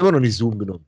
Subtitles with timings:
[0.00, 0.84] immer noch nicht Zoom genommen.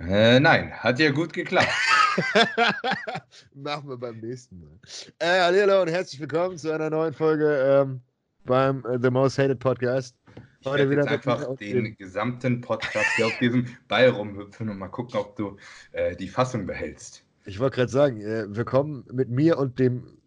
[0.00, 1.68] Äh, nein, hat ja gut geklappt.
[3.54, 4.78] Machen wir beim nächsten Mal.
[5.18, 8.00] Äh, hallo und herzlich willkommen zu einer neuen Folge ähm,
[8.44, 10.16] beim äh, The Most Hated Podcast.
[10.60, 14.78] Ich Heute wieder jetzt einfach den, den gesamten Podcast hier auf diesem Ball rumhüpfen und
[14.78, 15.56] mal gucken, ob du
[15.92, 17.22] äh, die Fassung behältst.
[17.44, 20.18] Ich wollte gerade sagen, äh, wir kommen mit mir und dem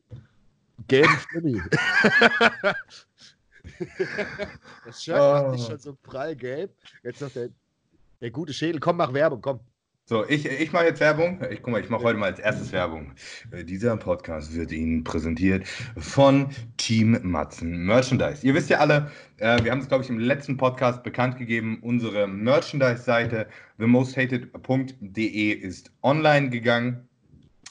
[0.87, 1.61] gelben Flimmy.
[4.85, 5.53] das Shirt oh.
[5.53, 6.71] ist schon so prallgelb.
[7.03, 7.49] Jetzt noch der,
[8.21, 8.79] der gute Schädel.
[8.79, 9.59] Komm, mach Werbung, komm.
[10.09, 11.39] So, ich, ich mache jetzt Werbung.
[11.51, 13.13] Ich guck mal, ich mache heute mal als erstes Werbung.
[13.51, 18.43] Äh, dieser Podcast wird Ihnen präsentiert von Team Matzen Merchandise.
[18.43, 21.77] Ihr wisst ja alle, äh, wir haben es, glaube ich, im letzten Podcast bekannt gegeben.
[21.83, 27.07] Unsere Merchandise-Seite themosthated.de ist online gegangen.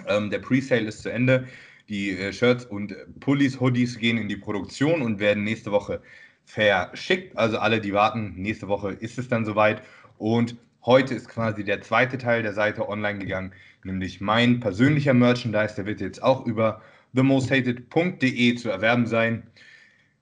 [0.06, 1.48] Ähm, der Presale ist zu Ende.
[1.88, 6.02] Die äh, Shirts und Pullis, Hoodies gehen in die Produktion und werden nächste Woche
[6.45, 7.37] verschickt.
[7.37, 9.83] Also alle, die warten, nächste Woche ist es dann soweit.
[10.19, 13.53] Und heute ist quasi der zweite Teil der Seite online gegangen,
[13.84, 15.75] nämlich mein persönlicher Merchandise.
[15.77, 16.83] Der wird jetzt auch über
[17.14, 19.45] themosthated.de zu erwerben sein.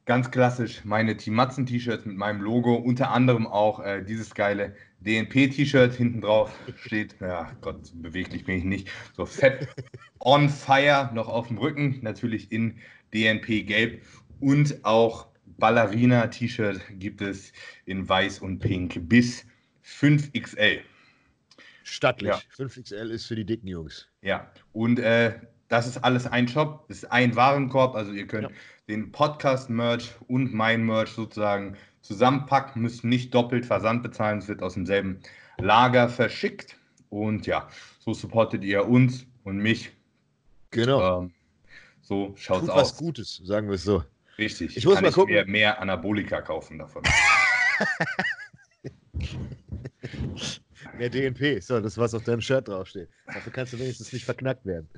[0.07, 4.77] Ganz klassisch meine Team Matzen T-Shirts mit meinem Logo, unter anderem auch äh, dieses geile
[5.01, 7.17] DNP-T-Shirt hinten drauf steht.
[7.21, 8.89] Ja, Gott, beweglich bin ich nicht.
[9.17, 9.67] So fett
[10.21, 12.79] on fire noch auf dem Rücken, natürlich in
[13.13, 14.03] DNP gelb
[14.39, 15.27] und auch
[15.59, 17.53] Ballerina-T-Shirt gibt es
[17.85, 19.45] in weiß und pink bis
[19.85, 20.83] 5XL.
[21.83, 22.31] Stattlich.
[22.31, 22.41] Ja.
[22.57, 24.09] 5XL ist für die dicken Jungs.
[24.23, 25.35] Ja, und äh,
[25.69, 27.95] das ist alles ein Shop, ist ein Warenkorb.
[27.95, 28.57] Also ihr könnt ja.
[28.89, 34.75] Den Podcast-Merch und mein Merch sozusagen zusammenpacken, müsst nicht doppelt Versand bezahlen, es wird aus
[34.75, 35.21] demselben
[35.59, 36.77] Lager verschickt.
[37.09, 39.93] Und ja, so supportet ihr uns und mich.
[40.71, 41.23] Genau.
[41.23, 41.33] Ähm,
[42.03, 42.93] so schaut es aus.
[42.93, 44.05] was Gutes, sagen wir es so.
[44.39, 44.77] Richtig.
[44.77, 45.35] Ich muss Kann mal gucken.
[45.35, 47.03] Mir mehr Anabolika kaufen davon.
[50.99, 53.09] Mehr DNP, so, das was auf deinem Shirt draufsteht.
[53.27, 54.89] Dafür kannst du wenigstens nicht verknackt werden.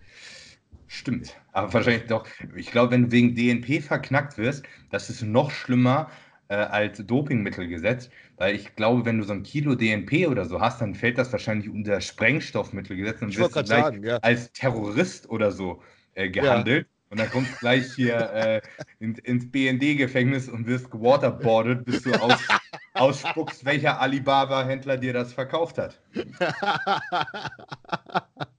[0.88, 2.26] Stimmt, aber wahrscheinlich doch.
[2.56, 6.10] Ich glaube, wenn du wegen DNP verknackt wirst, das ist noch schlimmer
[6.48, 10.80] äh, als Dopingmittelgesetz, weil ich glaube, wenn du so ein Kilo DNP oder so hast,
[10.80, 14.16] dann fällt das wahrscheinlich unter Sprengstoffmittelgesetz und wirst gleich sagen, ja.
[14.18, 15.82] als Terrorist oder so
[16.14, 16.86] äh, gehandelt.
[16.86, 16.92] Ja.
[17.10, 18.60] Und dann kommst du gleich hier äh,
[18.98, 22.38] in, ins BND-Gefängnis und wirst gewaterboardet, bis du aus,
[22.94, 26.00] ausspuckst, welcher Alibaba-Händler dir das verkauft hat.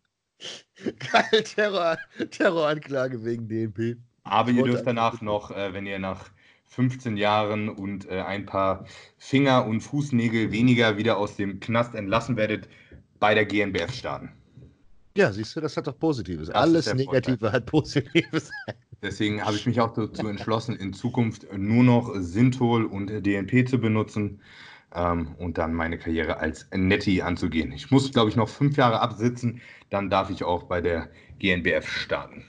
[1.12, 1.98] Geil, Terror,
[2.32, 3.98] Terroranklage wegen DNP.
[4.24, 6.30] Aber ihr dürft danach noch, äh, wenn ihr nach
[6.68, 8.86] 15 Jahren und äh, ein paar
[9.18, 12.70] Finger- und Fußnägel weniger wieder aus dem Knast entlassen werdet,
[13.20, 14.32] bei der GNBF starten.
[15.18, 16.48] Ja, siehst du, das hat doch Positives.
[16.48, 17.52] Das Alles Negative Vorteil.
[17.52, 18.52] hat Positives.
[19.02, 23.80] Deswegen habe ich mich auch dazu entschlossen, in Zukunft nur noch Sintol und DNP zu
[23.80, 24.42] benutzen
[24.94, 27.72] ähm, und dann meine Karriere als Netty anzugehen.
[27.72, 31.88] Ich muss, glaube ich, noch fünf Jahre absitzen, dann darf ich auch bei der GNBF
[31.88, 32.44] starten.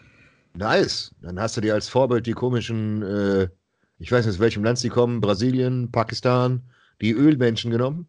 [0.55, 1.15] Nice.
[1.23, 3.49] Dann hast du dir als Vorbild die komischen, äh,
[3.99, 6.63] ich weiß nicht, aus welchem Land sie kommen, Brasilien, Pakistan,
[7.01, 8.07] die Ölmenschen genommen.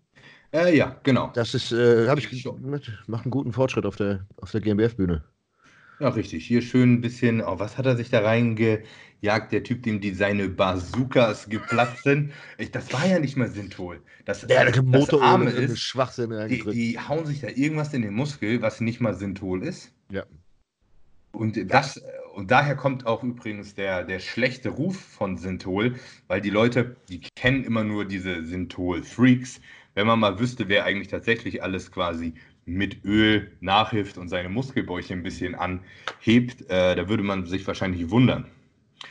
[0.53, 1.31] Äh, ja, genau.
[1.33, 2.45] Das ist, äh, habe ich
[3.07, 5.23] macht einen guten Fortschritt auf der, auf der GmbF-Bühne.
[6.01, 6.47] Ja, richtig.
[6.47, 10.15] Hier schön ein bisschen, oh, was hat er sich da reingejagt, der Typ, dem die
[10.15, 12.31] seine Bazookas geplatzt sind?
[12.57, 14.01] Ich, das war ja nicht mal Synthol.
[14.25, 18.15] Das, ja, das, das Arme ist, Schwachsinn die, die hauen sich da irgendwas in den
[18.15, 19.93] Muskel, was nicht mal Synthol ist.
[20.09, 20.25] Ja.
[21.33, 22.01] Und, das,
[22.33, 27.21] und daher kommt auch übrigens der, der schlechte Ruf von Synthol, weil die Leute, die
[27.35, 29.61] kennen immer nur diese Synthol-Freaks,
[29.93, 32.33] wenn man mal wüsste, wer eigentlich tatsächlich alles quasi
[32.65, 38.09] mit Öl nachhilft und seine Muskelbäuche ein bisschen anhebt, äh, da würde man sich wahrscheinlich
[38.09, 38.45] wundern.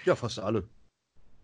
[0.04, 0.68] Ja, fast alle.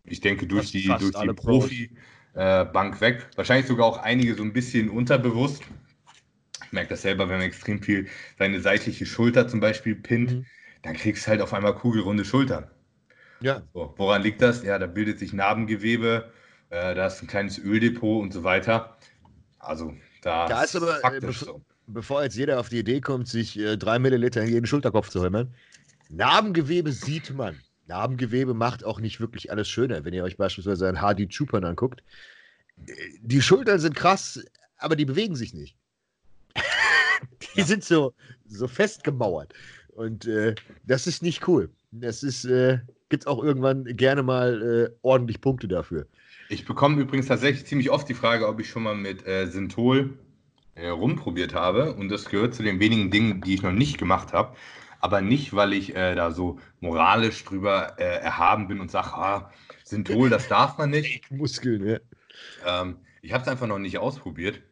[0.05, 3.29] Ich denke, durch fast, die, fast durch die Profi-Bank äh, weg.
[3.35, 5.63] Wahrscheinlich sogar auch einige so ein bisschen unterbewusst.
[6.65, 10.47] Ich merke das selber, wenn man extrem viel seine seitliche Schulter zum Beispiel pinnt, mhm.
[10.83, 12.71] dann kriegst du halt auf einmal kugelrunde Schultern.
[13.41, 13.63] Ja.
[13.75, 14.63] So, woran liegt das?
[14.63, 16.33] Ja, da bildet sich Narbengewebe,
[16.71, 18.97] äh, da ist ein kleines Öldepot und so weiter.
[19.59, 21.63] Also da, da ist aber, äh, bev so.
[21.87, 25.23] Bevor jetzt jeder auf die Idee kommt, sich äh, drei Milliliter in jeden Schulterkopf zu
[25.25, 25.55] hämmern,
[26.09, 27.61] Narbengewebe sieht man.
[27.87, 32.03] Narbengewebe macht auch nicht wirklich alles schöner, wenn ihr euch beispielsweise ein Hardy Chupan anguckt.
[32.87, 34.45] Äh, die Schultern sind krass,
[34.79, 35.77] aber die bewegen sich nicht.
[37.55, 37.65] die ja.
[37.65, 38.15] sind so,
[38.47, 39.53] so festgemauert.
[39.89, 40.55] Und äh,
[40.85, 41.71] das ist nicht cool.
[41.91, 46.07] Das ist, äh, gibt auch irgendwann gerne mal äh, ordentlich Punkte dafür.
[46.49, 50.17] Ich bekomme übrigens tatsächlich ziemlich oft die Frage, ob ich schon mal mit äh, Synthol
[50.77, 51.95] äh, rumprobiert habe.
[51.95, 54.57] Und das gehört zu den wenigen Dingen, die ich noch nicht gemacht habe.
[55.01, 59.53] Aber nicht, weil ich äh, da so moralisch drüber äh, erhaben bin und sage, ah,
[59.85, 61.23] Synthol, das darf man nicht.
[61.31, 61.99] Muskeln, ja.
[62.67, 64.63] Ähm, Ich habe es einfach noch nicht ausprobiert.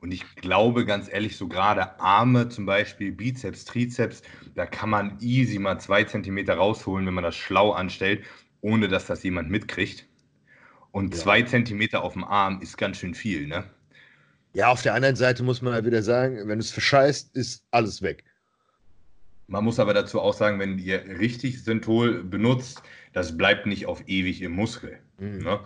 [0.00, 4.22] Und ich glaube ganz ehrlich, so gerade Arme zum Beispiel, Bizeps, Trizeps,
[4.54, 8.22] da kann man easy mal zwei Zentimeter rausholen, wenn man das schlau anstellt,
[8.60, 10.06] ohne dass das jemand mitkriegt.
[10.90, 11.20] Und ja.
[11.20, 13.64] zwei Zentimeter auf dem Arm ist ganz schön viel, ne?
[14.54, 17.64] Ja, auf der anderen Seite muss man halt wieder sagen, wenn du es verscheißt, ist
[17.72, 18.24] alles weg.
[19.48, 24.02] Man muss aber dazu auch sagen, wenn ihr richtig Synthol benutzt, das bleibt nicht auf
[24.06, 24.98] ewig im Muskel.
[25.18, 25.42] Mhm.
[25.42, 25.60] Ne?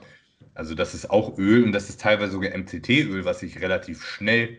[0.55, 4.59] Also das ist auch Öl und das ist teilweise sogar MCT-Öl, was sich relativ schnell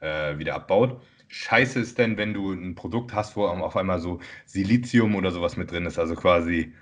[0.00, 1.00] äh, wieder abbaut.
[1.28, 5.56] Scheiße ist denn, wenn du ein Produkt hast, wo auf einmal so Silizium oder sowas
[5.56, 6.74] mit drin ist, also quasi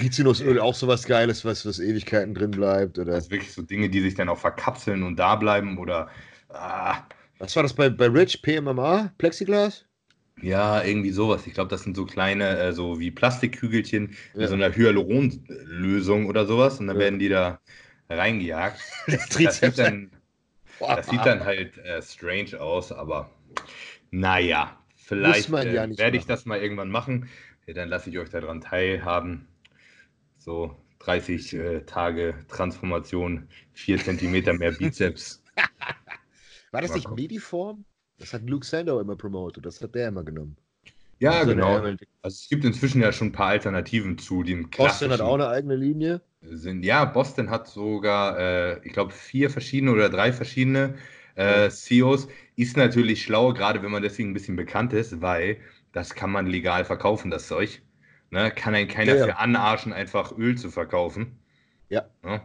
[0.00, 2.98] Rizinusöl auch sowas Geiles, was, was Ewigkeiten drin bleibt.
[2.98, 3.12] Oder?
[3.12, 6.08] Das ist wirklich so Dinge, die sich dann auch verkapseln und da bleiben oder.
[6.48, 7.02] Ah.
[7.38, 8.42] Was war das bei, bei Rich?
[8.42, 9.12] PMMA?
[9.18, 9.84] Plexiglas?
[10.40, 11.46] Ja, irgendwie sowas.
[11.46, 14.48] Ich glaube, das sind so kleine, äh, so wie Plastikkügelchen, ja.
[14.48, 16.80] so einer Hyaluronlösung oder sowas.
[16.80, 17.02] Und dann ja.
[17.02, 17.60] werden die da
[18.08, 18.80] reingejagt.
[19.06, 20.10] Das, das, sieht, dann,
[20.78, 23.30] das sieht dann halt äh, strange aus, aber
[24.10, 27.28] naja, vielleicht äh, ja werde ich das mal irgendwann machen.
[27.66, 29.48] Dann lasse ich euch daran teilhaben.
[30.44, 35.40] So 30 äh, Tage Transformation, 4 Zentimeter mehr Bizeps.
[36.72, 37.84] War das nicht Mediform?
[38.18, 40.56] Das hat Luke Sandow immer promotet, das hat der immer genommen.
[41.20, 41.76] Ja, also genau.
[41.76, 45.46] Also es gibt inzwischen ja schon ein paar Alternativen zu dem Boston hat auch eine
[45.46, 46.20] eigene Linie.
[46.40, 50.96] Sind, ja, Boston hat sogar, äh, ich glaube, vier verschiedene oder drei verschiedene
[51.36, 52.26] äh, CEOs.
[52.56, 55.58] Ist natürlich schlau, gerade wenn man deswegen ein bisschen bekannt ist, weil
[55.92, 57.80] das kann man legal verkaufen, das Zeug.
[58.32, 58.50] Ne?
[58.50, 61.38] Kann einen keiner ja, für anarschen, einfach Öl zu verkaufen.
[61.88, 62.06] Ja.
[62.24, 62.40] Ne?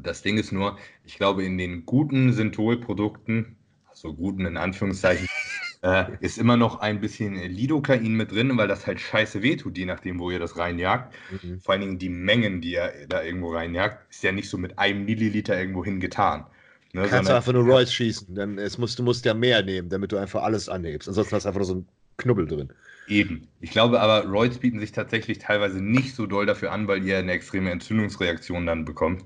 [0.00, 3.56] Das Ding ist nur, ich glaube, in den guten Synthol-Produkten
[3.96, 5.26] so guten in Anführungszeichen,
[5.82, 9.86] äh, ist immer noch ein bisschen Lidocain mit drin, weil das halt scheiße wehtut, je
[9.86, 11.14] nachdem, wo ihr das reinjagt.
[11.42, 11.60] Mhm.
[11.60, 14.78] Vor allen Dingen die Mengen, die ihr da irgendwo reinjagt, ist ja nicht so mit
[14.78, 16.46] einem Milliliter irgendwo hingetan.
[16.92, 19.88] Ne, du kannst einfach nur Royce schießen, denn es musst, du musst ja mehr nehmen,
[19.88, 21.08] damit du einfach alles anhebst.
[21.08, 22.72] Ansonsten hast du einfach nur so einen Knubbel drin.
[23.08, 23.48] Eben.
[23.60, 27.18] Ich glaube aber, Roids bieten sich tatsächlich teilweise nicht so doll dafür an, weil ihr
[27.18, 29.24] eine extreme Entzündungsreaktion dann bekommt.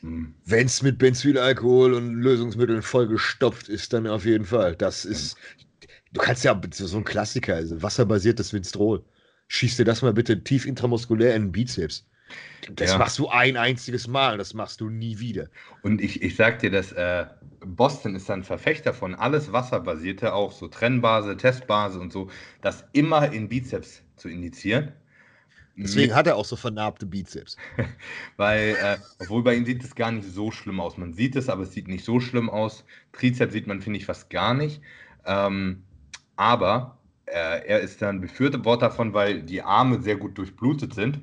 [0.00, 4.76] Wenn es mit Benzylalkohol und Lösungsmitteln vollgestopft ist, dann auf jeden Fall.
[4.76, 5.36] Das ist.
[6.12, 9.04] Du kannst ja so ein Klassiker, also wasserbasiertes Winstrol.
[9.48, 12.06] Schieß dir das mal bitte tief intramuskulär in den Bizeps.
[12.72, 12.98] Das ja.
[12.98, 15.48] machst du ein einziges Mal, das machst du nie wieder.
[15.82, 17.26] Und ich, ich sag dir, dass äh,
[17.60, 22.30] Boston ist ein Verfechter von alles Wasserbasierte, auch so Trennbase, Testbase und so,
[22.62, 24.92] das immer in Bizeps zu indizieren.
[25.76, 27.56] Deswegen hat er auch so vernarbte Bizeps.
[28.36, 30.96] Weil, äh, obwohl bei ihm sieht es gar nicht so schlimm aus.
[30.96, 32.84] Man sieht es, aber es sieht nicht so schlimm aus.
[33.12, 34.80] Trizeps sieht man, finde ich, fast gar nicht.
[35.26, 35.82] Ähm,
[36.36, 36.96] aber
[37.26, 41.18] äh, er ist dann befürwortet davon, weil die Arme sehr gut durchblutet sind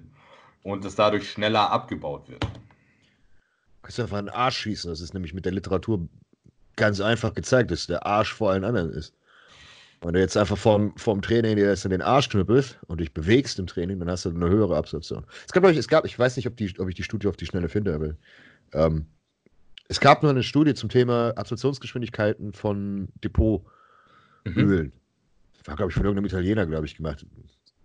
[0.63, 2.43] und es dadurch schneller abgebaut wird.
[2.43, 2.49] Du
[3.83, 4.89] kannst einfach einen Arsch schießen.
[4.89, 6.07] Das ist nämlich mit der Literatur
[6.75, 9.13] ganz einfach gezeigt, dass der Arsch vor allen anderen ist.
[10.01, 13.13] Wenn du jetzt einfach vorm, vorm Training dir jetzt in den Arsch knüppelst und dich
[13.13, 15.25] bewegst im Training, dann hast du eine höhere Absorption.
[15.45, 17.37] Es gab, ich, es gab, ich weiß nicht, ob, die, ob ich die Studie auf
[17.37, 18.15] die Schnelle finde, aber
[18.73, 19.05] ähm,
[19.89, 23.65] es gab nur eine Studie zum Thema Absorptionsgeschwindigkeiten von Depotölen.
[24.45, 24.91] Mhm.
[25.65, 27.23] War, glaube ich, von irgendeinem Italiener, glaube ich, gemacht.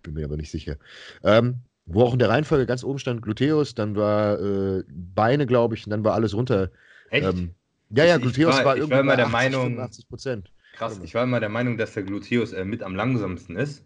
[0.01, 0.77] Bin mir aber nicht sicher.
[1.23, 5.75] Ähm, wo auch in der Reihenfolge ganz oben stand Gluteus, dann war äh, Beine, glaube
[5.75, 6.69] ich, und dann war alles runter.
[7.09, 7.25] Echt?
[7.25, 7.55] Ähm,
[7.89, 10.51] ja, ja, Gluteus war, war irgendwie war immer der 80, Meinung, 80 Prozent.
[10.73, 13.85] Krass, ich war immer der Meinung, dass der Gluteus äh, mit am langsamsten ist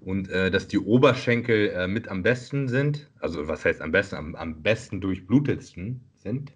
[0.00, 3.10] und äh, dass die Oberschenkel äh, mit am besten sind.
[3.20, 4.16] Also was heißt am besten?
[4.16, 6.52] Am, am besten durchblutetsten sind.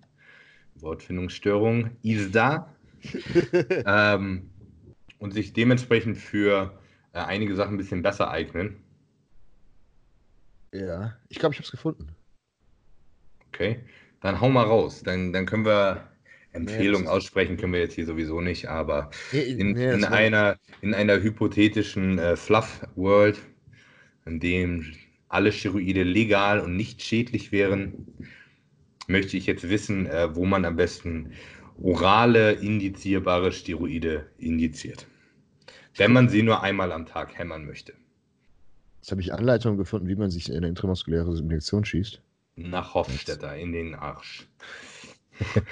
[0.76, 2.72] Wortfindungsstörung ist da.
[3.86, 4.50] ähm,
[5.18, 6.78] und sich dementsprechend für
[7.12, 8.76] äh, einige Sachen ein bisschen besser eignen.
[10.80, 12.14] Ja, ich glaube, ich habe es gefunden.
[13.48, 13.80] Okay,
[14.20, 15.02] dann hau mal raus.
[15.02, 16.08] Dann, dann können wir
[16.52, 20.94] Empfehlung nee, aussprechen können wir jetzt hier sowieso nicht, aber in, nee, in einer, in
[20.94, 23.38] einer hypothetischen äh, Fluff-World,
[24.24, 24.92] in dem
[25.28, 28.06] alle Steroide legal und nicht schädlich wären,
[29.06, 31.32] möchte ich jetzt wissen, äh, wo man am besten
[31.82, 35.06] orale indizierbare Steroide indiziert.
[35.96, 37.94] Wenn man sie nur einmal am Tag hämmern möchte.
[39.06, 42.20] Jetzt habe ich Anleitungen gefunden, wie man sich in eine intramuskuläre Injektion schießt.
[42.56, 44.48] Nach Hofstetter in den Arsch.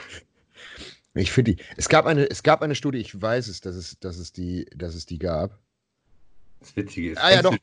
[1.16, 1.62] Ich finde die.
[1.76, 4.66] Es gab eine, es gab eine Studie, ich weiß es, dass es, dass es die,
[4.74, 5.60] dass es die gab.
[6.58, 7.18] Das Witzige ist.
[7.18, 7.52] Ah ja, doch.
[7.52, 7.58] Du,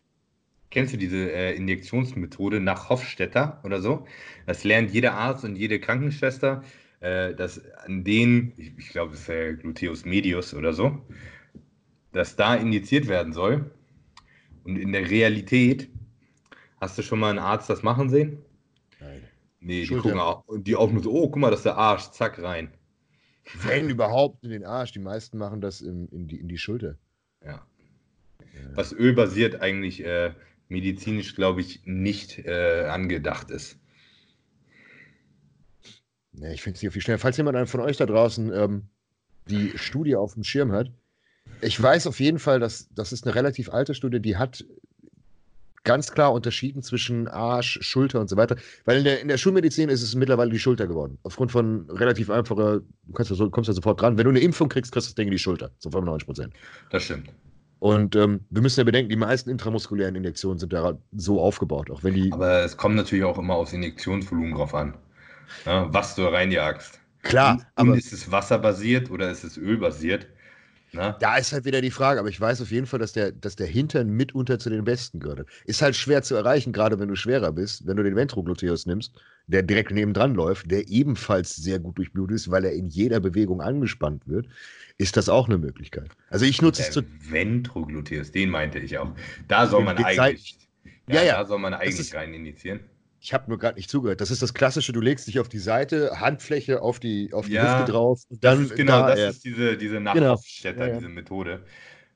[0.69, 4.07] kennst du diese äh, Injektionsmethode nach Hofstetter oder so?
[4.45, 6.63] Das lernt jeder Arzt und jede Krankenschwester,
[7.01, 11.05] äh, dass an denen, ich, ich glaube, es ist der Gluteus medius oder so,
[12.13, 13.69] dass da injiziert werden soll.
[14.63, 15.89] Und in der Realität,
[16.79, 18.39] hast du schon mal einen Arzt das machen sehen?
[18.99, 19.23] Nein.
[19.59, 22.09] Nee, die gucken auch, die auch nur so, oh, guck mal, das ist der Arsch,
[22.11, 22.71] zack, rein.
[23.63, 24.91] Wenn überhaupt in den Arsch.
[24.91, 26.97] Die meisten machen das in, in, die, in die Schulter.
[27.43, 27.65] Ja.
[28.75, 30.33] Was ölbasiert eigentlich äh,
[30.67, 33.77] medizinisch, glaube ich, nicht äh, angedacht ist.
[36.33, 37.19] Ja, ich finde es hier viel schneller.
[37.19, 38.87] Falls jemand von euch da draußen ähm,
[39.47, 40.91] die Studie auf dem Schirm hat,
[41.61, 44.63] ich weiß auf jeden Fall, dass das ist eine relativ alte Studie, die hat
[45.83, 48.55] ganz klar unterschieden zwischen Arsch, Schulter und so weiter.
[48.85, 51.17] Weil in der, in der Schulmedizin ist es mittlerweile die Schulter geworden.
[51.23, 54.17] Aufgrund von relativ einfacher, du kannst ja kommst ja sofort dran.
[54.17, 55.71] Wenn du eine Impfung kriegst, kriegst du das Ding in die Schulter.
[55.79, 56.53] Zu 95 Prozent.
[56.91, 57.29] Das stimmt.
[57.79, 62.03] Und ähm, wir müssen ja bedenken, die meisten intramuskulären Injektionen sind ja so aufgebaut, auch
[62.03, 62.31] wenn die.
[62.31, 64.93] Aber es kommt natürlich auch immer aufs Injektionsvolumen drauf an,
[65.65, 66.99] ja, was du reinjagst.
[67.23, 67.91] Klar, und, aber.
[67.93, 70.27] Und ist es wasserbasiert oder ist es ölbasiert?
[70.93, 71.13] Na?
[71.19, 73.55] Da ist halt wieder die Frage, aber ich weiß auf jeden Fall, dass der, dass
[73.55, 75.47] der Hintern mitunter zu den Besten gehört.
[75.65, 77.87] Ist halt schwer zu erreichen, gerade wenn du schwerer bist.
[77.87, 79.13] Wenn du den Ventrogluteus nimmst,
[79.47, 83.61] der direkt nebendran läuft, der ebenfalls sehr gut durchblutet ist, weil er in jeder Bewegung
[83.61, 84.47] angespannt wird,
[84.97, 86.09] ist das auch eine Möglichkeit.
[86.29, 87.03] Also ich nutze es zu.
[87.29, 89.11] Ventrogluteus, den meinte ich auch.
[89.47, 90.57] Da soll man eigentlich.
[91.07, 92.81] Ja, ja, ja, Da soll man eigentlich rein initiieren.
[93.23, 94.19] Ich habe nur gerade nicht zugehört.
[94.19, 97.53] Das ist das Klassische, du legst dich auf die Seite, Handfläche auf die, auf die
[97.53, 98.23] ja, Hüfte drauf.
[98.29, 100.99] Und dann, das ist genau, da, das ist diese, diese Nachhofstädter, genau.
[100.99, 101.63] diese Methode.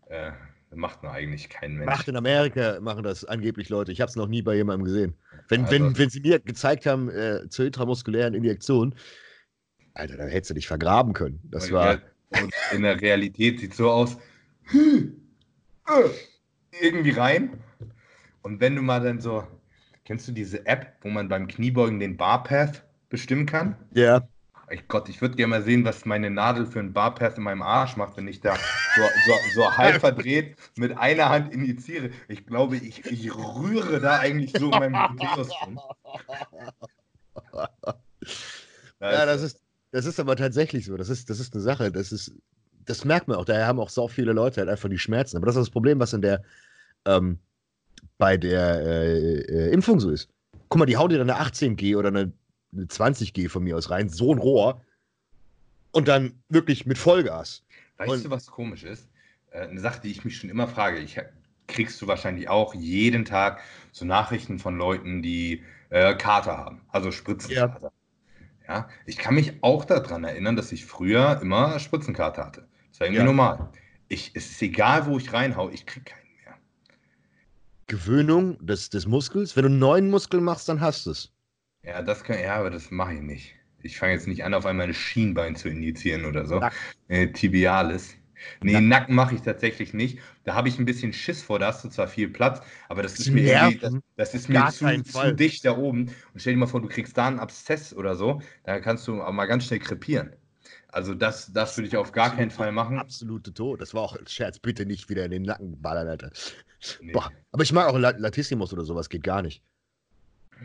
[0.08, 0.32] Äh,
[0.74, 1.86] macht nur eigentlich kein Mensch.
[1.86, 3.92] Macht in Amerika, machen das angeblich Leute.
[3.92, 5.14] Ich habe es noch nie bei jemandem gesehen.
[5.48, 8.96] Wenn, also, wenn, wenn sie mir gezeigt haben, äh, zur intramuskulären Injektion,
[9.94, 11.40] Alter, dann hättest du dich vergraben können.
[11.44, 12.02] Das war.
[12.74, 14.18] in der Realität sieht es so aus.
[14.74, 16.10] Äh,
[16.82, 17.62] irgendwie rein.
[18.42, 19.48] Und wenn du mal dann so
[20.06, 23.76] Kennst du diese App, wo man beim Kniebeugen den Barpath bestimmen kann?
[23.92, 24.28] Ja.
[24.70, 27.64] Ich Gott, ich würde gerne mal sehen, was meine Nadel für einen Barpath in meinem
[27.64, 28.56] Arsch macht, wenn ich da
[28.96, 32.12] so, so, so halb verdreht mit einer Hand injiziere.
[32.28, 35.80] Ich glaube, ich, ich rühre da eigentlich so in meinem Gluteus rum.
[39.00, 40.98] Ja, das ist, das ist aber tatsächlich so.
[40.98, 41.92] Das ist, das ist eine Sache.
[41.92, 42.32] Das, ist,
[42.86, 43.46] das merkt man auch.
[43.46, 45.38] Daher haben auch so viele Leute halt einfach die Schmerzen.
[45.38, 46.44] Aber das ist das Problem, was in der
[47.06, 47.40] ähm,
[48.17, 50.29] bei der äh, äh, Impfung so ist.
[50.69, 52.31] Guck mal, die hauen dir dann eine 18G oder eine,
[52.74, 54.81] eine 20G von mir aus rein, so ein Rohr.
[55.91, 57.63] Und dann wirklich mit Vollgas.
[57.98, 59.07] Weißt und, du, was komisch ist?
[59.51, 61.17] Äh, eine Sache, die ich mich schon immer frage, ich,
[61.67, 67.12] kriegst du wahrscheinlich auch jeden Tag so Nachrichten von Leuten, die äh, Kater haben, also
[67.12, 67.91] Spritzenkater.
[68.67, 68.75] Ja.
[68.75, 68.89] ja.
[69.05, 72.67] ich kann mich auch daran erinnern, dass ich früher immer Spritzenkater hatte.
[72.91, 73.25] Das war irgendwie ja.
[73.25, 73.69] normal.
[74.07, 76.25] Ich, es ist egal, wo ich reinhau, ich kriege keinen.
[77.88, 79.56] Gewöhnung des, des Muskels.
[79.56, 81.32] Wenn du einen neuen Muskel machst, dann hast du es.
[81.84, 83.56] Ja, das kann, ja, aber das mache ich nicht.
[83.84, 86.60] Ich fange jetzt nicht an, auf einmal ein Schienbein zu injizieren oder so.
[87.08, 88.15] Äh, tibialis.
[88.62, 90.20] Nee, Nacken, Nacken mache ich tatsächlich nicht.
[90.44, 93.20] Da habe ich ein bisschen Schiss vor, da hast du zwar viel Platz, aber das
[93.20, 96.12] ist mir, das, das, ist mir zu, zu, dicht da oben.
[96.34, 99.22] Und stell dir mal vor, du kriegst da einen Abszess oder so, da kannst du
[99.22, 100.36] auch mal ganz schnell krepieren.
[100.96, 102.98] Also das, das würde ich auf gar keinen Fall machen.
[102.98, 103.82] Absolute Tod.
[103.82, 104.60] Das war auch ein Scherz.
[104.60, 106.32] Bitte nicht wieder in den Nacken ballern, Alter.
[107.02, 107.12] Nee.
[107.12, 107.34] Boah.
[107.52, 109.10] Aber ich mag auch Latissimus oder sowas.
[109.10, 109.62] Geht gar nicht.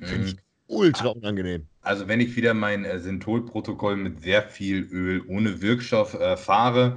[0.00, 0.40] Finde ich mhm.
[0.68, 1.66] ultra unangenehm.
[1.80, 6.94] Also wenn ich wieder mein äh, Synthol-Protokoll mit sehr viel Öl ohne Wirkstoff äh, fahre,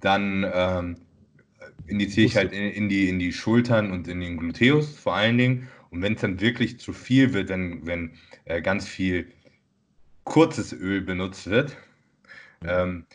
[0.00, 0.96] dann ähm,
[1.86, 5.38] indiziere ich halt in, in, die, in die Schultern und in den Gluteus vor allen
[5.38, 5.68] Dingen.
[5.90, 9.28] Und wenn es dann wirklich zu viel wird, wenn, wenn äh, ganz viel
[10.24, 11.76] kurzes Öl benutzt wird,
[12.66, 13.06] ähm,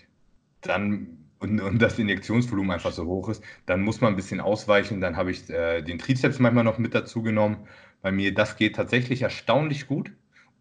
[0.62, 5.02] dann und, und, das Injektionsvolumen einfach so hoch ist, dann muss man ein bisschen ausweichen.
[5.02, 7.68] Dann habe ich äh, den Trizeps manchmal noch mit dazu genommen.
[8.02, 10.12] Bei mir, das geht tatsächlich erstaunlich gut,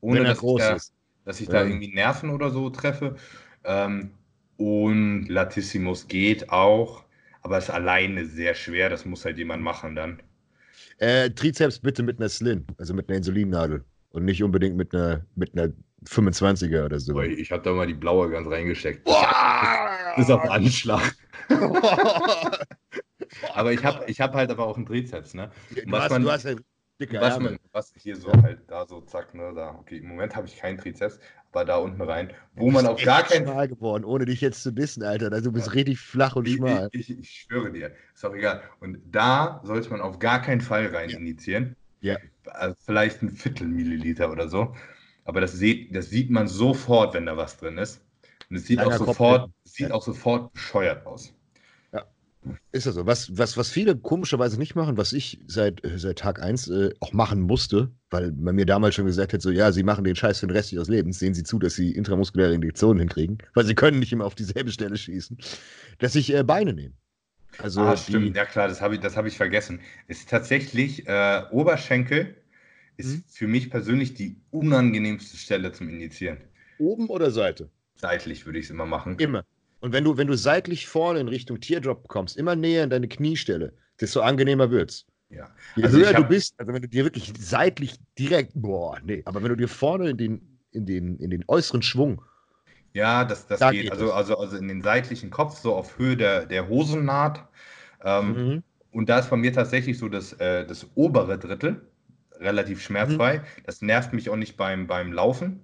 [0.01, 0.77] ohne dass ich, da,
[1.25, 3.17] dass ich, da, irgendwie Nerven oder so treffe.
[3.65, 4.11] Ähm,
[4.59, 7.05] und Latissimus geht auch,
[7.43, 8.91] aber ist alleine sehr schwer.
[8.91, 10.21] Das muss halt jemand machen dann.
[10.99, 15.27] Äh, Trizeps bitte mit einer Slim, also mit einer Insulinnadel und nicht unbedingt mit einer,
[15.35, 15.73] mit einer
[16.05, 17.21] 25er oder so.
[17.21, 19.05] Ich habe da mal die blaue ganz reingesteckt.
[19.05, 19.89] Boah!
[20.17, 21.15] Das ist auf Anschlag.
[23.55, 25.51] aber ich habe ich hab halt aber auch einen Trizeps, ne?
[25.71, 26.55] Du was hast, man, du hast ja
[27.01, 30.35] dicke was, man, was hier so halt da so zack, ne, da, okay, im Moment
[30.35, 31.19] habe ich keinen Trizeps,
[31.53, 34.71] aber da unten rein, wo man auf gar keinen Fall geworden, ohne dich jetzt zu
[34.71, 35.73] dissen, Alter, also du bist ja.
[35.75, 36.89] richtig flach und schmal.
[36.93, 38.63] Ich, ich, ich, schwöre dir, ist auch egal.
[38.81, 41.19] Und da sollte man auf gar keinen Fall rein ja.
[41.19, 41.77] initiieren.
[42.01, 42.17] Ja.
[42.45, 44.75] Also vielleicht ein Viertel Milliliter oder so.
[45.27, 48.01] Aber das sieht, das sieht man sofort, wenn da was drin ist.
[48.49, 51.35] Und es sieht, auch sofort, sieht auch sofort bescheuert aus.
[51.93, 52.07] Ja,
[52.71, 53.07] ist das so.
[53.07, 57.13] Was, was, was viele komischerweise nicht machen, was ich seit, seit Tag 1 äh, auch
[57.13, 60.39] machen musste, weil man mir damals schon gesagt hat, so, ja, sie machen den Scheiß
[60.39, 63.75] für den Rest ihres Lebens, sehen sie zu, dass sie intramuskuläre Injektionen hinkriegen, weil sie
[63.75, 65.39] können nicht immer auf dieselbe Stelle schießen,
[65.99, 66.95] dass ich äh, Beine nehme.
[67.59, 69.81] Also ah, stimmt, ja klar, das habe ich, hab ich vergessen.
[70.07, 72.37] Es ist tatsächlich äh, Oberschenkel
[72.97, 73.25] ist Mhm.
[73.29, 76.39] für mich persönlich die unangenehmste Stelle zum Injizieren.
[76.79, 77.71] Oben oder Seite?
[77.97, 79.19] Seitlich würde ich es immer machen.
[79.19, 79.45] Immer.
[79.81, 83.09] Und wenn du, wenn du seitlich vorne in Richtung Teardrop kommst, immer näher in deine
[83.09, 85.07] Kniestelle, desto angenehmer wird's.
[85.31, 85.51] Ja.
[85.77, 88.99] Je Also höher ich du hab- bist, also wenn du dir wirklich seitlich direkt, boah,
[89.05, 92.23] nee, aber wenn du dir vorne in den, in den, in den äußeren Schwung,
[92.95, 93.83] Ja, das, das Da geht.
[93.83, 94.13] geht also, es.
[94.13, 97.47] also, also in den seitlichen Kopf, so auf Höhe der, der Hosennaht.
[98.03, 98.63] Ähm, Mhm.
[98.93, 101.87] Und da ist bei mir tatsächlich so das, äh, das obere Drittel
[102.41, 103.43] relativ schmerzfrei.
[103.65, 105.63] Das nervt mich auch nicht beim, beim Laufen.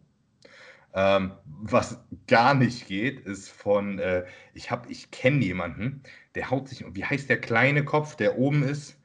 [0.94, 6.02] Ähm, was gar nicht geht, ist von, äh, ich habe, ich kenne jemanden,
[6.34, 8.98] der haut sich, wie heißt der kleine Kopf, der oben ist?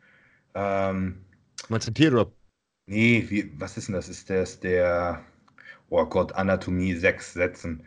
[0.54, 1.24] Ähm,
[1.70, 2.38] meinst du Teardrop?
[2.88, 4.10] nee, wie, was ist denn das?
[4.10, 5.24] Ist das der,
[5.90, 7.84] oh Gott, Anatomie 6 Sätzen.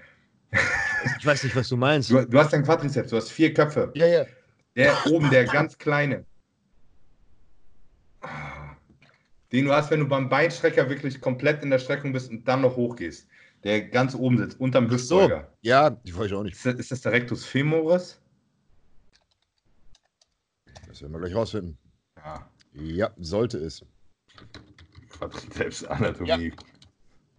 [1.18, 2.10] Ich weiß nicht, was du meinst.
[2.10, 3.90] Du, du hast einen Quadrizeps, du hast vier Köpfe.
[3.94, 4.24] ja, ja.
[4.76, 6.24] Der oben, der ganz kleine.
[9.52, 12.60] Den du hast, wenn du beim Beinstrecker wirklich komplett in der Streckung bist und dann
[12.60, 13.28] noch hochgehst.
[13.64, 15.20] Der ganz oben sitzt, unterm Ach so.
[15.20, 15.52] Hüftbeuger.
[15.60, 16.54] Ja, die weiß ich auch nicht.
[16.54, 18.20] Ist, das, ist das der Rectus femoris?
[20.86, 21.76] Das werden wir gleich rausfinden.
[22.16, 23.84] Ja, Ja, sollte es.
[25.10, 26.48] Quadrizeps Anatomie.
[26.48, 26.56] Ja.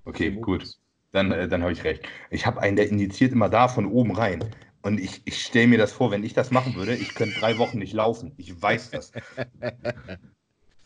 [0.06, 0.41] Okay, Femoris.
[0.46, 0.77] gut.
[1.12, 2.08] Dann, äh, dann habe ich recht.
[2.30, 4.44] Ich habe einen, der injiziert immer da von oben rein.
[4.82, 7.58] Und ich, ich stelle mir das vor, wenn ich das machen würde, ich könnte drei
[7.58, 8.34] Wochen nicht laufen.
[8.38, 9.12] Ich weiß das.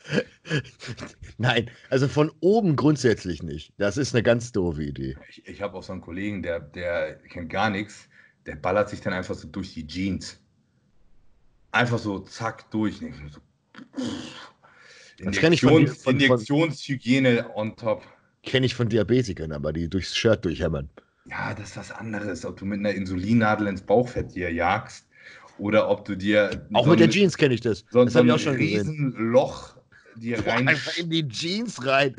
[1.38, 3.74] Nein, also von oben grundsätzlich nicht.
[3.78, 5.16] Das ist eine ganz doofe Idee.
[5.30, 8.08] Ich, ich habe auch so einen Kollegen, der, der kennt gar nichts,
[8.46, 10.40] der ballert sich dann einfach so durch die Jeans.
[11.72, 12.98] Einfach so zack durch.
[12.98, 13.06] So,
[15.18, 18.04] ich von Injektions, von- von- Injektionshygiene on top.
[18.44, 20.90] Kenne ich von Diabetikern, aber die durchs Shirt durchhämmern.
[21.28, 25.08] Ja, das ist was anderes, ob du mit einer Insulinnadel ins Bauchfett dir jagst
[25.58, 27.84] oder ob du dir Auch so mit der Jeans kenne ich das.
[27.90, 28.88] so, das so habe ich auch schon gesehen.
[28.88, 29.76] Riesenloch
[30.16, 30.68] Boah, rein.
[30.68, 32.16] einfach in die Jeans rein.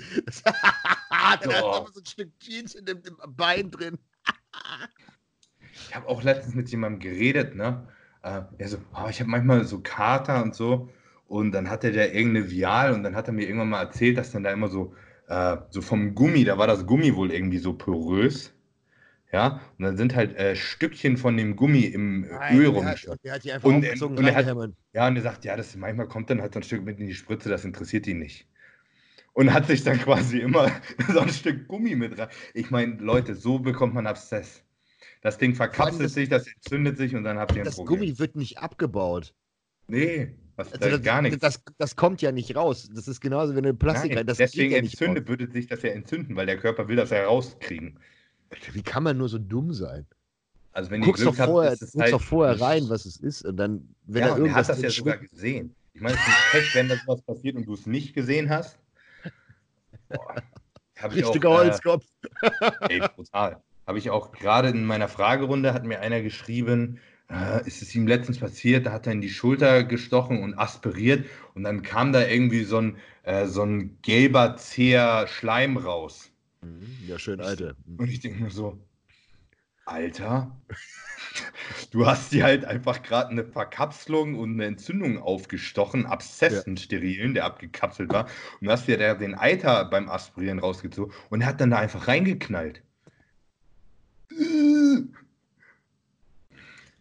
[1.41, 1.73] Dann Oh.
[1.73, 3.99] aber so ein Stück Jeans in dem, dem Bein drin.
[5.89, 7.87] Ich habe auch letztens mit jemandem geredet, ne?
[8.23, 10.91] Äh, er so, oh, ich habe manchmal so Kater und so.
[11.27, 14.31] Und dann hatte der irgendeine Vial und dann hat er mir irgendwann mal erzählt, dass
[14.33, 14.95] dann da immer so,
[15.29, 18.53] äh, so vom Gummi, da war das Gummi wohl irgendwie so porös.
[19.33, 23.19] Ja, und dann sind halt äh, Stückchen von dem Gummi im Nein, Öl rumgeschwommen.
[23.25, 24.71] der hat die einfach Und- aufgezogen und er hat-.
[24.93, 27.07] Ja, und er sagt, ja, das manchmal kommt dann halt so ein Stück mit in
[27.07, 28.47] die Spritze, das interessiert ihn nicht.
[29.33, 30.71] Und hat sich dann quasi immer
[31.13, 32.29] so ein Stück Gummi mit rein.
[32.55, 34.63] Ich meine, Leute, so bekommt man Abszess.
[35.23, 38.01] Das Ding verkapselt das- sich, das entzündet sich und dann habt ihr ein Das Problem.
[38.01, 39.35] Gummi wird nicht abgebaut.
[39.89, 41.39] Nee, was, Also das, gar nichts.
[41.41, 42.89] Das, das kommt ja nicht raus.
[42.95, 44.27] Das ist genauso, wenn du Plastik Nein.
[44.27, 47.25] Das deswegen ja entzündet, würde sich das ja entzünden, weil der Körper will das ja
[47.27, 47.99] rauskriegen.
[48.73, 50.07] Wie kann man nur so dumm sein?
[50.73, 53.07] Also wenn ihr Guckst doch Glück habt, vorher, es guckst halt doch vorher rein, was
[53.07, 53.45] es ist.
[53.45, 55.75] Und dann, wenn ja, da er irgendwas hat das ja sogar gesehen.
[55.95, 58.79] Ich meine, es ist Pech, wenn da sowas passiert und du es nicht gesehen hast.
[60.11, 60.43] Boah,
[60.99, 62.05] hab ich Richtiger auch, äh, Holzkopf.
[62.89, 63.63] Ey, brutal.
[63.87, 66.99] Habe ich auch gerade in meiner Fragerunde, hat mir einer geschrieben,
[67.31, 71.27] äh, ist es ihm letztens passiert, da hat er in die Schulter gestochen und aspiriert
[71.55, 76.31] und dann kam da irgendwie so ein, äh, so ein gelber, zäher Schleim raus.
[76.63, 77.77] Mhm, Ja, schön, Alter.
[77.97, 78.79] Und ich denke mir so,
[79.85, 80.61] Alter,
[81.93, 87.45] du hast dir halt einfach gerade eine Verkapselung und eine Entzündung aufgestochen, Abszessen sterilen, der
[87.45, 88.29] abgekapselt war,
[88.61, 92.09] und hast dir da den Eiter beim Aspirieren rausgezogen und er hat dann da einfach
[92.09, 92.83] reingeknallt.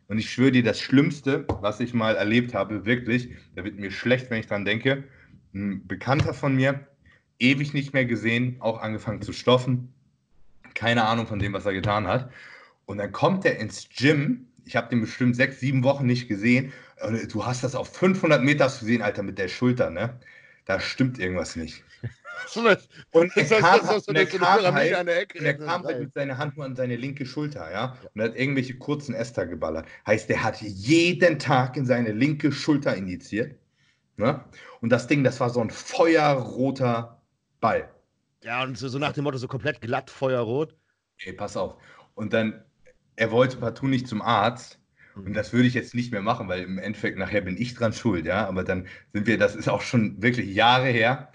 [0.07, 3.89] Und ich schwöre dir, das Schlimmste, was ich mal erlebt habe, wirklich, da wird mir
[3.91, 5.05] schlecht, wenn ich dran denke,
[5.53, 6.87] ein Bekannter von mir,
[7.39, 9.93] ewig nicht mehr gesehen, auch angefangen zu stoffen,
[10.73, 12.29] keine Ahnung von dem, was er getan hat.
[12.85, 14.47] Und dann kommt er ins Gym.
[14.65, 16.73] Ich habe den bestimmt sechs, sieben Wochen nicht gesehen.
[17.01, 20.19] Und du hast das auf 500 Meter gesehen, Alter, mit der Schulter, ne?
[20.65, 21.83] Da stimmt irgendwas nicht.
[23.11, 24.97] Und er kam, er halt,
[25.35, 27.97] und er kam halt mit seiner Hand nur an seine linke Schulter, ja?
[28.13, 29.87] Und hat irgendwelche kurzen Äster geballert.
[30.05, 33.55] Heißt, der hat jeden Tag in seine linke Schulter injiziert.
[34.17, 34.43] Ne?
[34.81, 37.14] Und das Ding, das war so ein feuerroter
[37.65, 37.89] Ball.
[38.43, 40.75] Ja, und so, so nach dem Motto, so komplett glatt, feuerrot.
[41.17, 41.75] Ey, pass auf.
[42.13, 42.63] Und dann,
[43.15, 44.79] er wollte partout nicht zum Arzt.
[45.15, 47.93] Und das würde ich jetzt nicht mehr machen, weil im Endeffekt nachher bin ich dran
[47.93, 48.45] schuld, ja.
[48.47, 51.31] Aber dann sind wir, das ist auch schon wirklich Jahre her.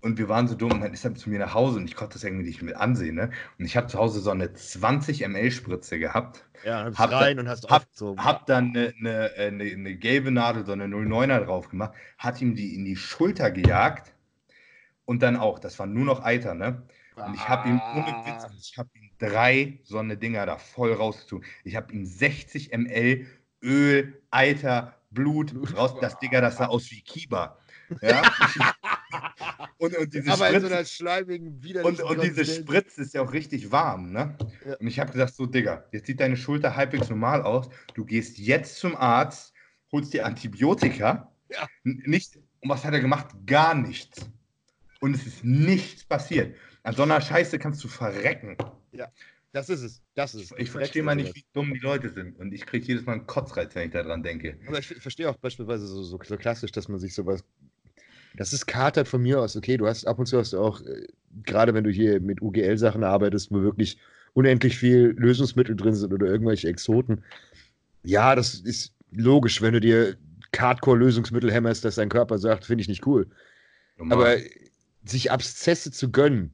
[0.00, 1.96] Und wir waren so dumm und dann ist er zu mir nach Hause und ich
[1.96, 3.30] konnte das irgendwie nicht mit ansehen, ne?
[3.58, 6.44] Und ich habe zu Hause so eine 20 ml Spritze gehabt.
[6.64, 8.24] Ja, dann Hab rein und hast hab- aufgezogen.
[8.24, 12.54] Hab dann eine, eine, eine, eine gelbe Nadel, so eine 09er drauf gemacht, hat ihm
[12.54, 14.13] die in die Schulter gejagt
[15.04, 16.82] und dann auch, das war nur noch Eiter, ne?
[17.16, 20.92] Und ich habe ihm ohne Witz, ich habe ihm drei so eine Dinger da voll
[20.92, 21.46] rausgezogen.
[21.62, 23.26] Ich habe ihm 60 ml
[23.62, 25.94] Öl, Eiter, Blut raus.
[26.00, 27.58] Das Digga, das sah aus wie Kiba.
[28.02, 28.22] Ja?
[29.78, 32.68] Und, und diese Aber in so Spritze, einer schleimigen, und, widerlichen und diese Konsistenz.
[32.68, 34.36] Spritze ist ja auch richtig warm, ne?
[34.66, 34.74] Ja.
[34.76, 37.68] Und ich habe gesagt, so, Digga, jetzt sieht deine Schulter halbwegs normal aus.
[37.94, 39.52] Du gehst jetzt zum Arzt,
[39.92, 41.30] holst dir Antibiotika.
[41.50, 41.66] Ja.
[41.84, 43.28] Nicht, und was hat er gemacht?
[43.46, 44.28] Gar nichts.
[45.04, 46.56] Und es ist nichts passiert.
[46.82, 48.56] An so einer Scheiße kannst du verrecken.
[49.52, 50.00] Das ist es.
[50.14, 50.58] Das ist es.
[50.58, 52.38] Ich verstehe mal nicht, wie dumm die Leute sind.
[52.38, 54.56] Und ich kriege jedes Mal einen Kotzreiz, wenn ich daran denke.
[54.66, 57.44] Aber ich, verstehe auch beispielsweise so, so, so klassisch, dass man sich sowas.
[58.38, 59.54] Das ist katert von mir aus.
[59.56, 61.06] Okay, du hast ab und zu hast du auch, äh,
[61.42, 63.98] gerade wenn du hier mit UGL-Sachen arbeitest, wo wirklich
[64.32, 67.22] unendlich viel Lösungsmittel drin sind oder irgendwelche Exoten.
[68.04, 70.16] Ja, das ist logisch, wenn du dir
[70.56, 73.26] Hardcore-Lösungsmittel hämmerst, dass dein Körper sagt, finde ich nicht cool.
[73.98, 74.18] Normal.
[74.18, 74.38] Aber
[75.04, 76.52] sich Abszesse zu gönnen,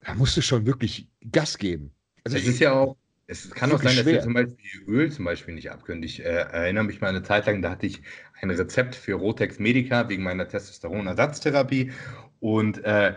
[0.00, 1.92] da musst du schon wirklich Gas geben.
[2.24, 4.22] Also es ist ja auch, es kann auch sein, dass wir schwer.
[4.22, 6.02] zum Beispiel Öl zum Beispiel nicht abkönnen.
[6.02, 8.02] Ich äh, erinnere mich mal eine Zeit lang, da hatte ich
[8.40, 11.92] ein Rezept für Rotex Medica wegen meiner Testosteronersatztherapie.
[12.40, 13.14] Und äh,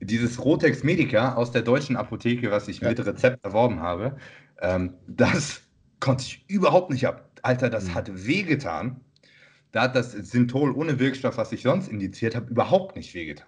[0.00, 2.88] dieses Rotex Medica aus der deutschen Apotheke, was ich Ja.
[2.90, 4.16] mit Rezept erworben habe,
[4.60, 5.62] ähm, das
[6.00, 7.30] konnte ich überhaupt nicht ab.
[7.42, 7.94] Alter, das Mhm.
[7.94, 9.00] hat wehgetan.
[9.76, 13.46] Da hat das Synthol ohne Wirkstoff, was ich sonst indiziert habe, überhaupt nicht wehgetan.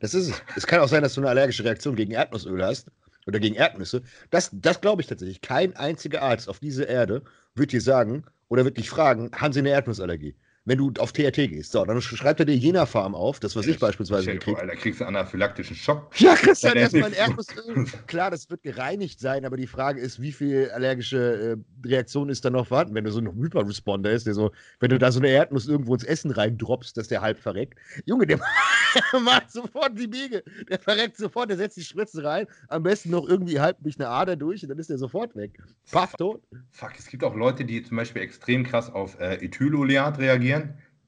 [0.00, 0.42] Das ist es.
[0.56, 2.90] Es kann auch sein, dass du eine allergische Reaktion gegen Erdnussöl hast
[3.26, 4.02] oder gegen Erdnüsse.
[4.30, 5.42] Das, das glaube ich tatsächlich.
[5.42, 7.24] Kein einziger Arzt auf dieser Erde
[7.54, 10.34] wird dir sagen oder wird dich fragen, haben sie eine Erdnussallergie?
[10.66, 11.72] Wenn du auf TRT gehst.
[11.72, 15.00] So, dann schreibt er dir Jena Farm auf, das, was ich beispielsweise gekriegt Alter, kriegst
[15.00, 16.10] du anaphylaktischen Schock.
[16.18, 17.84] Ja, kriegst Ja, dann erstmal ein ist- Erdnussöl.
[18.06, 22.46] Klar, das wird gereinigt sein, aber die Frage ist, wie viel allergische äh, Reaktion ist
[22.46, 25.20] da noch vorhanden, wenn du so ein Hyperresponder ist, der so, wenn du da so
[25.20, 27.78] eine Erdnuss irgendwo ins Essen reindroppst, dass der halb verreckt.
[28.06, 28.38] Junge, der
[29.22, 30.42] macht sofort die Biege.
[30.70, 34.08] Der verreckt sofort, der setzt die Spritze rein, am besten noch irgendwie halb durch eine
[34.08, 35.58] Ader durch und dann ist der sofort weg.
[35.90, 36.40] Paff, tot.
[36.70, 40.53] Fuck, es gibt auch Leute, die zum Beispiel extrem krass auf äh, Ethyloleat reagieren,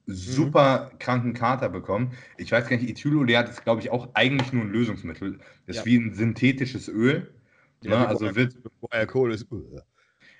[0.05, 2.13] super kranken Kater bekommen.
[2.37, 5.39] Ich weiß gar nicht, Ethyloleat ist, glaube ich, auch eigentlich nur ein Lösungsmittel.
[5.65, 5.85] Ist Ja.
[5.85, 7.33] wie ein synthetisches Öl.
[7.83, 8.07] ne?
[8.07, 8.53] also, wird,
[9.33, 9.51] ist.
[9.51, 9.79] uh.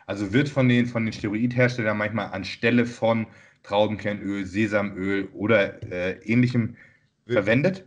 [0.06, 3.28] also wird von den, von den Steroidherstellern manchmal anstelle von
[3.64, 6.78] Traubenkernöl, Sesamöl oder äh, ähnlichem
[7.28, 7.84] verwendet.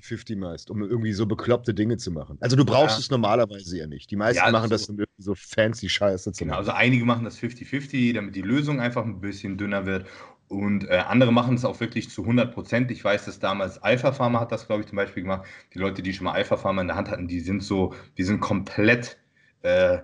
[0.00, 2.38] 50 meist, um irgendwie so bekloppte Dinge zu machen.
[2.40, 3.00] Also du brauchst Ja.
[3.00, 4.10] es normalerweise ja nicht.
[4.10, 6.58] Die meisten Ja, machen so- das, um irgendwie so fancy Scheiße zu Genau, machen.
[6.60, 10.06] also einige machen das 50-50, damit die Lösung einfach ein bisschen dünner wird.
[10.48, 12.90] Und äh, andere machen es auch wirklich zu 100 Prozent.
[12.90, 15.46] Ich weiß, dass damals Alpha Pharma hat das, glaube ich, zum Beispiel gemacht.
[15.74, 18.24] Die Leute, die schon mal Alpha Pharma in der Hand hatten, die sind so, die
[18.24, 19.18] sind komplett
[19.62, 19.98] äh,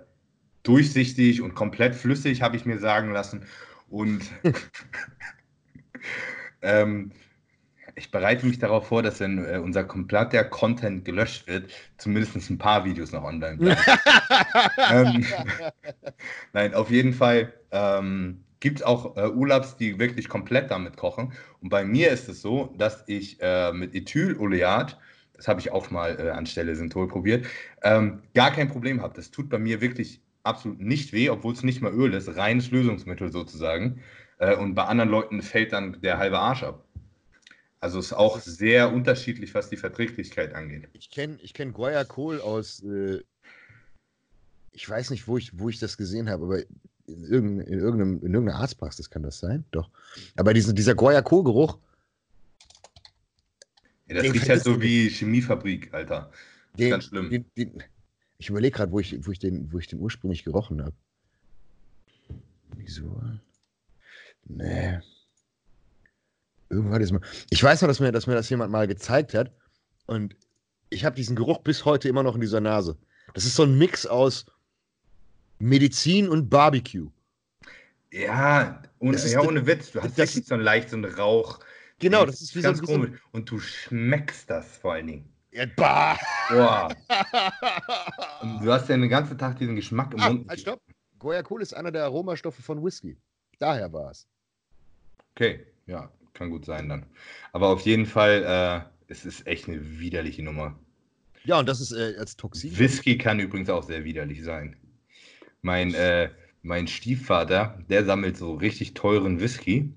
[0.62, 3.46] durchsichtig und komplett flüssig, habe ich mir sagen lassen.
[3.88, 4.22] Und
[6.62, 7.12] ähm,
[7.96, 12.58] ich bereite mich darauf vor, dass wenn äh, unser kompletter Content gelöscht wird, zumindest ein
[12.58, 13.82] paar Videos noch online bleiben.
[14.90, 15.26] ähm,
[16.52, 21.34] Nein, auf jeden Fall ähm, gibt auch äh, Urlaubs, die wirklich komplett damit kochen.
[21.60, 24.98] Und bei mir ist es so, dass ich äh, mit Ethyloleat,
[25.34, 27.44] das habe ich auch mal äh, anstelle Synthol probiert,
[27.82, 29.12] ähm, gar kein Problem habe.
[29.14, 32.70] Das tut bei mir wirklich absolut nicht weh, obwohl es nicht mal Öl ist, reines
[32.70, 34.00] Lösungsmittel sozusagen.
[34.38, 36.86] Äh, und bei anderen Leuten fällt dann der halbe Arsch ab.
[37.80, 40.88] Also ist auch sehr unterschiedlich, was die Verträglichkeit angeht.
[40.94, 43.20] Ich kenne ich kenn Guayacol aus, äh,
[44.72, 46.62] ich weiß nicht, wo ich, wo ich das gesehen habe, aber
[47.06, 49.90] in, irgendein, in, irgendeinem, in irgendeiner Arztpraxis kann das sein, doch.
[50.36, 51.78] Aber diesen, dieser Guayacol-Geruch,
[54.08, 56.30] Ja, das riecht halt so wie Chemiefabrik, Alter.
[56.78, 57.30] den, Ganz schlimm.
[57.30, 57.82] Den, den,
[58.38, 60.94] ich überlege gerade, wo ich, wo, ich den, wo ich den ursprünglich gerochen habe.
[62.76, 63.22] Wieso?
[64.46, 65.00] Nee.
[66.68, 67.20] Irgendwann ist mal.
[67.50, 69.52] Ich weiß noch, dass mir, dass mir das jemand mal gezeigt hat.
[70.06, 70.36] Und
[70.90, 72.98] ich habe diesen Geruch bis heute immer noch in dieser Nase.
[73.32, 74.46] Das ist so ein Mix aus
[75.64, 77.08] Medizin und Barbecue.
[78.12, 79.92] Ja, ohne, ja, ohne Witz.
[79.92, 81.58] Du hast wirklich so leicht so einen Rauch.
[81.98, 83.00] Genau, das ist wie so, ganz so ein.
[83.00, 83.20] komisch.
[83.32, 85.28] Und du schmeckst das vor allen Dingen.
[85.52, 86.18] Ja, bah.
[86.50, 86.94] Boah.
[88.62, 90.48] Du hast ja den ganzen Tag diesen Geschmack im ah, Mund.
[90.48, 90.82] halt, stopp.
[91.18, 93.16] Guayacol ist einer der Aromastoffe von Whisky.
[93.58, 94.26] Daher war es.
[95.34, 97.06] Okay, ja, kann gut sein dann.
[97.52, 100.78] Aber auf jeden Fall, äh, es ist echt eine widerliche Nummer.
[101.44, 102.78] Ja, und das ist äh, als Toxin.
[102.78, 104.76] Whisky kann übrigens auch sehr widerlich sein.
[105.64, 106.28] Mein, äh,
[106.62, 109.94] mein Stiefvater, der sammelt so richtig teuren Whisky.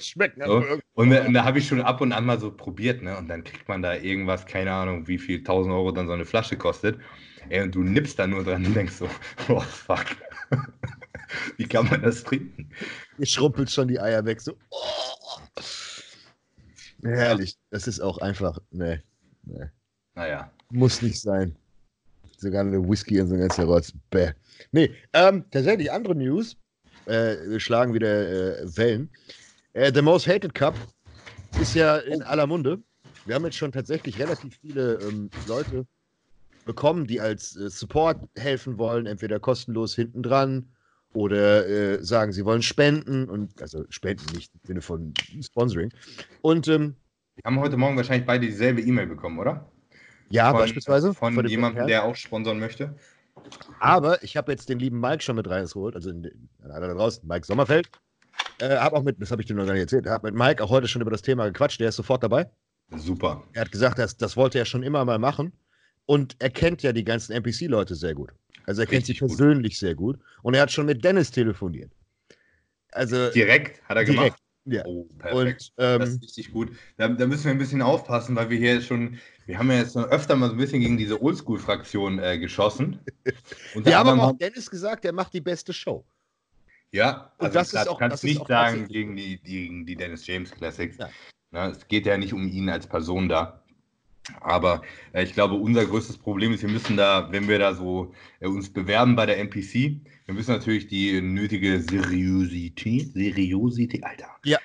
[0.00, 0.64] Schmeckt So.
[0.94, 3.16] Und, da- und da habe ich schon ab und an mal so probiert, ne?
[3.16, 6.24] Und dann kriegt man da irgendwas, keine Ahnung, wie viel 1000 Euro dann so eine
[6.24, 6.98] Flasche kostet.
[7.50, 9.08] Ey, und du nippst da nur dran und denkst so,
[9.48, 10.06] oh fuck.
[11.58, 12.70] wie kann man das trinken?
[13.18, 14.40] Ihr schrumpelt schon die Eier weg.
[14.40, 14.54] So.
[14.70, 15.40] Oh.
[17.02, 17.56] Herrlich.
[17.70, 18.58] Das ist auch einfach.
[18.70, 19.00] Nee.
[19.44, 19.66] nee.
[20.14, 20.50] Naja.
[20.70, 21.54] Muss nicht sein.
[22.38, 23.92] Sogar eine Whisky und so ein ganzer Rotz.
[24.10, 24.30] Bäh.
[24.70, 26.56] Nee, ähm, tatsächlich andere News.
[27.06, 29.10] Äh, wir schlagen wieder äh, Wellen.
[29.72, 30.74] Äh, The Most Hated Cup
[31.60, 32.78] ist ja in aller Munde.
[33.26, 35.86] Wir haben jetzt schon tatsächlich relativ viele ähm, Leute
[36.64, 40.68] bekommen, die als äh, Support helfen wollen, entweder kostenlos hinten dran
[41.14, 45.90] oder äh, sagen, sie wollen spenden und also spenden nicht im Sinne von Sponsoring.
[46.42, 46.94] Und ähm,
[47.34, 49.70] wir haben heute Morgen wahrscheinlich beide dieselbe E-Mail bekommen, oder?
[50.30, 51.14] Ja, von, beispielsweise.
[51.14, 52.94] Von, von jemandem, der auch sponsern möchte.
[53.80, 57.26] Aber ich habe jetzt den lieben Mike schon mit reingeholt, also in, einer da draußen,
[57.26, 57.88] Mike Sommerfeld.
[58.60, 60.62] Äh, habe auch mit, das habe ich dir noch gar nicht erzählt, habe mit Mike
[60.62, 62.50] auch heute schon über das Thema gequatscht, der ist sofort dabei.
[62.96, 63.44] Super.
[63.52, 65.52] Er hat gesagt, das, das wollte er schon immer mal machen
[66.06, 68.32] und er kennt ja die ganzen NPC-Leute sehr gut.
[68.66, 69.78] Also er kennt sie persönlich gut.
[69.78, 71.92] sehr gut und er hat schon mit Dennis telefoniert.
[72.92, 74.36] Also direkt hat er direkt.
[74.36, 74.42] gemacht.
[74.70, 74.84] Ja.
[74.86, 75.72] Oh, perfekt.
[75.76, 76.72] Und, ähm, das ist richtig gut.
[76.96, 79.96] Da, da, müssen wir ein bisschen aufpassen, weil wir hier schon, wir haben ja jetzt
[79.96, 83.00] öfter mal so ein bisschen gegen diese Oldschool-Fraktion äh, geschossen.
[83.74, 86.04] Und wir haben aber auch Dennis gesagt, er macht die beste Show.
[86.90, 90.26] Ja, also das klar, ist auch, du kannst nicht sagen gegen die, gegen die Dennis
[90.26, 90.96] James Classics.
[90.98, 91.10] Ja.
[91.50, 93.62] Na, es geht ja nicht um ihn als Person da.
[94.40, 98.12] Aber äh, ich glaube, unser größtes Problem ist, wir müssen da, wenn wir da so
[98.40, 104.28] äh, uns bewerben bei der NPC, wir müssen natürlich die nötige Seriosität, Seriosität, Alter.
[104.44, 104.58] Ja.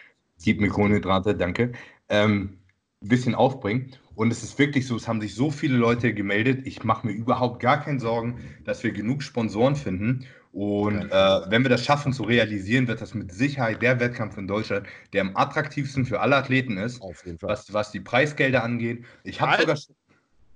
[0.44, 1.72] Gib mir Kohlenhydrate, danke.
[2.10, 2.60] Ähm,
[3.04, 3.92] ein bisschen aufbringen.
[4.16, 6.66] Und es ist wirklich so, es haben sich so viele Leute gemeldet.
[6.66, 10.26] Ich mache mir überhaupt gar keine Sorgen, dass wir genug Sponsoren finden.
[10.52, 14.48] Und äh, wenn wir das schaffen zu realisieren, wird das mit Sicherheit der Wettkampf in
[14.48, 17.02] Deutschland, der am attraktivsten für alle Athleten ist,
[17.42, 19.04] Was, was die Preisgelder angeht.
[19.24, 19.78] Ich habe sogar.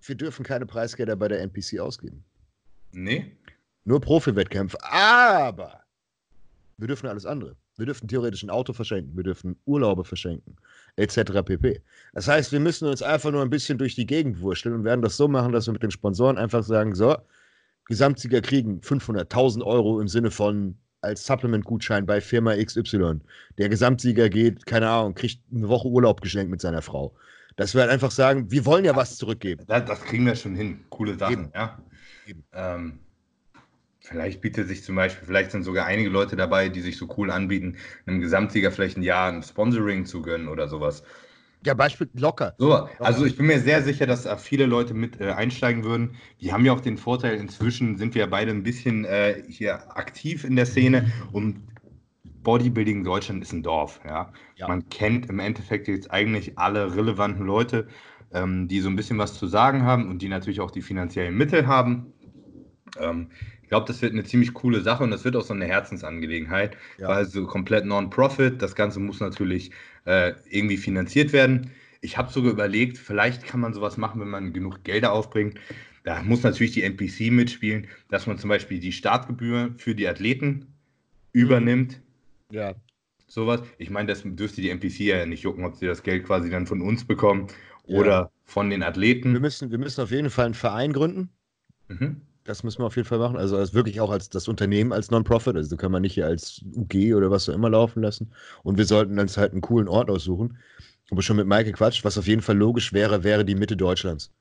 [0.03, 2.23] Wir dürfen keine Preisgelder bei der NPC ausgeben.
[2.93, 3.35] Nee.
[3.85, 4.77] Nur Profi-Wettkämpfe.
[4.83, 5.81] Aber
[6.77, 7.55] wir dürfen alles andere.
[7.77, 10.55] Wir dürfen theoretisch ein Auto verschenken, wir dürfen Urlaube verschenken,
[10.97, 11.43] etc.
[11.45, 11.81] pp.
[12.13, 15.01] Das heißt, wir müssen uns einfach nur ein bisschen durch die Gegend wursteln und werden
[15.01, 17.15] das so machen, dass wir mit den Sponsoren einfach sagen: So,
[17.85, 23.21] Gesamtsieger kriegen 500.000 Euro im Sinne von als Supplement-Gutschein bei Firma XY.
[23.57, 27.15] Der Gesamtsieger geht, keine Ahnung, kriegt eine Woche Urlaub geschenkt mit seiner Frau.
[27.55, 29.63] Dass wir halt einfach sagen, wir wollen ja was zurückgeben.
[29.67, 30.83] Das, das kriegen wir schon hin.
[30.89, 31.51] Coole Sachen, Eben.
[31.53, 31.79] ja.
[32.53, 32.99] Ähm,
[34.07, 37.29] vielleicht bietet sich zum Beispiel, vielleicht sind sogar einige Leute dabei, die sich so cool
[37.29, 41.03] anbieten, einem Gesamtsieger vielleicht ein Jahr ein Sponsoring zu gönnen oder sowas.
[41.65, 42.53] Ja, Beispiel locker.
[42.59, 46.15] So, also ich bin mir sehr sicher, dass da viele Leute mit äh, einsteigen würden.
[46.39, 49.97] Die haben ja auch den Vorteil, inzwischen sind wir ja beide ein bisschen äh, hier
[49.97, 51.67] aktiv in der Szene und
[52.43, 53.99] Bodybuilding Deutschland ist ein Dorf.
[54.05, 54.31] Ja?
[54.55, 54.67] ja.
[54.67, 57.87] Man kennt im Endeffekt jetzt eigentlich alle relevanten Leute,
[58.31, 61.35] ähm, die so ein bisschen was zu sagen haben und die natürlich auch die finanziellen
[61.35, 62.13] Mittel haben.
[62.99, 63.31] Ähm,
[63.67, 66.77] ich glaube, das wird eine ziemlich coole Sache und das wird auch so eine Herzensangelegenheit,
[66.99, 67.09] ja.
[67.09, 69.71] weil so komplett Non-Profit, das Ganze muss natürlich
[70.05, 71.71] äh, irgendwie finanziert werden.
[71.99, 75.59] Ich habe sogar überlegt, vielleicht kann man sowas machen, wenn man genug Gelder aufbringt.
[76.05, 80.67] Da muss natürlich die NPC mitspielen, dass man zum Beispiel die Startgebühr für die Athleten
[81.33, 81.99] übernimmt.
[82.49, 82.73] Ja.
[83.27, 83.63] Sowas.
[83.79, 86.67] Ich meine, das dürfte die NPC ja nicht jucken, ob sie das Geld quasi dann
[86.67, 87.47] von uns bekommen
[87.83, 88.31] oder ja.
[88.45, 89.33] von den Athleten.
[89.33, 91.31] Wir müssen, wir müssen auf jeden Fall einen Verein gründen.
[91.89, 92.21] Mhm.
[92.47, 93.35] Das müssen wir auf jeden Fall machen.
[93.35, 95.57] Also als wirklich auch als das Unternehmen als Non-Profit.
[95.57, 98.31] Also kann man nicht hier als UG oder was auch immer laufen lassen.
[98.63, 100.57] Und wir sollten uns halt einen coolen Ort aussuchen.
[101.11, 104.31] Aber schon mit Maike quatscht, was auf jeden Fall logisch wäre, wäre die Mitte Deutschlands.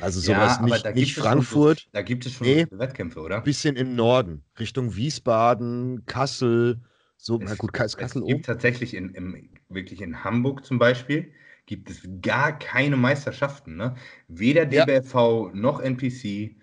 [0.00, 1.82] Also sowas ja, nicht, nicht Frankfurt.
[1.82, 3.36] Schon, da gibt es schon nee, Wettkämpfe, oder?
[3.36, 6.80] Ein bisschen im Norden, Richtung Wiesbaden, Kassel.
[7.16, 11.32] So, es, na gut, Kassel es gibt tatsächlich in, in, wirklich in Hamburg zum Beispiel
[11.66, 13.76] gibt es gar keine Meisterschaften.
[13.76, 13.94] Ne?
[14.28, 15.50] Weder DBFV ja.
[15.54, 16.56] noch NPC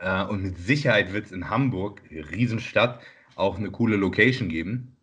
[0.00, 3.00] äh, und mit Sicherheit wird es in Hamburg, Riesenstadt,
[3.36, 4.96] auch eine coole Location geben.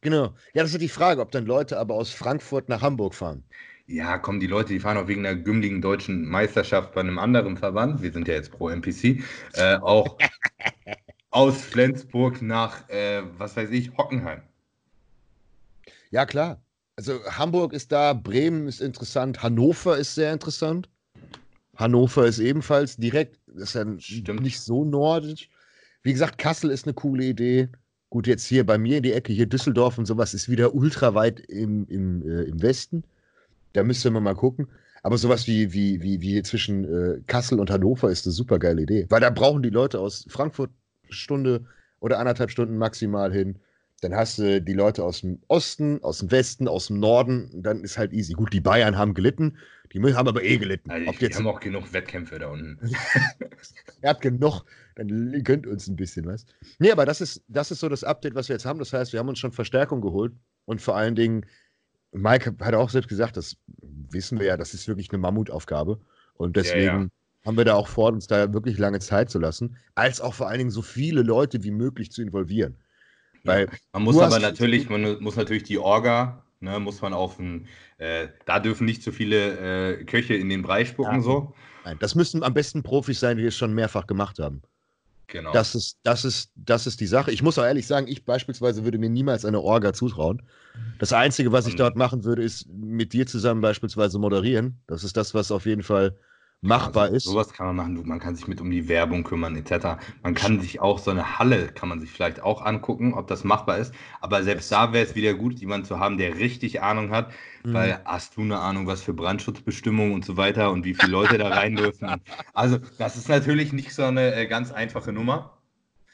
[0.00, 0.34] Genau.
[0.54, 3.42] Ja, das ist die Frage, ob dann Leute aber aus Frankfurt nach Hamburg fahren.
[3.86, 7.56] Ja, kommen die Leute, die fahren auch wegen der gümmeligen deutschen Meisterschaft bei einem anderen
[7.56, 8.02] Verband.
[8.02, 9.22] Wir sind ja jetzt pro NPC.
[9.54, 10.18] Äh, auch
[11.30, 14.42] aus Flensburg nach, äh, was weiß ich, Hockenheim.
[16.10, 16.60] Ja, klar.
[16.96, 20.88] Also Hamburg ist da, Bremen ist interessant, Hannover ist sehr interessant.
[21.76, 24.42] Hannover ist ebenfalls direkt, ist ja Stimmt.
[24.42, 25.48] nicht so nordisch.
[26.02, 27.68] Wie gesagt, Kassel ist eine coole Idee.
[28.10, 31.14] Gut, jetzt hier bei mir in die Ecke, hier Düsseldorf und sowas ist wieder ultra
[31.14, 33.04] weit im, im, äh, im Westen.
[33.74, 34.68] Da müsste man mal gucken.
[35.02, 38.82] Aber sowas wie, wie, wie, wie zwischen äh, Kassel und Hannover ist eine super geile
[38.82, 39.06] Idee.
[39.08, 40.70] Weil da brauchen die Leute aus Frankfurt
[41.10, 41.64] Stunde
[42.00, 43.56] oder anderthalb Stunden maximal hin.
[44.00, 47.50] Dann hast du die Leute aus dem Osten, aus dem Westen, aus dem Norden.
[47.62, 48.32] Dann ist halt easy.
[48.32, 49.56] Gut, die Bayern haben gelitten.
[49.92, 50.90] Die haben aber eh gelitten.
[50.90, 52.78] Also die haben auch genug Wettkämpfe da unten.
[54.00, 54.64] er hat genug.
[54.94, 56.46] Dann gönnt uns ein bisschen was.
[56.78, 58.78] Nee, aber das ist, das ist so das Update, was wir jetzt haben.
[58.78, 60.32] Das heißt, wir haben uns schon Verstärkung geholt.
[60.66, 61.46] Und vor allen Dingen,
[62.12, 63.56] Mike hat auch selbst gesagt, das
[64.10, 65.98] wissen wir ja, das ist wirklich eine Mammutaufgabe.
[66.34, 67.08] Und deswegen ja, ja.
[67.44, 70.48] haben wir da auch vor, uns da wirklich lange Zeit zu lassen, als auch vor
[70.48, 72.76] allen Dingen so viele Leute wie möglich zu involvieren.
[73.44, 77.68] Weil man muss aber natürlich, man muss natürlich die Orga Ne, muss man auf ein,
[77.98, 81.20] äh, da dürfen nicht zu viele äh, Köche in den Brei spucken, ja.
[81.20, 81.54] so.
[81.84, 84.62] Nein, das müssen am besten Profis sein, die es schon mehrfach gemacht haben.
[85.28, 85.52] Genau.
[85.52, 87.30] Das ist, das, ist, das ist die Sache.
[87.30, 90.42] Ich muss auch ehrlich sagen, ich beispielsweise würde mir niemals eine Orga zutrauen.
[90.98, 94.80] Das Einzige, was ich dort machen würde, ist mit dir zusammen beispielsweise moderieren.
[94.88, 96.16] Das ist das, was auf jeden Fall
[96.60, 97.24] machbar also, ist.
[97.24, 98.08] Sowas kann man machen.
[98.08, 100.00] Man kann sich mit um die Werbung kümmern, etc.
[100.22, 103.44] Man kann sich auch so eine Halle, kann man sich vielleicht auch angucken, ob das
[103.44, 103.94] machbar ist.
[104.20, 107.30] Aber selbst da wäre es wieder gut, jemanden zu haben, der richtig Ahnung hat.
[107.64, 107.74] Mhm.
[107.74, 111.38] Weil hast du eine Ahnung, was für Brandschutzbestimmungen und so weiter und wie viele Leute
[111.38, 112.08] da rein dürfen.
[112.54, 115.58] Also, das ist natürlich nicht so eine äh, ganz einfache Nummer.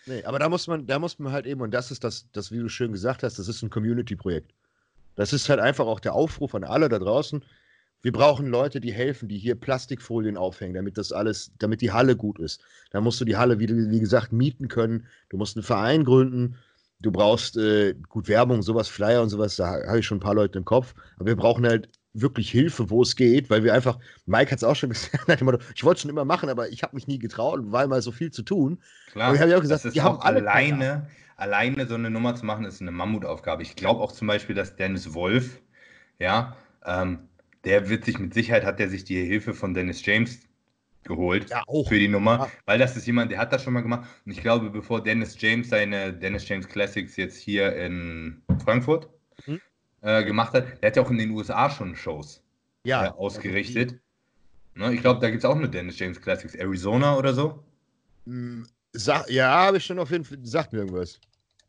[0.07, 2.53] Nee, aber da muss man, da muss man halt eben, und das ist das, das,
[2.53, 4.53] wie du schön gesagt hast, das ist ein Community-Projekt.
[5.17, 7.43] Das ist halt einfach auch der Aufruf an alle da draußen
[8.05, 12.17] wir brauchen Leute, die helfen, die hier Plastikfolien aufhängen, damit das alles, damit die Halle
[12.17, 12.63] gut ist.
[12.91, 15.07] Da musst du die Halle, wie, wie gesagt, mieten können.
[15.31, 16.57] Du musst einen Verein gründen.
[17.01, 19.57] Du brauchst äh, gut Werbung, sowas, Flyer und sowas.
[19.57, 20.95] Da habe ich schon ein paar Leute im Kopf.
[21.17, 24.65] Aber wir brauchen halt wirklich Hilfe, wo es geht, weil wir einfach, Mike hat es
[24.65, 25.43] auch schon gesagt, ich
[25.83, 28.31] wollte es schon immer machen, aber ich habe mich nie getraut, weil mal so viel
[28.31, 28.83] zu tun.
[29.13, 32.35] Klar, und ich habe ja auch gesagt, die haben alle alleine, alleine so eine Nummer
[32.35, 33.63] zu machen, ist eine Mammutaufgabe.
[33.63, 35.63] Ich glaube auch zum Beispiel, dass Dennis Wolf,
[36.19, 37.31] ja, ähm,
[37.65, 40.41] der wird sich mit Sicherheit, hat der sich die Hilfe von Dennis James
[41.05, 42.51] geholt ja, für die Nummer, ja.
[42.67, 44.09] weil das ist jemand, der hat das schon mal gemacht.
[44.25, 49.09] Und ich glaube, bevor Dennis James seine Dennis James Classics jetzt hier in Frankfurt
[49.47, 49.61] mhm.
[50.01, 52.43] äh, gemacht hat, der hat ja auch in den USA schon Shows
[52.85, 54.01] ja, äh, ausgerichtet.
[54.75, 56.55] Ne, ich glaube, da gibt es auch eine Dennis James Classics.
[56.55, 57.63] Arizona oder so?
[58.27, 61.21] Hm, sag, ja, habe ich schon auf jeden Fall, sagt mir irgendwas.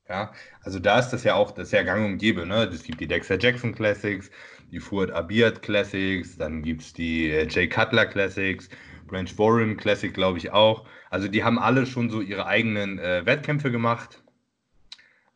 [0.08, 2.64] Ja, also da ist das ja auch, das ist ja gang und gäbe, ne?
[2.66, 4.30] Es gibt die Dexter Jackson Classics,
[4.72, 8.70] die Fuad Abiat Classics, dann gibt es die äh, Jay Cutler Classics,
[9.08, 10.86] Branch Warren Classic, glaube ich auch.
[11.10, 14.22] Also die haben alle schon so ihre eigenen äh, Wettkämpfe gemacht.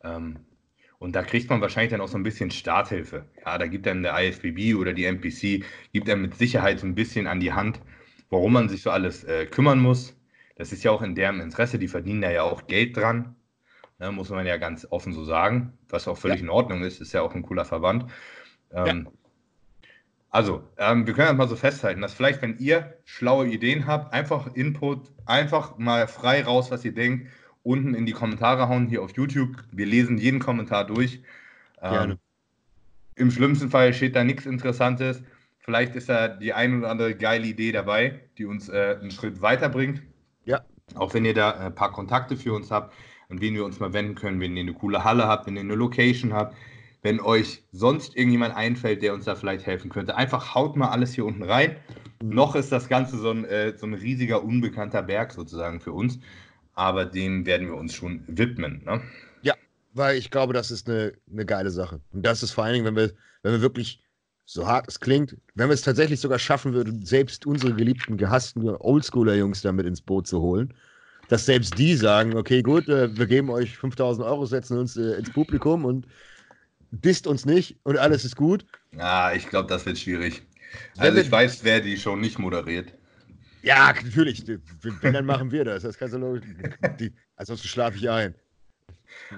[0.04, 0.38] Ähm,
[0.98, 3.24] und da kriegt man wahrscheinlich dann auch so ein bisschen Starthilfe.
[3.44, 6.94] Ja, da gibt dann der IFBB oder die NPC, gibt dann mit Sicherheit so ein
[6.94, 7.80] bisschen an die Hand,
[8.28, 10.16] warum man sich so alles äh, kümmern muss.
[10.56, 13.34] Das ist ja auch in deren Interesse, die verdienen da ja auch Geld dran.
[14.00, 16.44] Ne, muss man ja ganz offen so sagen, was auch völlig ja.
[16.44, 18.06] in Ordnung ist, ist ja auch ein cooler Verband.
[18.72, 19.12] Ähm, ja.
[20.30, 24.14] Also, ähm, wir können das mal so festhalten, dass vielleicht, wenn ihr schlaue Ideen habt,
[24.14, 27.30] einfach Input, einfach mal frei raus, was ihr denkt,
[27.62, 29.56] unten in die Kommentare hauen hier auf YouTube.
[29.70, 31.22] Wir lesen jeden Kommentar durch.
[31.82, 32.18] Ähm,
[33.16, 35.22] Im schlimmsten Fall steht da nichts Interessantes.
[35.58, 39.42] Vielleicht ist da die ein oder andere geile Idee dabei, die uns äh, einen Schritt
[39.42, 40.00] weiterbringt.
[40.46, 40.64] Ja.
[40.94, 42.94] Auch wenn ihr da ein paar Kontakte für uns habt,
[43.30, 45.62] an wen wir uns mal wenden können, wenn ihr eine coole Halle habt, wenn ihr
[45.62, 46.56] eine Location habt,
[47.02, 50.16] wenn euch sonst irgendjemand einfällt, der uns da vielleicht helfen könnte.
[50.16, 51.76] Einfach haut mal alles hier unten rein.
[52.22, 56.18] Noch ist das Ganze so ein, äh, so ein riesiger, unbekannter Berg sozusagen für uns,
[56.74, 58.82] aber dem werden wir uns schon widmen.
[58.84, 59.00] Ne?
[59.42, 59.54] Ja,
[59.94, 62.00] weil ich glaube, das ist eine, eine geile Sache.
[62.12, 63.12] Und das ist vor allen Dingen, wenn wir,
[63.42, 64.02] wenn wir wirklich
[64.44, 68.68] so hart es klingt, wenn wir es tatsächlich sogar schaffen würden, selbst unsere geliebten, gehassten
[68.68, 70.74] Oldschooler-Jungs damit ins Boot zu holen,
[71.30, 75.12] dass selbst die sagen, okay, gut, äh, wir geben euch 5000 Euro, setzen uns äh,
[75.12, 76.06] ins Publikum und
[76.90, 78.66] disst uns nicht und alles ist gut.
[78.92, 80.42] Ja, ich glaube, das wird schwierig.
[80.98, 82.92] Also ich weiß, wer die Show nicht moderiert.
[83.62, 84.44] Ja, natürlich.
[84.82, 85.84] Wenn, dann machen wir das.
[85.84, 86.42] Das kannst du logisch.
[86.98, 88.34] Die, ansonsten schlafe ich ein.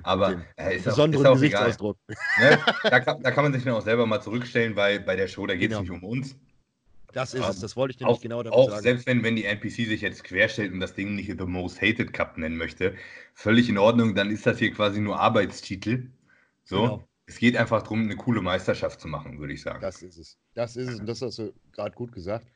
[0.02, 1.98] Aber äh, ist besonderen auch, ist Gesichtsausdruck.
[2.40, 2.58] Ne?
[2.84, 5.46] Da, kann, da, kann, man sich dann auch selber mal zurückstellen, weil bei der Show,
[5.46, 5.92] da geht es genau.
[5.92, 6.36] nicht um uns.
[7.12, 8.82] Das ist um, es, das wollte ich dir nicht genau damit auch sagen.
[8.82, 12.12] Selbst wenn, wenn die NPC sich jetzt querstellt und das Ding nicht The Most Hated
[12.12, 12.94] Cup nennen möchte,
[13.34, 16.10] völlig in Ordnung, dann ist das hier quasi nur Arbeitstitel.
[16.64, 16.82] So.
[16.82, 17.08] Genau.
[17.26, 19.80] Es geht einfach darum, eine coole Meisterschaft zu machen, würde ich sagen.
[19.80, 20.38] Das ist es.
[20.54, 21.00] Das ist es.
[21.00, 22.46] Und das hast du gerade gut gesagt.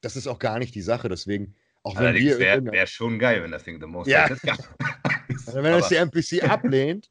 [0.00, 1.08] Das ist auch gar nicht die Sache.
[1.08, 4.24] Deswegen, auch wenn Allerdings wäre wär schon geil, wenn das Ding The Most ja.
[4.24, 4.58] Hated Cup
[5.28, 5.48] ist.
[5.48, 7.10] Also wenn das die NPC ablehnt,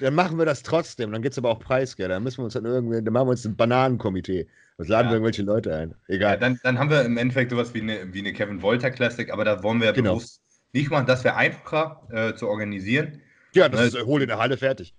[0.00, 1.12] dann machen wir das trotzdem.
[1.12, 2.14] Dann gibt es aber auch Preisgelder.
[2.14, 4.46] Dann müssen wir uns dann irgendwie, dann machen wir uns ein Bananenkomitee.
[4.78, 5.10] Und laden ja.
[5.10, 5.94] wir irgendwelche Leute ein.
[6.06, 6.34] Egal.
[6.34, 9.30] Ja, dann, dann haben wir im Endeffekt sowas wie eine, wie eine Kevin Wolter Classic,
[9.32, 10.14] aber da wollen wir genau.
[10.14, 10.40] bewusst
[10.72, 11.06] nicht machen.
[11.06, 13.20] Das wäre einfacher äh, zu organisieren.
[13.54, 13.86] Ja, das ne?
[13.98, 14.94] ist, hol in der Halle fertig.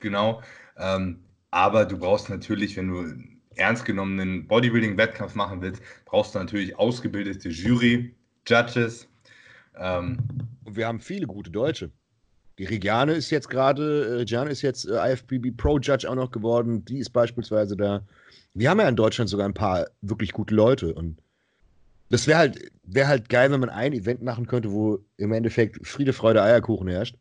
[0.00, 0.42] Genau.
[0.76, 3.14] Ähm, aber du brauchst natürlich, wenn du
[3.56, 8.14] ernst genommenen Bodybuilding-Wettkampf machen willst, brauchst du natürlich ausgebildete Jury,
[8.46, 9.08] Judges.
[9.78, 10.18] Ähm,
[10.64, 11.90] Und wir haben viele gute Deutsche.
[12.58, 16.30] Die Regiane ist jetzt gerade, äh, Regiane ist jetzt äh, IFBB Pro Judge auch noch
[16.30, 16.84] geworden.
[16.84, 18.04] Die ist beispielsweise da.
[18.54, 20.94] Wir haben ja in Deutschland sogar ein paar wirklich gute Leute.
[20.94, 21.18] Und
[22.10, 25.86] das wäre halt, wär halt geil, wenn man ein Event machen könnte, wo im Endeffekt
[25.86, 27.16] Friede, Freude, Eierkuchen herrscht.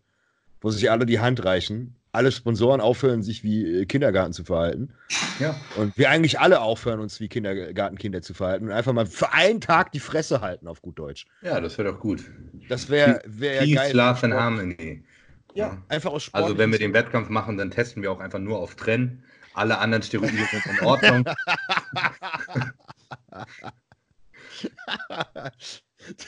[0.59, 1.95] Wo sich alle die Hand reichen.
[2.11, 4.93] Alle Sponsoren aufhören, sich wie äh, Kindergarten zu verhalten.
[5.39, 5.55] Ja.
[5.77, 9.61] Und wir eigentlich alle aufhören, uns wie Kindergartenkinder zu verhalten und einfach mal für einen
[9.61, 11.25] Tag die Fresse halten, auf gut Deutsch.
[11.41, 12.25] Ja, das wäre doch gut.
[12.67, 13.95] Das wäre wär ja geil.
[13.95, 15.03] Love and Harmony.
[15.53, 16.43] Ja, einfach aus Sport.
[16.43, 19.23] Also wenn wir den Wettkampf machen, dann testen wir auch einfach nur auf Trennen.
[19.53, 21.25] Alle anderen Steroide sind in Ordnung.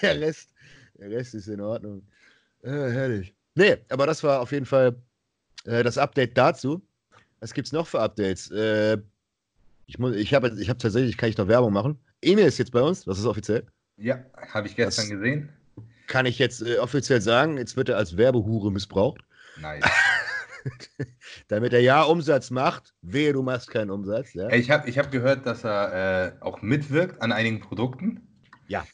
[0.01, 0.49] der, Rest,
[0.95, 2.05] der Rest ist in Ordnung.
[2.61, 3.33] Äh, herrlich.
[3.55, 5.01] Nee, aber das war auf jeden Fall
[5.65, 6.81] äh, das Update dazu.
[7.39, 8.51] Was gibt es noch für Updates?
[8.51, 8.97] Äh,
[9.85, 11.99] ich ich habe ich hab tatsächlich, kann ich noch Werbung machen.
[12.21, 13.65] Emil ist jetzt bei uns, das ist offiziell.
[13.97, 15.49] Ja, habe ich gestern das gesehen.
[16.07, 19.21] Kann ich jetzt äh, offiziell sagen, jetzt wird er als Werbehure missbraucht.
[19.61, 19.83] Nice.
[21.47, 24.33] Damit er ja Umsatz macht, wehe, du machst keinen Umsatz.
[24.33, 24.49] Ja?
[24.51, 28.27] Ich habe ich hab gehört, dass er äh, auch mitwirkt an einigen Produkten.
[28.67, 28.85] Ja.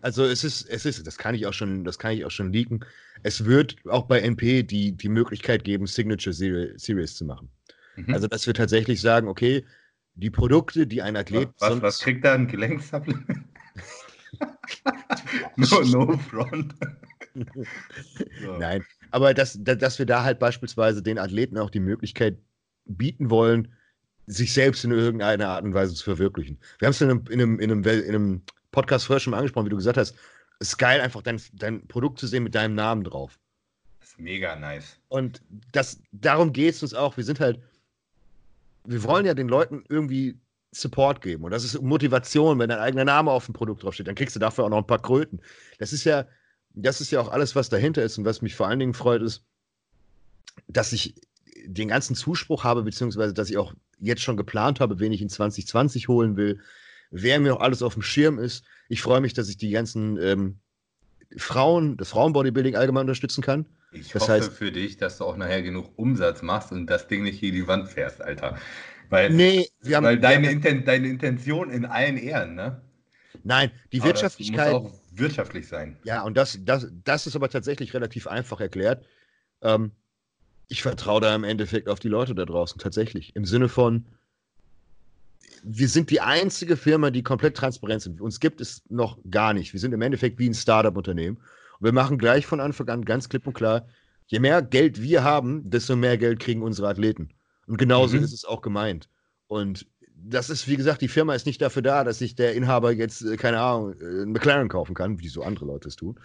[0.00, 2.52] Also es ist, es ist, das kann ich auch schon, das kann ich auch schon
[2.52, 2.84] leaken.
[3.22, 7.50] Es wird auch bei NP die, die Möglichkeit geben, Signature Series zu machen.
[7.96, 8.12] Mhm.
[8.12, 9.64] Also, dass wir tatsächlich sagen, okay,
[10.14, 11.50] die Produkte, die ein Athlet.
[11.58, 12.34] Was, was kriegt er?
[12.34, 13.44] Ein Gelenksupplement?
[15.56, 16.74] no, no front.
[18.42, 18.58] so.
[18.58, 18.84] Nein,
[19.14, 22.36] aber dass, dass wir da halt beispielsweise den Athleten auch die Möglichkeit
[22.84, 23.72] bieten wollen,
[24.26, 26.58] sich selbst in irgendeiner Art und Weise zu verwirklichen.
[26.80, 28.42] Wir haben es in einem, in, einem, in, einem, in einem
[28.72, 30.16] Podcast vorher schon mal angesprochen, wie du gesagt hast.
[30.58, 33.38] Es ist geil, einfach dein, dein Produkt zu sehen mit deinem Namen drauf.
[34.00, 34.98] Das ist mega nice.
[35.06, 37.16] Und das, darum geht es uns auch.
[37.16, 37.60] Wir sind halt,
[38.84, 40.40] wir wollen ja den Leuten irgendwie
[40.72, 41.44] Support geben.
[41.44, 44.40] Und das ist Motivation, wenn dein eigener Name auf dem Produkt draufsteht, dann kriegst du
[44.40, 45.40] dafür auch noch ein paar Kröten.
[45.78, 46.26] Das ist ja,
[46.74, 48.18] das ist ja auch alles, was dahinter ist.
[48.18, 49.44] Und was mich vor allen Dingen freut, ist,
[50.68, 51.14] dass ich
[51.66, 55.28] den ganzen Zuspruch habe, beziehungsweise dass ich auch jetzt schon geplant habe, wen ich in
[55.28, 56.60] 2020 holen will,
[57.10, 58.64] wer mir auch alles auf dem Schirm ist.
[58.88, 60.58] Ich freue mich, dass ich die ganzen ähm,
[61.36, 63.66] Frauen, das Frauenbodybuilding allgemein unterstützen kann.
[63.92, 67.06] Ich das hoffe heißt, für dich, dass du auch nachher genug Umsatz machst und das
[67.06, 68.58] Ding nicht gegen die Wand fährst, Alter.
[69.08, 72.82] Weil, nee, wir haben, weil deine, Inten deine Intention in allen Ehren, ne?
[73.44, 74.72] Nein, die aber Wirtschaftlichkeit.
[74.72, 75.96] muss auch wirtschaftlich sein.
[76.04, 79.04] Ja, und das, das, das ist aber tatsächlich relativ einfach erklärt.
[79.62, 79.92] Ähm,
[80.68, 83.36] ich vertraue da im Endeffekt auf die Leute da draußen, tatsächlich.
[83.36, 84.06] Im Sinne von,
[85.62, 88.20] wir sind die einzige Firma, die komplett transparent sind.
[88.20, 89.72] Uns gibt es noch gar nicht.
[89.72, 91.36] Wir sind im Endeffekt wie ein Startup-Unternehmen.
[91.36, 93.86] Und wir machen gleich von Anfang an ganz klipp und klar,
[94.26, 97.30] je mehr Geld wir haben, desto mehr Geld kriegen unsere Athleten.
[97.66, 98.24] Und genauso mhm.
[98.24, 99.08] ist es auch gemeint.
[99.46, 99.86] Und
[100.26, 103.22] das ist, wie gesagt, die Firma ist nicht dafür da, dass sich der Inhaber jetzt,
[103.22, 106.18] äh, keine Ahnung, äh, einen McLaren kaufen kann, wie so andere Leute es tun.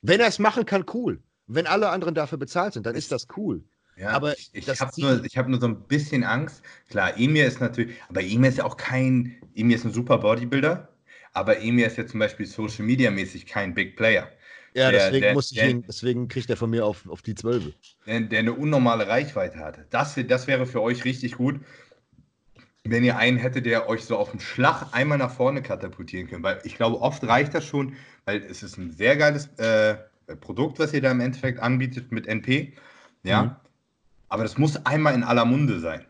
[0.00, 1.20] Wenn er es machen kann, cool.
[1.46, 3.64] Wenn alle anderen dafür bezahlt sind, dann ist das cool.
[3.96, 6.62] Ja, aber ich, ich habe nur, hab nur so ein bisschen Angst.
[6.88, 10.88] Klar, Emir ist natürlich, aber Emir ist ja auch kein, Emir ist ein super Bodybuilder,
[11.32, 14.30] aber Emir ist ja zum Beispiel Social Media mäßig kein Big Player.
[14.74, 17.20] Ja, der, deswegen, der, muss ich der, ihn, deswegen kriegt er von mir auf, auf
[17.20, 17.74] die 12.
[18.06, 19.80] Der, der eine unnormale Reichweite hat.
[19.90, 21.60] Das, das wäre für euch richtig gut,
[22.84, 26.42] wenn ihr einen hättet, der euch so auf dem Schlag einmal nach vorne katapultieren könnte.
[26.42, 29.96] Weil ich glaube, oft reicht das schon, weil es ist ein sehr geiles äh,
[30.40, 32.72] Produkt, was ihr da im Endeffekt anbietet mit NP.
[33.22, 33.42] Ja.
[33.42, 33.50] Mhm.
[34.28, 36.04] Aber das muss einmal in aller Munde sein.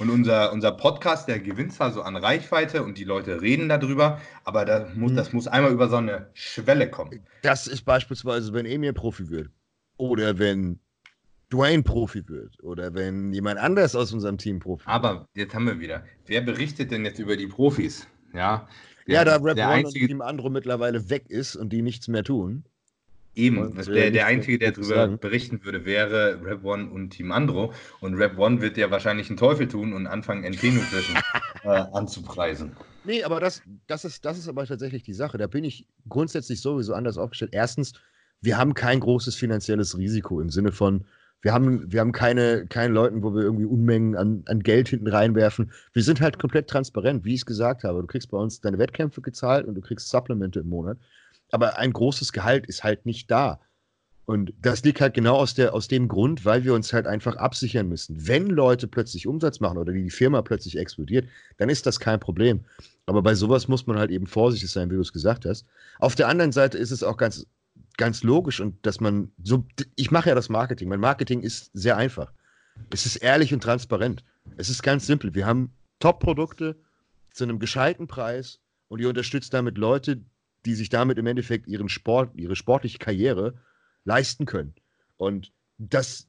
[0.00, 4.20] Und unser, unser Podcast, der gewinnt zwar so an Reichweite und die Leute reden darüber,
[4.42, 5.16] aber das muss, mhm.
[5.16, 7.24] das muss einmal über so eine Schwelle kommen.
[7.42, 9.50] Das ist beispielsweise, wenn Emil Profi wird.
[9.96, 10.80] Oder wenn
[11.54, 12.62] Dwayne Profi wird.
[12.62, 14.94] Oder wenn jemand anders aus unserem Team Profi wird.
[14.94, 16.04] Aber jetzt haben wir wieder.
[16.26, 18.06] Wer berichtet denn jetzt über die Profis?
[18.32, 18.68] Ja,
[19.06, 20.04] der, ja da Rap One einzige...
[20.04, 22.64] und Team Andro mittlerweile weg ist und die nichts mehr tun.
[23.36, 27.72] Eben, und, der, der Einzige, der darüber berichten würde, wäre Rap One und Team Andro.
[28.00, 31.16] Und Rap One wird ja wahrscheinlich einen Teufel tun und anfangen, NT Nutrition
[31.64, 32.72] äh, anzupreisen.
[33.02, 35.36] Nee, aber das, das, ist, das ist aber tatsächlich die Sache.
[35.36, 37.50] Da bin ich grundsätzlich sowieso anders aufgestellt.
[37.52, 37.94] Erstens,
[38.40, 41.04] wir haben kein großes finanzielles Risiko im Sinne von,
[41.44, 45.06] wir haben, wir haben keine, keine Leuten, wo wir irgendwie Unmengen an, an Geld hinten
[45.06, 45.70] reinwerfen.
[45.92, 48.00] Wir sind halt komplett transparent, wie ich es gesagt habe.
[48.00, 50.98] Du kriegst bei uns deine Wettkämpfe gezahlt und du kriegst Supplemente im Monat
[51.54, 53.60] aber ein großes Gehalt ist halt nicht da.
[54.26, 57.36] Und das liegt halt genau aus, der, aus dem Grund, weil wir uns halt einfach
[57.36, 58.26] absichern müssen.
[58.26, 61.28] Wenn Leute plötzlich Umsatz machen oder die Firma plötzlich explodiert,
[61.58, 62.64] dann ist das kein Problem.
[63.06, 65.64] Aber bei sowas muss man halt eben vorsichtig sein, wie du es gesagt hast.
[66.00, 67.46] Auf der anderen Seite ist es auch ganz,
[67.96, 69.66] ganz logisch und dass man so,
[69.96, 70.88] ich mache ja das Marketing.
[70.88, 72.32] Mein Marketing ist sehr einfach.
[72.90, 74.24] Es ist ehrlich und transparent.
[74.56, 75.34] Es ist ganz simpel.
[75.34, 76.76] Wir haben Top-Produkte
[77.32, 80.22] zu einem gescheiten Preis und ihr unterstützt damit Leute,
[80.66, 83.54] die sich damit im Endeffekt ihren Sport, ihre sportliche Karriere
[84.04, 84.74] leisten können.
[85.16, 86.28] Und das,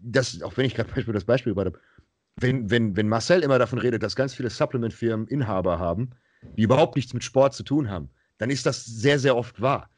[0.00, 1.80] das auch wenn ich gerade das Beispiel gebracht habe,
[2.40, 6.10] wenn, wenn, wenn Marcel immer davon redet, dass ganz viele Supplement-Firmen Inhaber haben,
[6.56, 9.90] die überhaupt nichts mit Sport zu tun haben, dann ist das sehr, sehr oft wahr.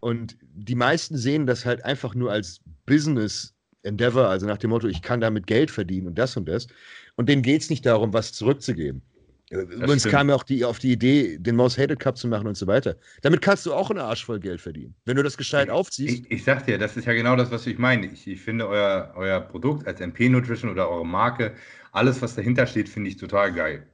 [0.00, 4.88] Und die meisten sehen das halt einfach nur als Business Endeavor, also nach dem Motto,
[4.88, 6.66] ich kann damit Geld verdienen und das und das.
[7.14, 9.00] Und denen geht es nicht darum, was zurückzugeben.
[9.48, 12.56] Übrigens kam ja auch die, auf die Idee, den Most Hated Cup zu machen und
[12.56, 12.96] so weiter.
[13.22, 14.96] Damit kannst du auch einen Arsch voll Geld verdienen.
[15.04, 16.24] Wenn du das gescheit aufziehst.
[16.26, 18.06] Ich, ich sag dir, das ist ja genau das, was ich meine.
[18.06, 21.54] Ich, ich finde euer, euer Produkt als MP Nutrition oder eure Marke,
[21.92, 23.86] alles, was dahinter steht, finde ich total geil.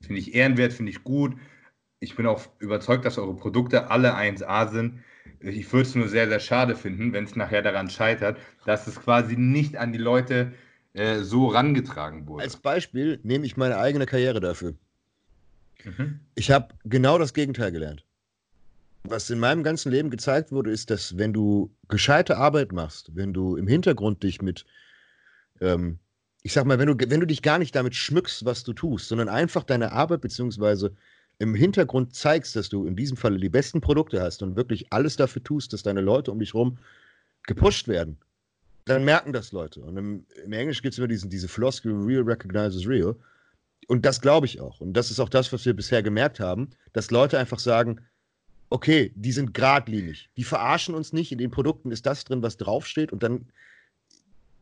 [0.00, 1.34] Finde ich ehrenwert, finde ich gut.
[1.98, 5.00] Ich bin auch überzeugt, dass eure Produkte alle 1A sind.
[5.42, 9.00] Ich würde es nur sehr, sehr schade finden, wenn es nachher daran scheitert, dass es
[9.00, 10.52] quasi nicht an die Leute
[10.94, 12.44] äh, so rangetragen wurde.
[12.44, 14.74] Als Beispiel nehme ich meine eigene Karriere dafür.
[15.84, 16.20] Mhm.
[16.34, 18.04] Ich habe genau das Gegenteil gelernt.
[19.04, 23.32] Was in meinem ganzen Leben gezeigt wurde, ist, dass wenn du gescheite Arbeit machst, wenn
[23.32, 24.64] du im Hintergrund dich mit,
[25.60, 25.98] ähm,
[26.42, 29.08] ich sag mal, wenn du, wenn du dich gar nicht damit schmückst, was du tust,
[29.08, 30.94] sondern einfach deine Arbeit beziehungsweise
[31.38, 35.16] im Hintergrund zeigst, dass du in diesem Falle die besten Produkte hast und wirklich alles
[35.16, 36.78] dafür tust, dass deine Leute um dich herum
[37.44, 38.18] gepusht werden,
[38.84, 39.80] dann merken das Leute.
[39.82, 43.16] Und im, im Englisch gibt es immer diesen, diese Floskel, real recognizes real.
[43.88, 44.80] Und das glaube ich auch.
[44.80, 48.00] Und das ist auch das, was wir bisher gemerkt haben, dass Leute einfach sagen,
[48.70, 50.30] okay, die sind geradlinig.
[50.36, 51.32] Die verarschen uns nicht.
[51.32, 53.12] In den Produkten ist das drin, was draufsteht.
[53.12, 53.46] Und dann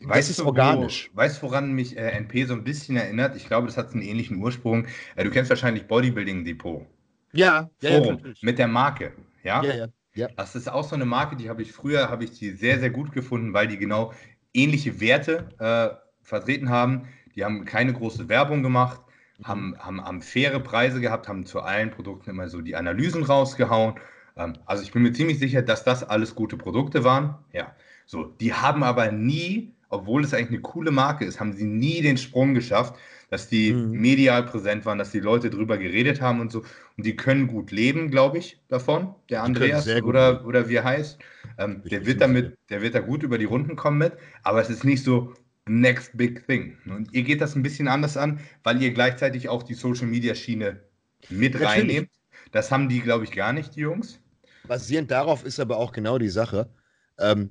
[0.02, 1.10] Weißt das ist du, organisch.
[1.12, 3.36] Wo, weißt du, woran mich äh, NP so ein bisschen erinnert?
[3.36, 4.86] Ich glaube, das hat einen ähnlichen Ursprung.
[5.16, 6.86] Äh, du kennst wahrscheinlich Bodybuilding Depot.
[7.32, 9.12] Ja, Forum ja, mit der Marke.
[9.44, 9.62] Ja?
[9.62, 10.28] Ja, ja, ja.
[10.36, 12.90] Das ist auch so eine Marke, die habe ich früher, habe ich die sehr, sehr
[12.90, 14.12] gut gefunden, weil die genau
[14.52, 17.08] ähnliche Werte äh, vertreten haben.
[17.36, 19.00] Die haben keine große Werbung gemacht,
[19.38, 19.46] mhm.
[19.46, 23.94] haben, haben, haben faire Preise gehabt, haben zu allen Produkten immer so die Analysen rausgehauen.
[24.36, 27.36] Ähm, also ich bin mir ziemlich sicher, dass das alles gute Produkte waren.
[27.52, 27.74] Ja.
[28.06, 32.00] So, die haben aber nie obwohl es eigentlich eine coole Marke ist, haben sie nie
[32.00, 32.94] den Sprung geschafft,
[33.28, 33.92] dass die mhm.
[33.92, 36.64] medial präsent waren, dass die Leute drüber geredet haben und so.
[36.96, 39.14] Und die können gut leben, glaube ich, davon.
[39.28, 41.18] Der Andreas oder, oder wie er heißt.
[41.58, 44.12] Ähm, der wird damit, der wird da gut über die Runden kommen mit,
[44.42, 45.34] aber es ist nicht so
[45.66, 46.76] next big thing.
[46.86, 50.34] Und ihr geht das ein bisschen anders an, weil ihr gleichzeitig auch die Social Media
[50.34, 50.80] Schiene
[51.28, 51.68] mit Natürlich.
[51.68, 52.10] reinnehmt.
[52.52, 54.20] Das haben die, glaube ich, gar nicht, die Jungs.
[54.66, 56.70] Basierend darauf ist aber auch genau die Sache.
[57.18, 57.50] Ähm,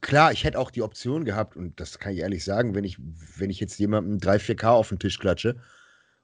[0.00, 2.98] klar, ich hätte auch die Option gehabt, und das kann ich ehrlich sagen, wenn ich,
[3.36, 5.56] wenn ich jetzt jemandem 3, 4K auf den Tisch klatsche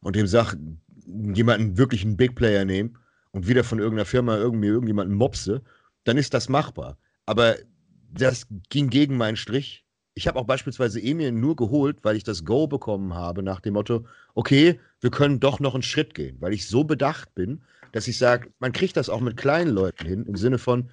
[0.00, 0.58] und dem sage,
[1.06, 2.98] jemanden wirklich einen Big Player nehmen
[3.32, 5.62] und wieder von irgendeiner Firma irgendwie irgendjemanden mopse,
[6.04, 6.98] dann ist das machbar.
[7.26, 7.56] Aber
[8.12, 9.84] das ging gegen meinen Strich.
[10.14, 13.74] Ich habe auch beispielsweise Emil nur geholt, weil ich das Go bekommen habe nach dem
[13.74, 18.06] Motto, okay, wir können doch noch einen Schritt gehen, weil ich so bedacht bin, dass
[18.06, 20.90] ich sage, man kriegt das auch mit kleinen Leuten hin, im Sinne von,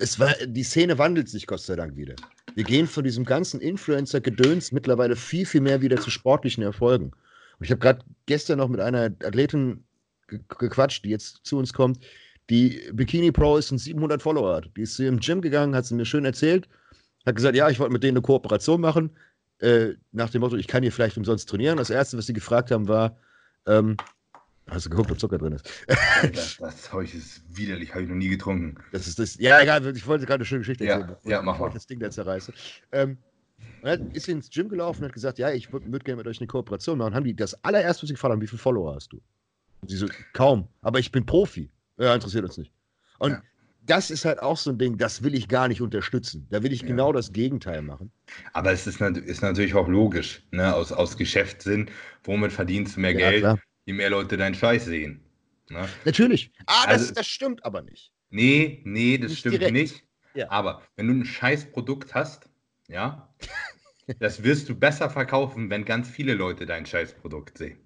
[0.00, 2.14] es war, die Szene wandelt sich Gott sei Dank wieder.
[2.54, 7.12] Wir gehen von diesem ganzen Influencer-Gedöns mittlerweile viel, viel mehr wieder zu sportlichen Erfolgen.
[7.58, 9.84] Und ich habe gerade gestern noch mit einer Athletin
[10.26, 12.00] gequatscht, die jetzt zu uns kommt,
[12.48, 14.70] die Bikini Pro ist und 700 Follower hat.
[14.76, 16.68] Die ist zu ihrem Gym gegangen, hat sie mir schön erzählt,
[17.26, 19.16] hat gesagt, ja, ich wollte mit denen eine Kooperation machen,
[19.58, 21.76] äh, nach dem Motto, ich kann hier vielleicht umsonst trainieren.
[21.76, 23.16] Das Erste, was sie gefragt haben, war,
[23.66, 23.96] ähm,
[24.70, 25.68] Hast du geguckt, ob Zucker drin ist?
[26.32, 28.76] das, das Zeug ist widerlich, habe ich noch nie getrunken.
[28.92, 29.36] Das ist das.
[29.38, 31.16] Ja, egal, ich wollte gerade eine schöne Geschichte erzählen.
[31.24, 31.68] Ja, ja mach mal.
[31.68, 32.52] Ich das Ding da zerreiße.
[32.92, 33.18] Ähm,
[33.82, 36.38] und ist ins Gym gelaufen und hat gesagt, ja, ich würde würd gerne mit euch
[36.38, 37.14] eine Kooperation machen.
[37.14, 39.20] Haben die das allererste, was sie gefragt haben, wie viele Follower hast du?
[39.80, 41.70] Und sie so, kaum, aber ich bin Profi.
[41.98, 42.70] Ja, interessiert uns nicht.
[43.18, 43.42] Und ja.
[43.86, 46.46] das ist halt auch so ein Ding, das will ich gar nicht unterstützen.
[46.50, 46.88] Da will ich ja.
[46.88, 48.12] genau das Gegenteil machen.
[48.52, 50.74] Aber es ist, ist natürlich auch logisch, ne?
[50.74, 51.90] aus, aus Geschäftssinn,
[52.24, 53.40] womit verdienst du mehr ja, Geld?
[53.40, 55.20] Klar je mehr Leute deinen Scheiß sehen.
[55.68, 55.88] Ne?
[56.04, 56.52] Natürlich.
[56.66, 58.12] Ah, also, das, das stimmt aber nicht.
[58.30, 59.72] Nee, nee, das nicht stimmt direkt.
[59.72, 60.04] nicht.
[60.34, 60.50] Ja.
[60.50, 62.48] Aber wenn du ein Scheißprodukt hast,
[62.88, 63.32] ja,
[64.18, 67.78] das wirst du besser verkaufen, wenn ganz viele Leute dein Scheißprodukt sehen.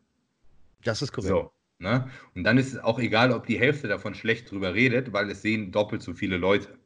[0.82, 1.30] Das ist korrekt.
[1.30, 2.10] So, ne?
[2.34, 5.42] Und dann ist es auch egal, ob die Hälfte davon schlecht drüber redet, weil es
[5.42, 6.78] sehen doppelt so viele Leute.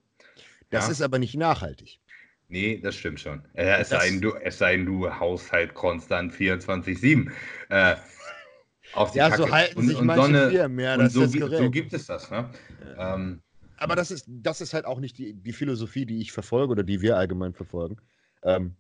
[0.70, 0.92] Das ja?
[0.92, 2.00] ist aber nicht nachhaltig.
[2.48, 3.44] Nee, das stimmt schon.
[3.54, 7.30] Äh, es, sei denn, du, es sei denn, du Haushalt konstant 24-7.
[7.68, 7.96] Äh,
[8.94, 9.42] auf die ja, Kacke.
[9.42, 11.62] so halten und, sich und manche Firmen, ja, das so, ist korrekt.
[11.62, 12.30] so gibt es das.
[12.30, 12.50] Ne?
[12.96, 13.14] Ja.
[13.14, 13.40] Ähm,
[13.76, 16.82] aber das ist, das ist halt auch nicht die, die Philosophie, die ich verfolge oder
[16.82, 17.96] die wir allgemein verfolgen.
[18.42, 18.74] Ähm,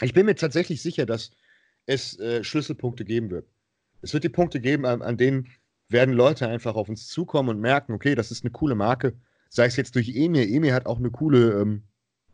[0.00, 1.30] ich bin mir tatsächlich sicher, dass
[1.86, 3.46] es äh, Schlüsselpunkte geben wird.
[4.02, 5.48] Es wird die Punkte geben, an, an, denen
[5.88, 9.14] werden Leute einfach auf uns zukommen und merken, okay, das ist eine coole Marke.
[9.48, 10.46] Sei es jetzt durch Emir.
[10.46, 11.82] Emir hat auch eine coole, ähm,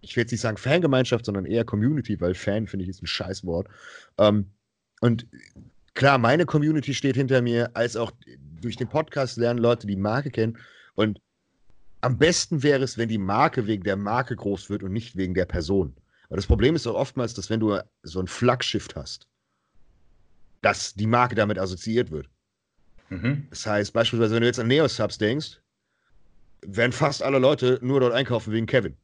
[0.01, 3.07] ich will jetzt nicht sagen Fangemeinschaft, sondern eher Community, weil Fan finde ich ist ein
[3.07, 3.69] Scheißwort.
[4.19, 4.51] Ähm,
[5.01, 5.27] und
[5.95, 8.13] klar, meine Community steht hinter mir, als auch
[8.61, 10.59] durch den Podcast lernen Leute die Marke kennen.
[10.95, 11.21] Und
[12.01, 15.35] am besten wäre es, wenn die Marke wegen der Marke groß wird und nicht wegen
[15.35, 15.95] der Person.
[16.29, 19.27] Aber das Problem ist auch oftmals, dass wenn du so ein Flaggschiff hast,
[20.61, 22.29] dass die Marke damit assoziiert wird.
[23.11, 23.47] Mhm.
[23.51, 25.61] Das heißt, beispielsweise, wenn du jetzt an Neosubs denkst,
[26.63, 28.97] werden fast alle Leute nur dort einkaufen wegen Kevin.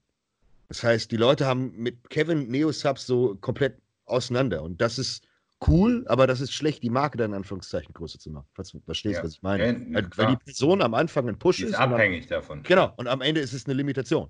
[0.68, 3.76] Das heißt, die Leute haben mit Kevin Neosubs so komplett
[4.06, 4.62] auseinander.
[4.62, 5.26] Und das ist
[5.68, 8.46] cool, aber das ist schlecht, die Marke dann in Anführungszeichen größer zu machen.
[8.54, 9.24] Falls du verstehst, Ja.
[9.24, 9.64] was ich meine.
[9.66, 11.70] Ja, weil, weil die Person am Anfang ein Push Die ist.
[11.70, 12.62] ist abhängig davon.
[12.62, 14.28] Genau, und am Ende ist es eine Limitation.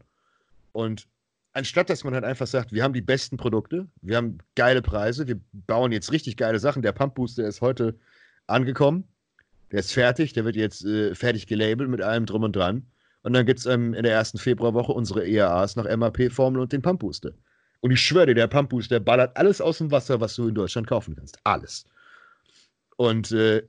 [0.72, 1.06] Und
[1.52, 5.26] anstatt dass man halt einfach sagt, wir haben die besten Produkte, wir haben geile Preise,
[5.26, 6.82] wir bauen jetzt richtig geile Sachen.
[6.82, 7.98] Der Pump Booster ist heute
[8.46, 9.04] angekommen,
[9.72, 12.86] der ist fertig, der wird jetzt äh, fertig gelabelt mit allem drum und dran.
[13.22, 16.82] Und dann gibt es ähm, in der ersten Februarwoche unsere EAAs nach MAP-Formel und den
[16.82, 17.32] Pump Booster.
[17.80, 20.54] Und ich schwöre dir, der Pump Booster ballert alles aus dem Wasser, was du in
[20.54, 21.38] Deutschland kaufen kannst.
[21.44, 21.84] Alles.
[22.96, 23.66] Und äh,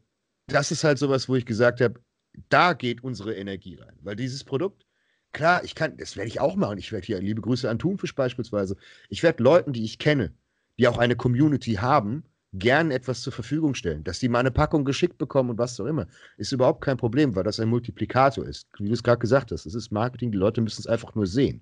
[0.48, 2.02] das ist halt sowas, wo ich gesagt habe,
[2.50, 3.98] da geht unsere Energie rein.
[4.02, 4.86] Weil dieses Produkt,
[5.32, 6.78] klar, ich kann, das werde ich auch machen.
[6.78, 8.76] Ich werde hier, liebe Grüße an Thunfisch beispielsweise,
[9.10, 10.34] ich werde Leuten, die ich kenne,
[10.78, 14.04] die auch eine Community haben, gern etwas zur Verfügung stellen.
[14.04, 16.08] Dass die mal eine Packung geschickt bekommen und was auch immer,
[16.38, 18.68] ist überhaupt kein Problem, weil das ein Multiplikator ist.
[18.78, 21.28] Wie du es gerade gesagt hast, das ist Marketing, die Leute müssen es einfach nur
[21.28, 21.62] sehen.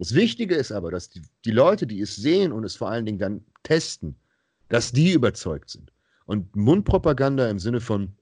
[0.00, 3.04] Das Wichtige ist aber, dass die, die Leute, die es sehen und es vor allen
[3.04, 4.16] Dingen dann testen,
[4.70, 5.92] dass die überzeugt sind.
[6.24, 8.16] Und Mundpropaganda im Sinne von,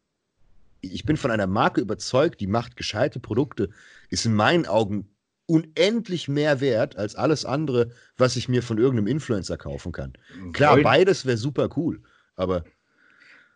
[0.80, 3.70] ich bin von einer Marke überzeugt, die macht gescheite Produkte,
[4.10, 5.08] ist in meinen Augen
[5.46, 10.14] unendlich mehr wert als alles andere, was ich mir von irgendeinem Influencer kaufen kann.
[10.52, 12.02] Klar, wollt, beides wäre super cool,
[12.34, 12.64] aber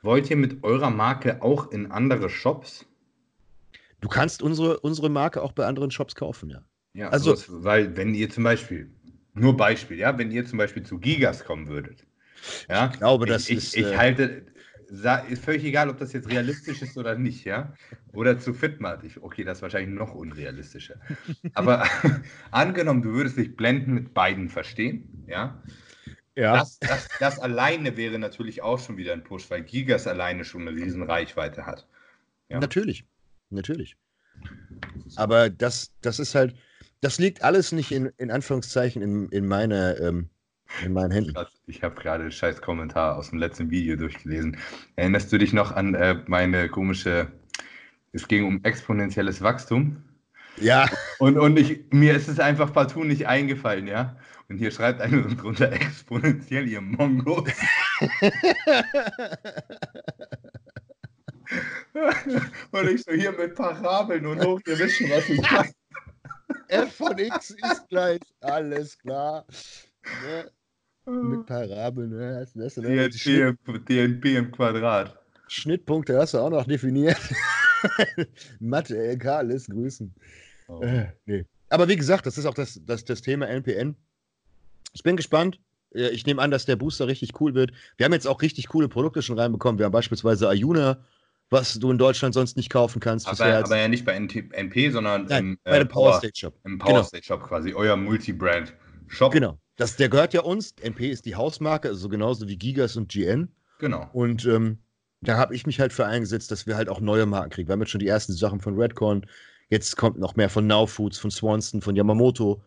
[0.03, 2.87] wollt ihr mit eurer Marke auch in andere Shops?
[4.01, 6.63] du kannst unsere, unsere Marke auch bei anderen Shops kaufen, ja.
[6.95, 8.91] Ja, Also- also, weil wenn ihr zum Beispiel,
[9.35, 12.07] nur Beispiel, ja, wenn ihr zum Beispiel zu Gigas kommen würdet,
[12.69, 14.47] ja, Ich glaube, das ich, ist, ich, ich äh, halte,
[15.29, 17.73] ist völlig egal, ob das jetzt realistisch ist oder nicht, ja,
[18.13, 20.97] oder zu Fitmart, ich, okay, das ist wahrscheinlich noch unrealistischer,
[21.55, 21.85] aber
[22.51, 25.63] angenommen, du würdest dich blenden mit beiden verstehen, ja,
[26.37, 30.45] Ja, das, das, das alleine wäre natürlich auch schon wieder ein Push, weil Gigas alleine
[30.45, 31.87] schon eine riesen Reichweite hat.
[32.49, 32.61] ja.
[32.61, 33.05] natürlich.
[33.51, 33.97] Natürlich.
[35.17, 36.55] Aber das, das ist halt,
[37.03, 40.31] das liegt alles nicht in, in Anführungszeichen in, in meiner, ähm,
[40.83, 41.35] in meinen Händen.
[41.67, 44.57] Ich habe gerade einen scheiß Kommentar aus dem letzten Video durchgelesen.
[44.97, 47.31] Erinnerst du dich noch an äh, meine komische,
[48.13, 50.03] es ging um exponentielles Wachstum?
[50.59, 50.89] Ja,
[51.19, 54.17] Und, und ich, mir ist es einfach partout nicht eingefallen, ja?
[54.49, 57.51] Und hier schreibt einer drunter exponentiell, ihr Mongos.
[62.71, 65.73] und ich so hier mit Parabeln und hoch, ihr wisst schon, was ich meine.
[66.69, 69.45] F von x ist gleich, alles klar.
[70.25, 70.51] Ne?
[71.07, 72.37] Mit ne?
[72.41, 73.09] Hast du ne?
[73.09, 75.19] Die Schnitt, DNP, im- DNP im Quadrat.
[75.49, 77.19] Schnittpunkte hast du auch noch definiert.
[78.61, 80.15] Mathe, LK, alles grüßen.
[80.69, 80.81] Oh.
[80.83, 81.45] Äh, nee.
[81.69, 83.97] Aber wie gesagt, das ist auch das, das, das Thema NPN.
[84.95, 85.59] Ich bin gespannt.
[85.95, 87.73] Äh, Ich nehme an, dass der Booster richtig cool wird.
[87.97, 89.79] Wir haben jetzt auch richtig coole Produkte schon reinbekommen.
[89.79, 91.05] Wir haben beispielsweise Ayuna,
[91.53, 93.29] was du in Deutschland sonst nicht kaufen kannst.
[93.29, 96.55] Aber, aber ja nicht bei NP, sondern Nein, im, bei dem Power Power- State Shop.
[96.65, 96.85] Im Genau.
[96.91, 99.33] Power State Shop quasi, euer Multibrand-Shop.
[99.33, 99.59] Genau.
[99.77, 100.75] Das, der gehört ja uns.
[100.81, 103.49] NP ist die Hausmarke, also genauso wie Gigas und GN.
[103.79, 104.09] Genau.
[104.13, 104.79] Und ähm,
[105.21, 107.69] da habe ich mich halt für eingesetzt, dass wir halt auch neue Marken kriegen.
[107.69, 109.27] Wir haben jetzt schon die ersten Sachen von Redcorn.
[109.69, 112.63] Jetzt kommt noch mehr von Now Foods, von Swanson, von Yamamoto.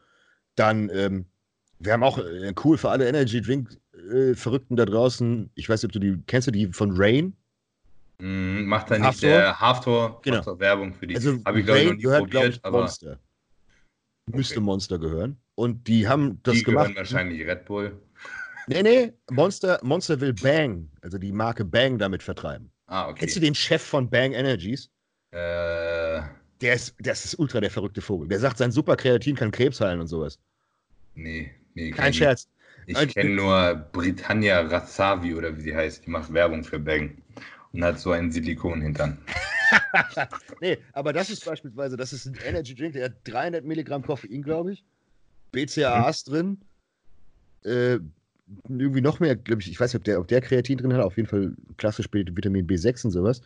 [0.55, 1.25] Dann, ähm,
[1.79, 3.77] wir haben auch äh, cool für alle Energy Drink
[4.11, 5.49] äh, Verrückten da draußen.
[5.55, 7.35] Ich weiß nicht, ob du die kennst du die von Rain?
[8.19, 10.59] Mm, macht da nicht der Halftor, Genau.
[10.59, 11.15] Werbung für die.
[11.15, 13.19] Also Habe ich glaube ich noch nie gehört, probiert, ich, aber Monster.
[14.31, 15.37] Müsste Monster gehören.
[15.55, 16.85] Und die haben das die gemacht.
[16.87, 18.01] gehören wahrscheinlich Red Bull.
[18.67, 22.71] Nee, nee, Monster, Monster will Bang, also die Marke Bang damit vertreiben.
[22.87, 23.19] Ah, okay.
[23.19, 24.89] Kennst du den Chef von Bang Energies?
[25.31, 26.21] Äh,
[26.61, 28.27] Der ist, das ist ultra der verrückte Vogel.
[28.27, 30.39] Der sagt, sein Superkreatin kann Krebs heilen und sowas.
[31.13, 31.91] nee, nee.
[31.91, 32.47] Kein Scherz.
[32.87, 36.05] Ich kenne nur Britannia Razzavi oder wie sie heißt.
[36.05, 37.17] Die macht Werbung für Bang.
[37.75, 39.17] Und hat so einen Silikonhintern.
[40.61, 44.41] Nee, aber das ist beispielsweise, das ist ein Energy Drink, der hat 300 Milligramm Koffein,
[44.41, 44.83] glaube ich.
[45.51, 46.59] BCAAs drin.
[47.63, 47.99] Äh,
[48.69, 51.01] irgendwie noch mehr, glaube ich, ich weiß nicht, ob der, ob der Kreatin drin hat,
[51.01, 53.41] auf jeden Fall klassisch Vitamin B6 und sowas.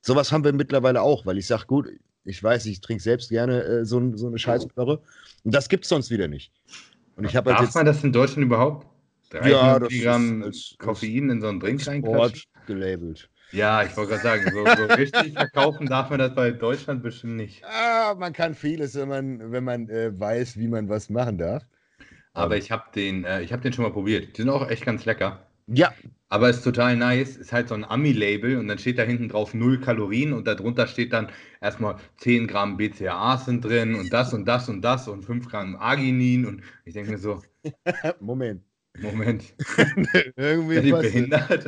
[0.00, 1.88] Sowas haben wir mittlerweile auch, weil ich sage, gut,
[2.24, 5.02] ich weiß, ich trinke selbst gerne äh, so, so eine Scheißplörre.
[5.44, 6.52] Und das gibt es sonst wieder nicht.
[7.16, 8.86] Und ich habe halt Darf man das in Deutschland überhaupt?
[9.30, 12.36] 300 Ja, Milligramm Koffein in so einen Drink reinklatschen?
[12.36, 13.28] Sport gelabelt.
[13.52, 17.36] Ja, ich wollte gerade sagen, so, so richtig verkaufen darf man das bei Deutschland bestimmt
[17.36, 17.64] nicht.
[17.64, 21.64] Ah, man kann vieles, wenn man, wenn man äh, weiß, wie man was machen darf.
[22.34, 24.36] Aber ich habe den, äh, ich hab den schon mal probiert.
[24.36, 25.46] Die sind auch echt ganz lecker.
[25.66, 25.92] Ja,
[26.28, 27.36] Aber ist total nice.
[27.36, 30.86] Ist halt so ein Ami-Label und dann steht da hinten drauf 0 Kalorien und darunter
[30.86, 31.28] steht dann
[31.60, 35.76] erstmal 10 Gramm BCAAs sind drin und das und das und das und 5 Gramm
[35.76, 37.42] Arginin und ich denke mir so,
[38.20, 38.62] Moment.
[39.00, 39.54] Moment,
[40.36, 41.66] Irgendwie ihr was- behindert?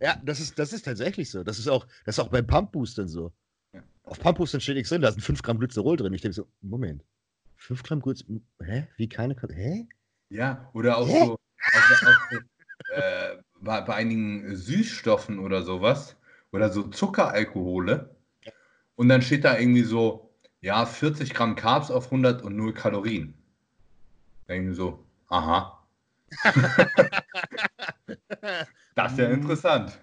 [0.00, 1.42] Ja, das ist, das ist tatsächlich so.
[1.42, 3.32] Das ist auch, das ist auch bei Pump-Boostern so.
[3.72, 3.82] Ja.
[4.04, 6.12] Auf Pump-Boostern steht nichts drin, da sind 5 Gramm Glycerol drin.
[6.12, 7.04] Ich denke so, Moment.
[7.56, 8.86] 5 Gramm Glycerol, hä?
[8.96, 9.88] Wie keine, hä?
[10.28, 11.20] Ja, oder auch Hä?
[11.20, 12.38] so, auch, auch so
[12.94, 16.16] äh, bei, bei einigen Süßstoffen oder sowas
[16.52, 18.16] oder so Zuckeralkohole
[18.96, 23.34] und dann steht da irgendwie so, ja, 40 Gramm Carbs auf 100 und 0 Kalorien.
[24.48, 25.86] Denken so, aha.
[28.94, 29.98] das ist ja interessant.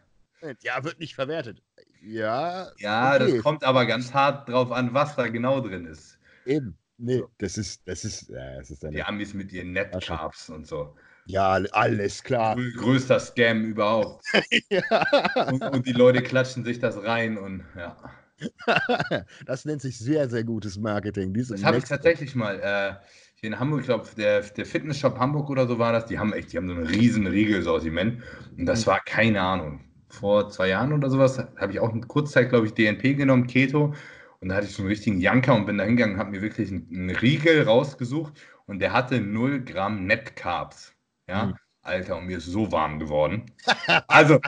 [0.61, 1.61] Ja, wird nicht verwertet.
[2.01, 2.71] Ja.
[2.77, 3.31] Ja, okay.
[3.31, 6.19] das kommt aber ganz hart drauf an, was da genau drin ist.
[6.45, 6.77] Eben.
[6.97, 10.95] Nee, das ist, das ist, ja, das ist Die Amis mit ihren Net-Carbs und so.
[11.25, 12.55] Ja, alles klar.
[12.75, 14.25] Größter Scam überhaupt.
[14.69, 15.47] ja.
[15.47, 17.97] und, und, die Leute klatschen sich das rein und ja.
[19.45, 21.33] das nennt sich sehr, sehr gutes Marketing.
[21.33, 22.59] Diese das habe ich tatsächlich mal.
[22.59, 22.95] Äh,
[23.43, 26.53] in Hamburg, ich glaube, der, der Fitnessshop Hamburg oder so war das, die haben echt,
[26.53, 28.23] die haben so ein riesen Regelsortiment.
[28.57, 28.91] Und das mhm.
[28.91, 29.81] war keine Ahnung.
[30.09, 33.93] Vor zwei Jahren oder sowas habe ich auch eine Kurzzeit, glaube ich, DNP genommen, Keto.
[34.39, 36.41] Und da hatte ich so einen richtigen Janker und bin da hingegangen und habe mir
[36.41, 38.33] wirklich einen, einen, Riegel rausgesucht
[38.65, 40.93] und der hatte 0 Gramm Net Carbs.
[41.27, 41.53] Ja, mhm.
[41.81, 43.51] Alter, und mir ist so warm geworden.
[44.07, 44.39] Also,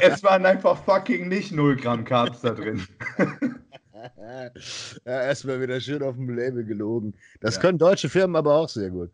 [0.00, 2.86] es waren einfach fucking nicht 0 Gramm Carbs da drin.
[5.04, 7.14] ja, erstmal wieder schön auf dem Label gelogen.
[7.40, 7.62] Das ja.
[7.62, 9.10] können deutsche Firmen aber auch sehr gut.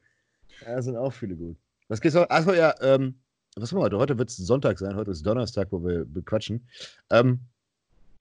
[0.64, 1.57] Ja, sind auch viele gut.
[1.89, 2.28] Was geht's noch?
[2.30, 3.18] Achso, ja, ähm,
[3.57, 3.99] was haben wir heute?
[3.99, 6.66] Heute wird es Sonntag sein, heute ist Donnerstag, wo wir bequatschen.
[7.11, 7.41] Ähm,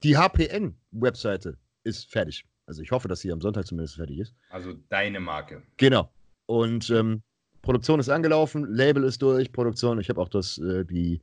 [0.02, 2.44] die HPN-Webseite ist fertig.
[2.66, 4.34] Also ich hoffe, dass sie am Sonntag zumindest fertig ist.
[4.50, 5.62] Also deine Marke.
[5.76, 6.10] Genau.
[6.46, 7.22] Und ähm,
[7.62, 11.20] Produktion ist angelaufen, Label ist durch, Produktion, ich habe auch das, äh, die,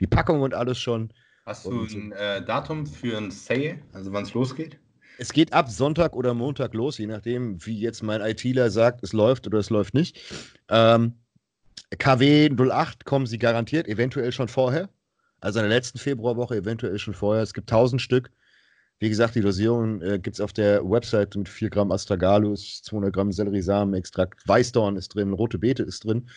[0.00, 1.12] die Packung und alles schon.
[1.46, 4.78] Hast du ein äh, Datum für ein Sale, also wann es losgeht?
[5.18, 9.12] Es geht ab Sonntag oder Montag los, je nachdem, wie jetzt mein ITler sagt, es
[9.12, 10.20] läuft oder es läuft nicht.
[10.68, 11.14] Ähm,
[11.98, 14.88] KW 08 kommen sie garantiert, eventuell schon vorher.
[15.40, 17.42] Also in der letzten Februarwoche eventuell schon vorher.
[17.42, 18.30] Es gibt 1000 Stück.
[18.98, 23.12] Wie gesagt, die Dosierung äh, gibt es auf der Website mit 4 Gramm Astragalus, 200
[23.12, 26.30] Gramm Selleriesamenextrakt, Weißdorn ist drin, rote Beete ist drin.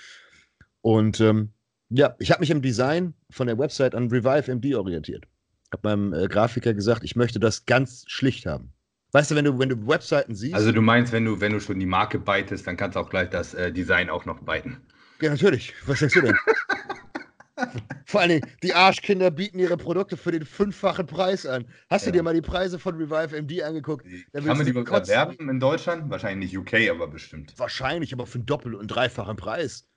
[0.81, 1.53] Und ähm,
[1.89, 5.25] ja, ich habe mich im Design von der Website an Revive MD orientiert.
[5.73, 8.73] Habe meinem äh, Grafiker gesagt, ich möchte das ganz schlicht haben.
[9.11, 10.53] Weißt du, wenn du, wenn du Webseiten siehst.
[10.53, 13.09] Also du meinst, wenn du, wenn du schon die Marke beitest, dann kannst du auch
[13.09, 14.81] gleich das äh, Design auch noch beiten.
[15.21, 15.73] Ja, natürlich.
[15.85, 16.37] Was denkst du denn?
[18.05, 21.65] Vor allen Dingen, die Arschkinder bieten ihre Produkte für den fünffachen Preis an.
[21.89, 22.11] Hast ja.
[22.11, 24.05] du dir mal die Preise von Revive MD angeguckt?
[24.31, 26.09] Kann man die überhaupt erwerben in Deutschland?
[26.09, 27.53] Wahrscheinlich nicht UK, aber bestimmt.
[27.57, 29.87] Wahrscheinlich, aber für einen doppel- und dreifachen Preis.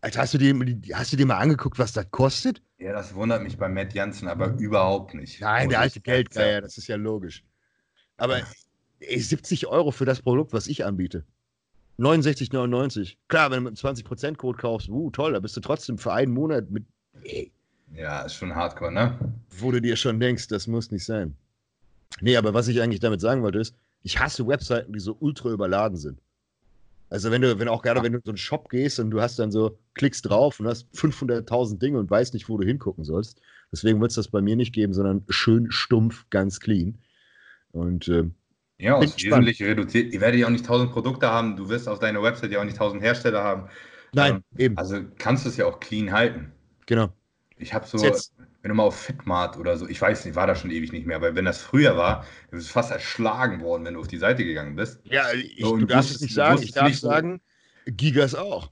[0.00, 0.54] Alter, hast du, dir,
[0.92, 2.60] hast du dir mal angeguckt, was das kostet?
[2.84, 5.40] Ja, das wundert mich bei Matt Jansen aber überhaupt nicht.
[5.40, 7.42] Nein, der alte Geldgeier, das ist ja logisch.
[8.18, 8.42] Aber
[9.00, 11.24] ey, 70 Euro für das Produkt, was ich anbiete.
[11.98, 13.16] 69,99.
[13.28, 16.34] Klar, wenn du mit einem 20%-Code kaufst, uh, toll, da bist du trotzdem für einen
[16.34, 16.84] Monat mit
[17.94, 19.18] ja, ist schon hardcore, ne?
[19.58, 21.34] Wo du dir schon denkst, das muss nicht sein.
[22.20, 25.48] Nee, aber was ich eigentlich damit sagen wollte, ist, ich hasse Webseiten, die so ultra
[25.48, 26.20] überladen sind.
[27.10, 29.20] Also wenn du, wenn auch gerade, wenn du in so einen Shop gehst und du
[29.20, 33.04] hast dann so, klickst drauf und hast 500.000 Dinge und weißt nicht, wo du hingucken
[33.04, 33.40] sollst.
[33.72, 36.98] Deswegen wird es das bei mir nicht geben, sondern schön stumpf, ganz clean.
[37.72, 38.24] Und äh,
[38.78, 40.12] ja, ist wesentlich reduziert.
[40.12, 41.56] Ihr werdet ja auch nicht 1000 Produkte haben.
[41.56, 43.68] Du wirst auf deiner Website ja auch nicht 1000 Hersteller haben.
[44.12, 44.78] Nein, ähm, eben.
[44.78, 46.52] Also kannst du es ja auch clean halten.
[46.86, 47.12] Genau.
[47.56, 48.32] Ich habe so, Jetzt.
[48.64, 51.06] Wenn du mal auf Fitmart oder so, ich weiß nicht, war da schon ewig nicht
[51.06, 54.16] mehr, weil wenn das früher war, du bist fast erschlagen worden, wenn du auf die
[54.16, 55.02] Seite gegangen bist.
[55.04, 57.42] Ja, ich, so, du darfst es nicht sagen, ich darf nicht sagen,
[57.84, 58.70] Gigas auch.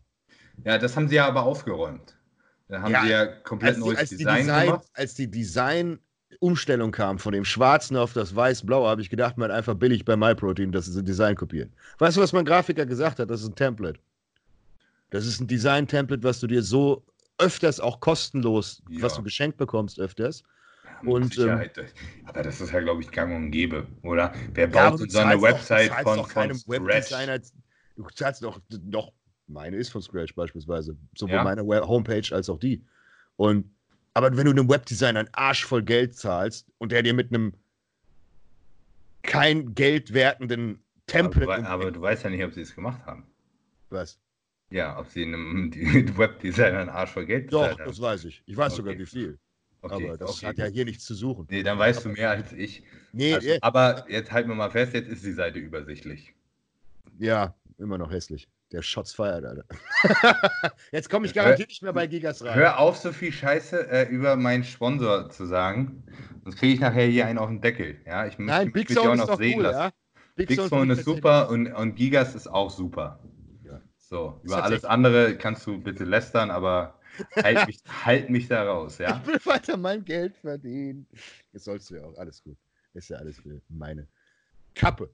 [0.64, 2.16] Ja, das haben sie ja aber aufgeräumt.
[2.68, 4.86] Da haben ja, sie ja komplett neues als Design, Design gemacht.
[4.94, 5.98] Als die Design
[6.40, 10.16] Umstellung kam von dem Schwarzen auf das Weiß-Blaue, habe ich gedacht, man einfach billig bei
[10.16, 11.70] MyProtein das Design kopieren.
[11.98, 13.28] Weißt du, was mein Grafiker gesagt hat?
[13.28, 14.00] Das ist ein Template.
[15.10, 17.04] Das ist ein Design-Template, was du dir so
[17.38, 19.02] öfters auch kostenlos, ja.
[19.02, 20.42] was du geschenkt bekommst, öfters.
[20.84, 21.68] Ja, und, ähm,
[22.24, 24.32] aber das ist ja, glaube ich, gang und gäbe, oder?
[24.54, 27.52] Wer baut ja, so eine Website doch, von, von Scratch?
[27.96, 29.12] Du zahlst doch, doch,
[29.46, 31.44] meine ist von Scratch beispielsweise, sowohl ja.
[31.44, 32.84] meine Homepage als auch die.
[33.36, 33.70] Und,
[34.14, 37.54] aber wenn du einem Webdesigner einen Arsch voll Geld zahlst und der dir mit einem
[39.22, 41.52] kein Geld wertenden Template.
[41.52, 43.26] Aber, aber du weißt ja nicht, ob sie es gemacht haben.
[43.90, 44.18] Was?
[44.72, 45.70] Ja, ob sie einem
[46.16, 48.42] Webdesigner einen Arsch voll Geld bezahlt Doch, das weiß ich.
[48.46, 48.76] Ich weiß okay.
[48.82, 49.38] sogar, wie viel.
[49.82, 50.46] Okay, aber das okay.
[50.46, 51.46] hat ja hier nichts zu suchen.
[51.50, 52.84] Nee, dann weißt aber, du mehr als ich.
[53.12, 56.34] Nee, also, aber jetzt halten wir mal fest, jetzt ist die Seite übersichtlich.
[57.18, 58.48] Ja, immer noch hässlich.
[58.70, 59.64] Der Shots feiert, Alter.
[60.92, 62.54] jetzt komme ich garantiert nicht mehr bei Gigas rein.
[62.54, 66.04] Hör auf, so viel Scheiße äh, über meinen Sponsor zu sagen.
[66.44, 68.00] Sonst kriege ich nachher hier einen auf den Deckel.
[68.06, 69.90] Ja, ich Nein, Big Zone ist doch cool, ja?
[70.36, 73.18] Big, Big Zone ist super und, und Gigas ist auch super.
[74.12, 77.00] So, über alles andere kannst du bitte lästern, aber
[77.34, 79.18] halt mich, halt mich da raus, ja?
[79.22, 81.06] Ich will weiter mein Geld verdienen.
[81.54, 82.58] Das sollst du ja auch, alles gut.
[82.92, 83.40] Ist ja alles
[83.70, 84.06] meine
[84.74, 85.08] Kappe.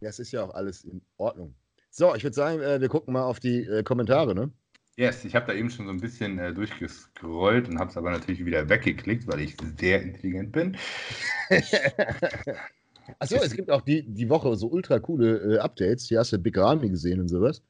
[0.00, 1.54] Das ist ja auch alles in Ordnung.
[1.90, 4.50] So, ich würde sagen, äh, wir gucken mal auf die äh, Kommentare, ne?
[4.96, 8.10] Yes, ich habe da eben schon so ein bisschen äh, durchgescrollt und habe es aber
[8.10, 10.76] natürlich wieder weggeklickt, weil ich sehr intelligent bin.
[13.20, 16.08] Achso, es gibt auch die, die Woche so ultra coole äh, Updates.
[16.08, 17.62] Hier hast du Big Ramy gesehen und sowas.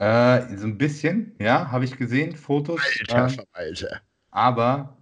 [0.00, 2.80] Äh, so ein bisschen, ja, habe ich gesehen, Fotos.
[3.10, 4.00] Alter, ähm, Alter.
[4.30, 4.96] Aber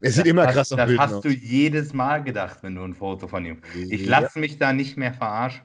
[0.00, 0.78] es sieht immer krass aus.
[0.78, 1.22] Das hast aus.
[1.22, 3.58] du jedes Mal gedacht, wenn du ein Foto von ihm.
[3.90, 5.60] Ich lasse mich da nicht mehr verarschen.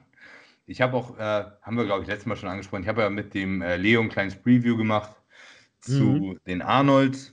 [0.66, 3.08] Ich habe auch, äh, haben wir glaube ich letztes Mal schon angesprochen, ich habe ja
[3.08, 5.16] mit dem äh, Leo ein kleines Preview gemacht
[5.80, 6.40] zu mhm.
[6.46, 7.32] den Arnolds.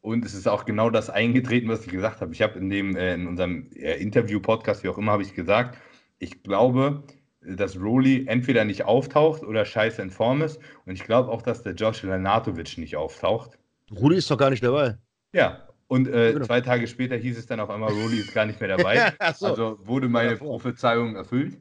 [0.00, 2.32] Und es ist auch genau das eingetreten, was ich gesagt habe.
[2.32, 5.78] Ich habe in dem, äh, in unserem äh, Interview-Podcast, wie auch immer, habe ich gesagt,
[6.18, 7.04] ich glaube,
[7.44, 10.58] dass Rowley entweder nicht auftaucht oder scheiße in Form ist.
[10.86, 13.58] Und ich glaube auch, dass der Josh Lenatovic nicht auftaucht.
[13.94, 14.96] Rudi ist doch gar nicht dabei.
[15.32, 16.46] Ja, und äh, genau.
[16.46, 19.12] zwei Tage später hieß es dann auf einmal, Rowley ist gar nicht mehr dabei.
[19.34, 19.46] so.
[19.46, 21.58] Also wurde meine Prophezeiung erfüllt.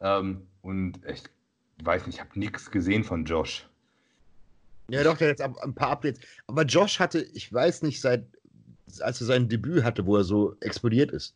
[0.00, 1.22] Ähm, und ich
[1.82, 3.68] weiß nicht, ich habe nichts gesehen von Josh.
[4.88, 6.20] Ja, doch, der hat jetzt ein paar Updates.
[6.46, 8.24] Aber Josh hatte, ich weiß nicht, seit
[9.00, 11.34] als er sein Debüt hatte, wo er so explodiert ist,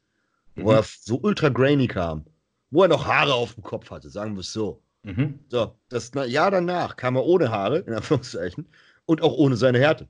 [0.54, 0.64] mhm.
[0.64, 2.24] wo er so ultra grainy kam,
[2.70, 4.82] wo er noch Haare auf dem Kopf hatte, sagen wir es so.
[5.02, 5.38] Mhm.
[5.48, 8.66] So, das Jahr danach kam er ohne Haare, in Anführungszeichen,
[9.04, 10.08] und auch ohne seine Härte.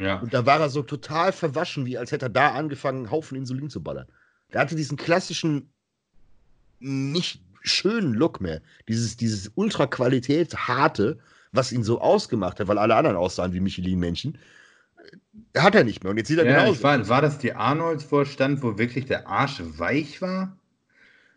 [0.00, 0.20] Ja.
[0.20, 3.36] Und da war er so total verwaschen, wie als hätte er da angefangen, einen Haufen
[3.36, 4.06] Insulin zu ballern.
[4.52, 5.70] Der hatte diesen klassischen,
[6.78, 8.62] nicht schönen Look mehr.
[8.88, 11.18] Dieses, dieses Ultra-Qualität, harte,
[11.52, 14.38] was ihn so ausgemacht hat, weil alle anderen aussahen wie Michelin-Männchen.
[15.56, 16.10] Hat er nicht mehr.
[16.10, 16.82] Und jetzt sieht er ja, genauso.
[16.82, 20.56] War, war das die Arnolds-Vorstand, wo wirklich der Arsch weich war?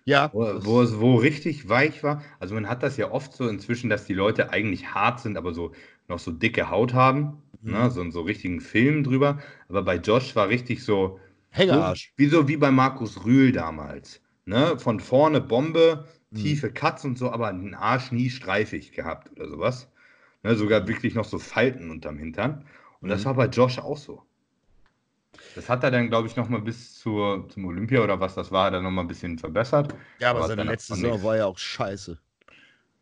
[0.06, 0.30] Ja.
[0.34, 2.24] Wo, wo, es wo richtig weich war.
[2.40, 5.54] Also man hat das ja oft so inzwischen, dass die Leute eigentlich hart sind, aber
[5.54, 5.72] so
[6.08, 7.42] noch so dicke Haut haben.
[7.62, 7.72] Mhm.
[7.72, 9.40] Ne, so, so richtigen Film drüber.
[9.70, 11.20] Aber bei Josh war richtig so.
[11.50, 12.14] Hängerarsch.
[12.16, 14.22] Wie so wie bei Markus Rühl damals.
[14.46, 14.80] Ne?
[14.80, 16.38] Von vorne Bombe, mhm.
[16.38, 19.90] tiefe Cuts und so, aber den Arsch nie streifig gehabt oder sowas.
[20.44, 22.66] Ne, sogar wirklich noch so Falten unterm Hintern.
[23.02, 23.12] Und mhm.
[23.12, 24.24] das war bei Josh auch so.
[25.56, 28.52] Das hat er dann, glaube ich, noch mal bis zur, zum Olympia oder was das
[28.52, 29.94] war, dann noch mal ein bisschen verbessert.
[30.20, 32.18] Ja, aber, aber seine letzte Saison war ja auch scheiße.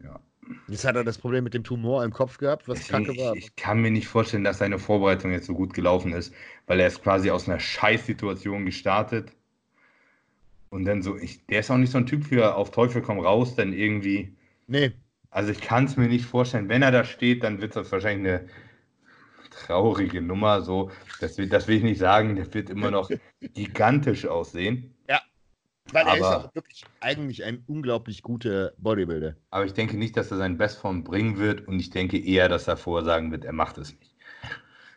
[0.03, 0.19] Ja.
[0.67, 3.36] Jetzt hat er das Problem mit dem Tumor im Kopf gehabt, was Deswegen, kacke war.
[3.36, 6.34] Ich, ich, kann mir nicht vorstellen, dass seine Vorbereitung jetzt so gut gelaufen ist,
[6.65, 9.32] weil er ist quasi aus einer Scheißsituation gestartet.
[10.69, 13.19] Und dann so, ich, der ist auch nicht so ein Typ für auf Teufel komm
[13.19, 14.36] raus, dann irgendwie.
[14.67, 14.91] Nee.
[15.32, 16.69] Also ich kann es mir nicht vorstellen.
[16.69, 18.49] Wenn er da steht, dann wird das wahrscheinlich eine
[19.66, 20.62] traurige Nummer.
[20.62, 22.36] So, das, das will ich nicht sagen.
[22.36, 23.10] Der wird immer noch
[23.53, 24.93] gigantisch aussehen.
[25.07, 25.22] Ja.
[25.91, 29.36] Weil aber, er ist auch wirklich eigentlich ein unglaublich guter Bodybuilder.
[29.49, 32.68] Aber ich denke nicht, dass er seine Bestform bringen wird und ich denke eher, dass
[32.68, 34.16] er vorher sagen wird, er macht es nicht.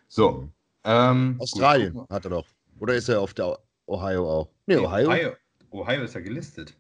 [0.08, 0.48] So.
[0.84, 2.10] Ähm, Australien gut.
[2.10, 2.46] hat er doch.
[2.80, 4.48] Oder ist er auf der Ohio auch?
[4.66, 5.08] Nee, Ohio.
[5.08, 5.32] Ohio,
[5.70, 6.74] Ohio ist ja gelistet.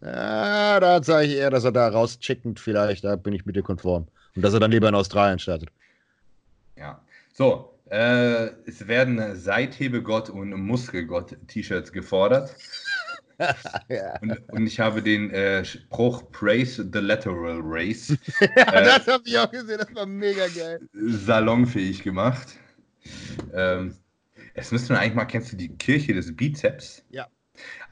[0.00, 3.62] Ja, da sage ich eher, dass er da rauschickend vielleicht, da bin ich mit dir
[3.62, 4.06] konform.
[4.36, 5.70] Und dass er dann lieber in Australien startet.
[7.38, 12.52] So, äh, es werden Seithebegott und Muskelgott-T-Shirts gefordert.
[13.88, 14.18] ja.
[14.20, 18.08] und, und, ich habe den äh, Spruch Praise the Lateral Race.
[18.40, 20.80] ja, äh, das habe ich auch gesehen, das war mega geil.
[20.94, 22.58] Salonfähig gemacht.
[23.54, 23.94] Ähm,
[24.54, 27.04] es müsste man eigentlich mal, kennst du die Kirche des Bizeps?
[27.10, 27.28] Ja.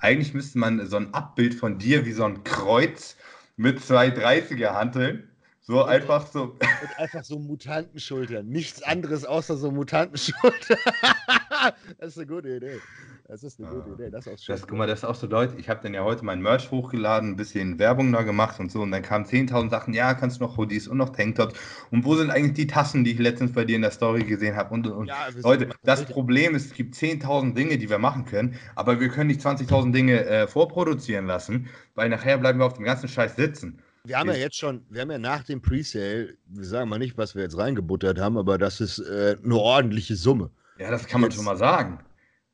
[0.01, 3.17] Eigentlich müsste man so ein Abbild von dir wie so ein Kreuz
[3.55, 5.31] mit zwei 30er Hanteln.
[5.69, 6.43] So und, einfach so.
[6.43, 8.47] Und einfach so Mutantenschultern.
[8.47, 10.79] Nichts anderes außer so Mutantenschultern.
[11.99, 12.79] das ist eine gute Idee.
[13.27, 14.11] Das ist eine gute Idee.
[14.11, 14.55] Das ist auch schön.
[14.55, 15.57] Das, guck mal, das ist auch so Leute.
[15.59, 18.83] Ich habe dann ja heute mein Merch hochgeladen, ein bisschen Werbung da gemacht und so.
[18.83, 19.93] Und dann kamen 10.000 Sachen.
[19.93, 21.59] Ja, kannst du noch Hoodies und noch Tanktops.
[21.91, 24.55] Und wo sind eigentlich die Tassen, die ich letztens bei dir in der Story gesehen
[24.55, 24.73] habe?
[24.73, 28.55] Und, und, ja, Leute, das Problem ist, es gibt 10.000 Dinge, die wir machen können.
[28.77, 32.85] Aber wir können nicht 20.000 Dinge äh, vorproduzieren lassen, weil nachher bleiben wir auf dem
[32.85, 33.83] ganzen Scheiß sitzen.
[34.07, 37.19] Wir haben ja jetzt schon, wir haben ja nach dem Presale, wir sagen mal nicht,
[37.19, 40.51] was wir jetzt reingebuttert haben, aber das ist äh, eine ordentliche Summe.
[40.79, 41.99] Ja, das kann man jetzt, schon mal sagen.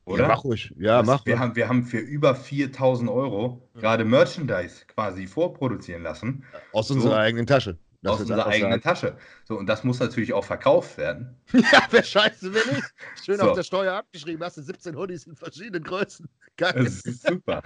[0.04, 0.22] Oder?
[0.22, 0.74] Ja, mach ruhig.
[0.78, 1.26] Ja, das, mach.
[1.26, 6.44] Wir haben, wir haben für über 4000 Euro gerade Merchandise quasi vorproduzieren lassen.
[6.72, 7.76] Aus so, unserer eigenen Tasche.
[8.04, 9.16] aus unserer eigenen Tasche.
[9.44, 11.36] So, und das muss natürlich auch verkauft werden.
[11.52, 12.94] ja, wer scheiße will nicht.
[13.22, 13.50] Schön so.
[13.50, 16.26] auf der Steuer abgeschrieben, hast du 17 Hoodies in verschiedenen Größen.
[16.56, 16.84] Geil.
[16.84, 17.62] Das ist super.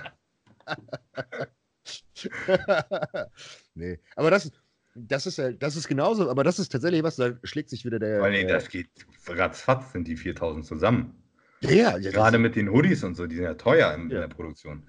[3.76, 4.50] nee, aber das,
[4.94, 8.20] das ist das ist genauso, aber das ist tatsächlich was, da schlägt sich wieder der.
[8.20, 8.88] Weil nee, das geht
[9.28, 11.14] ratzfatz, sind die 4000 zusammen.
[11.60, 14.16] Ja, ja Gerade mit den Hoodies und so, die sind ja teuer in, ja.
[14.16, 14.82] in, der Produktion.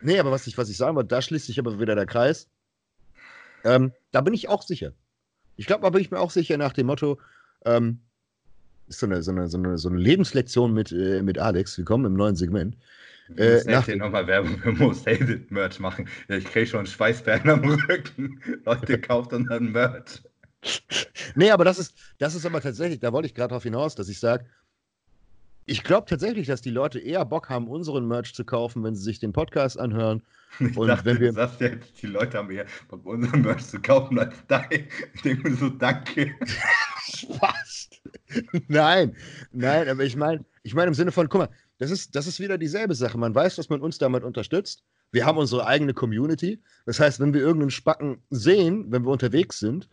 [0.00, 2.48] Nee, aber was ich, was ich sagen wollte, da schließt sich aber wieder der Kreis.
[3.64, 4.92] Ähm, da bin ich auch sicher.
[5.56, 7.18] Ich glaube, da bin ich mir auch sicher nach dem Motto,
[7.64, 8.00] ähm,
[8.88, 11.78] ist so eine, so eine, so eine, so eine Lebenslektion mit, äh, mit Alex.
[11.78, 12.76] Willkommen im neuen Segment.
[13.36, 16.08] Äh, ich nach nochmal Werbung für Most Hated Merch machen.
[16.28, 18.40] Ich kriege schon Schweißperlen am Rücken.
[18.64, 20.22] Leute, kauft unseren Merch.
[21.34, 24.08] Nee, aber das ist, das ist aber tatsächlich, da wollte ich gerade darauf hinaus, dass
[24.08, 24.46] ich sage,
[25.66, 29.02] ich glaube tatsächlich, dass die Leute eher Bock haben, unseren Merch zu kaufen, wenn sie
[29.02, 30.22] sich den Podcast anhören.
[30.60, 33.64] Ich Und dachte, wenn wir- du sagst jetzt, die Leute haben eher Bock, unseren Merch
[33.66, 34.86] zu kaufen als dein.
[35.14, 36.32] Ich denke mir so, danke.
[37.12, 37.90] Spaß.
[38.68, 39.16] nein,
[39.50, 41.48] nein, aber ich meine, ich meine im Sinne von, guck mal,
[41.78, 43.18] das ist, das ist wieder dieselbe Sache.
[43.18, 44.84] Man weiß, dass man uns damit unterstützt.
[45.10, 46.62] Wir haben unsere eigene Community.
[46.86, 49.88] Das heißt, wenn wir irgendeinen Spacken sehen, wenn wir unterwegs sind,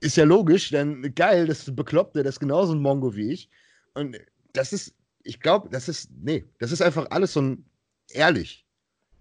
[0.00, 3.48] ist ja logisch, dann geil, das Bekloppter, das ist genauso ein Mongo wie ich.
[3.94, 4.16] Und
[4.52, 4.94] das ist,
[5.24, 7.64] ich glaube, das ist, nee, das ist einfach alles so ein
[8.10, 8.64] ehrlich.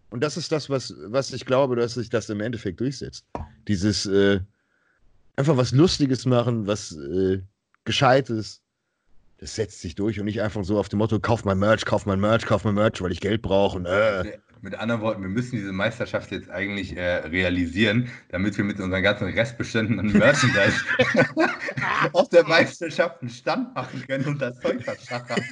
[0.10, 3.26] Und das ist das, was, was ich glaube, dass sich das im Endeffekt durchsetzt.
[3.68, 4.40] Dieses, äh,
[5.38, 7.42] einfach was Lustiges machen, was äh,
[7.86, 8.62] Gescheites.
[9.40, 12.06] Das setzt sich durch und nicht einfach so auf dem Motto, kauf mein Merch, kauf
[12.08, 13.80] mein Merch, kauf mein Merch, weil ich Geld brauche.
[13.88, 14.40] Äh.
[14.62, 19.04] Mit anderen Worten, wir müssen diese Meisterschaft jetzt eigentlich äh, realisieren, damit wir mit unseren
[19.04, 20.84] ganzen Restbeständen an Merchandise
[22.14, 25.44] aus der Meisterschaft einen Stand machen können und das Zeug verschachern.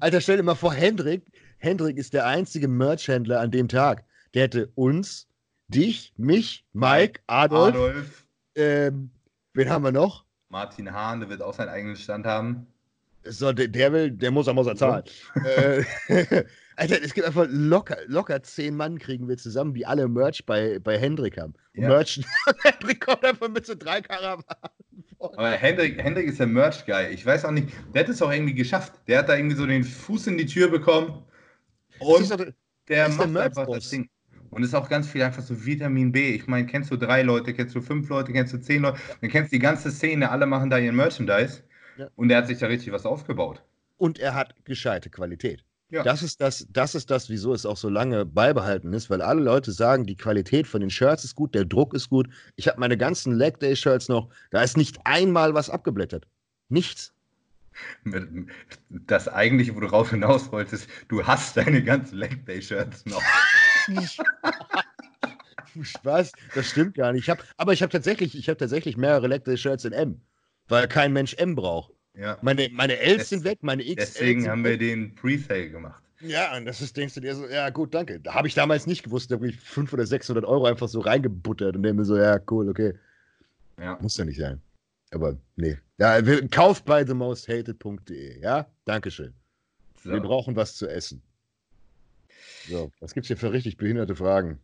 [0.00, 1.22] Alter, stell dir mal vor, Hendrik,
[1.58, 4.04] Hendrik ist der einzige Merchhändler an dem Tag.
[4.34, 5.28] Der hätte uns,
[5.68, 9.10] dich, mich, Mike, Adolf, Adolf, ähm,
[9.54, 10.24] wen haben wir noch?
[10.48, 12.66] Martin Hahn, der wird auch seinen eigenen Stand haben.
[13.24, 15.04] So, der, der will, der muss, er muss er zahlen.
[15.44, 15.84] äh,
[16.76, 20.78] Alter, es gibt einfach locker, locker zehn Mann kriegen wir zusammen, die alle Merch bei,
[20.78, 21.54] bei Hendrik haben.
[21.74, 21.88] Ja.
[21.88, 22.20] Merch,
[22.62, 24.44] Hendrik kommt einfach mit so drei Karawanen.
[25.18, 27.12] Aber Hendrik, Hendrik ist der Merch-Guy.
[27.12, 28.94] Ich weiß auch nicht, der hat es auch irgendwie geschafft.
[29.06, 31.22] Der hat da irgendwie so den Fuß in die Tür bekommen
[32.00, 32.38] und doch-
[32.88, 34.08] der ist der macht einfach das Ding.
[34.50, 36.34] Und es ist auch ganz viel einfach so Vitamin B.
[36.34, 39.30] Ich meine, kennst du drei Leute, kennst du fünf Leute, kennst du zehn Leute, dann
[39.30, 41.62] kennst du die ganze Szene, alle machen da ihren Merchandise.
[41.96, 42.08] Ja.
[42.16, 43.62] Und der hat sich da richtig was aufgebaut.
[43.98, 45.64] Und er hat gescheite Qualität.
[45.92, 46.02] Ja.
[46.02, 49.42] Das ist das, das ist das, wieso es auch so lange beibehalten ist, weil alle
[49.42, 52.30] Leute sagen, die Qualität von den Shirts ist gut, der Druck ist gut.
[52.56, 56.26] Ich habe meine ganzen Leg Day Shirts noch, da ist nicht einmal was abgeblättert.
[56.70, 57.12] Nichts.
[58.88, 63.22] Das eigentliche, wo du raus hinaus wolltest, du hast deine ganzen Leg Day Shirts noch.
[66.02, 66.32] Was?
[66.54, 67.22] Das stimmt gar nicht.
[67.22, 70.20] Ich hab, aber ich habe tatsächlich, ich habe tatsächlich mehrere Leg Day Shirts in M,
[70.68, 71.92] weil kein Mensch M braucht.
[72.14, 72.38] Ja.
[72.42, 74.80] Meine, meine Ls sind weg, meine XL Deswegen haben wir weg.
[74.80, 76.02] den Pre-Sale gemacht.
[76.20, 78.20] Ja, und das ist, denkst du dir so, ja gut, danke.
[78.20, 81.00] Da habe ich damals nicht gewusst, da habe ich 500 oder 600 Euro einfach so
[81.00, 82.94] reingebuttert und der mir so, ja cool, okay.
[83.78, 83.98] Ja.
[84.00, 84.60] Muss ja nicht sein.
[85.10, 85.78] Aber nee.
[85.98, 88.66] Ja, wir, kauft bei themosthated.de, ja?
[88.84, 89.32] Dankeschön.
[90.04, 90.22] Wir So.
[90.22, 91.22] brauchen was zu essen.
[92.68, 94.58] So, was gibt's hier für richtig behinderte Fragen?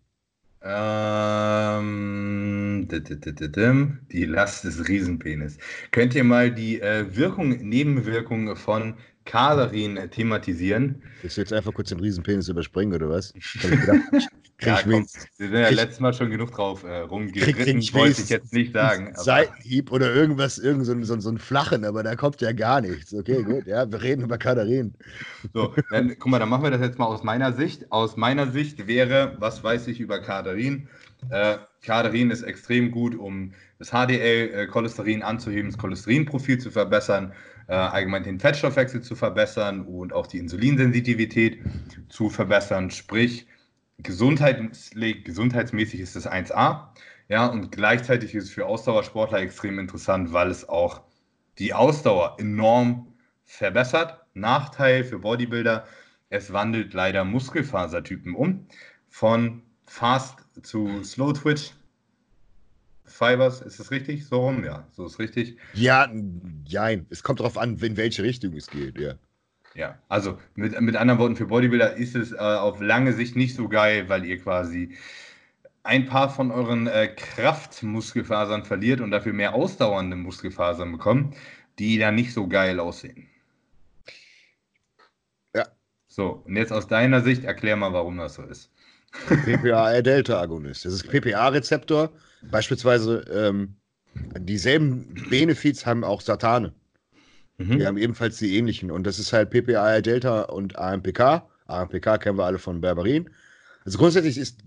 [0.62, 5.58] Ähm, die Last des Riesenpenis.
[5.92, 8.94] Könnt ihr mal die äh, Wirkung, Nebenwirkung von
[9.24, 11.02] Kadarin thematisieren?
[11.22, 13.32] Willst du jetzt einfach kurz den Riesenpenis überspringen oder was?
[14.58, 15.06] Krieg Ja, komm,
[15.36, 18.52] wir sind ja letztes Mal schon genug drauf äh, rumgeritten, krieg ich wollte ich jetzt
[18.52, 19.12] nicht sagen.
[19.14, 22.80] Seitenhieb oder irgendwas, irgend so, ein- so, so ein flachen, aber da kommt ja gar
[22.80, 23.14] nichts.
[23.14, 24.94] Okay, gut, ja, wir reden über Katharin.
[25.54, 27.90] so, dann, guck mal, dann machen wir das jetzt mal aus meiner Sicht.
[27.92, 30.88] Aus meiner Sicht wäre, was weiß ich über Kadarin?
[31.30, 37.32] Äh, Kadarin ist extrem gut, um das HDL-Cholesterin anzuheben, das Cholesterinprofil zu verbessern,
[37.68, 41.60] äh, allgemein den Fettstoffwechsel zu verbessern und auch die Insulinsensitivität
[42.08, 42.90] zu verbessern.
[42.90, 43.46] Sprich,
[43.98, 46.88] gesundheitlich, gesundheitsmäßig ist das 1A.
[47.28, 51.02] Ja, und gleichzeitig ist es für Ausdauersportler extrem interessant, weil es auch
[51.58, 53.12] die Ausdauer enorm
[53.44, 54.24] verbessert.
[54.34, 55.86] Nachteil für Bodybuilder,
[56.30, 58.66] es wandelt leider Muskelfasertypen um.
[59.08, 61.72] Von Fast zu Slow Twitch
[63.04, 64.26] Fibers, ist das richtig?
[64.26, 64.64] So rum?
[64.64, 65.56] Ja, so ist richtig.
[65.72, 66.10] Ja,
[66.64, 67.06] jein.
[67.10, 69.14] Es kommt darauf an, in welche Richtung es geht, ja.
[69.74, 73.54] Ja, also mit, mit anderen Worten, für Bodybuilder ist es äh, auf lange Sicht nicht
[73.54, 74.96] so geil, weil ihr quasi
[75.82, 81.36] ein paar von euren äh, Kraftmuskelfasern verliert und dafür mehr ausdauernde Muskelfasern bekommt,
[81.78, 83.28] die dann nicht so geil aussehen.
[85.54, 85.66] Ja.
[86.08, 88.70] So, und jetzt aus deiner Sicht erklär mal, warum das so ist.
[89.44, 90.84] PPA-Delta-Agonist.
[90.84, 92.10] Das ist PPA-Rezeptor.
[92.50, 93.76] Beispielsweise ähm,
[94.38, 96.74] dieselben Benefits haben auch Satane.
[97.58, 97.78] Mhm.
[97.78, 98.90] Die haben ebenfalls die ähnlichen.
[98.90, 101.48] Und das ist halt PPA-Delta und AMPK.
[101.66, 103.28] AMPK kennen wir alle von Berberin.
[103.84, 104.60] Also grundsätzlich ist,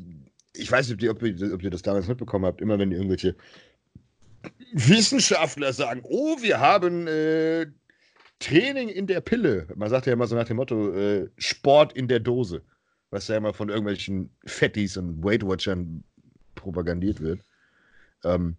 [0.56, 3.36] ich weiß nicht, ob ihr, ob ihr das damals mitbekommen habt, immer wenn irgendwelche
[4.74, 7.68] Wissenschaftler sagen, oh, wir haben äh,
[8.40, 9.68] Training in der Pille.
[9.76, 12.62] Man sagt ja immer so nach dem Motto, äh, Sport in der Dose.
[13.10, 16.04] Was ja immer von irgendwelchen Fettis und Weight Watchern
[16.56, 17.42] propagandiert wird.
[18.24, 18.58] Ähm,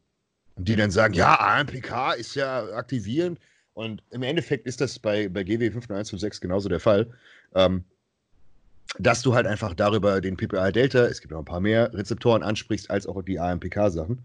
[0.57, 3.39] die dann sagen, ja, AMPK ist ja aktivierend.
[3.75, 7.07] Und im Endeffekt ist das bei, bei GW 50156 genauso der Fall.
[7.55, 7.85] Ähm,
[8.99, 12.91] dass du halt einfach darüber den PPA-Delta, es gibt noch ein paar mehr Rezeptoren ansprichst,
[12.91, 14.19] als auch die AMPK-Sachen.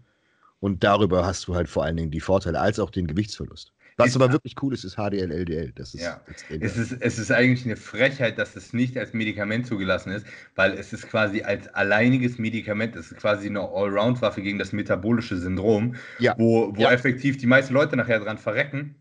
[0.60, 3.72] Und darüber hast du halt vor allen Dingen die Vorteile als auch den Gewichtsverlust.
[3.96, 5.72] Was Ist- aber wirklich cool ist, ist HDL, LDL.
[5.74, 6.20] Das ist, Ja.
[6.60, 10.72] Es ist, es ist eigentlich eine Frechheit, dass es nicht als Medikament zugelassen ist, weil
[10.74, 15.96] es ist quasi als alleiniges Medikament, es ist quasi eine Allround-Waffe gegen das metabolische Syndrom,
[16.18, 16.34] Ja.
[16.38, 16.92] wo, wo Ja.
[16.92, 18.94] effektiv die meisten Leute nachher dran verrecken.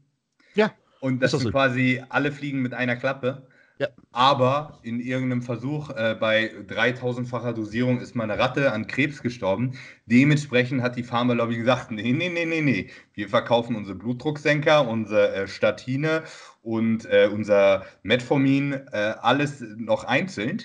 [0.58, 0.74] Ja.
[0.99, 1.51] Und das Ist doch sind so.
[1.51, 3.47] quasi alle fliegen mit einer Klappe.
[3.80, 3.89] Ja.
[4.12, 9.78] Aber in irgendeinem Versuch äh, bei 3000-facher Dosierung ist mal eine Ratte an Krebs gestorben.
[10.08, 12.89] Dementsprechend hat die Pharmalobby gesagt, nee, nee, nee, nee, nee.
[13.14, 16.24] Wir verkaufen unsere Blutdrucksenker, unsere äh, Statine
[16.64, 20.64] und äh, unser Metformin, äh, alles noch einzeln,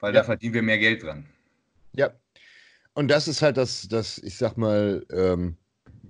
[0.00, 0.20] weil Ja.
[0.20, 1.24] da verdienen wir mehr Geld dran.
[1.96, 2.10] Ja.
[2.92, 5.56] Und das ist halt das, das ich sag mal, ähm,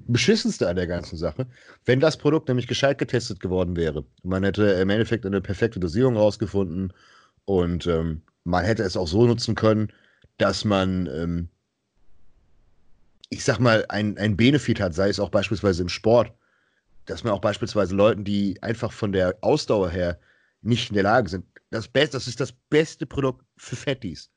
[0.06, 1.46] beschissenste an der ganzen Sache.
[1.84, 6.16] Wenn das Produkt nämlich gescheit getestet geworden wäre, man hätte im Endeffekt eine perfekte Dosierung
[6.16, 6.92] rausgefunden
[7.44, 9.92] und ähm, man hätte es auch so nutzen können,
[10.38, 11.48] dass man, ähm,
[13.28, 16.32] ich sag mal, ein, ein Benefit hat, sei es auch beispielsweise im Sport,
[17.06, 20.18] dass man auch beispielsweise Leuten, die einfach von der Ausdauer her
[20.62, 24.30] nicht in der Lage sind, das, Best, das ist das beste Produkt für Fettis.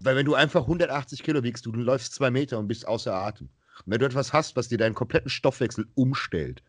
[0.00, 3.12] Weil wenn du einfach 180 Kilo wiegst, du, du läufst zwei Meter und bist außer
[3.12, 3.48] Atem.
[3.86, 6.62] Wenn du etwas hast, was dir deinen kompletten Stoffwechsel umstellt,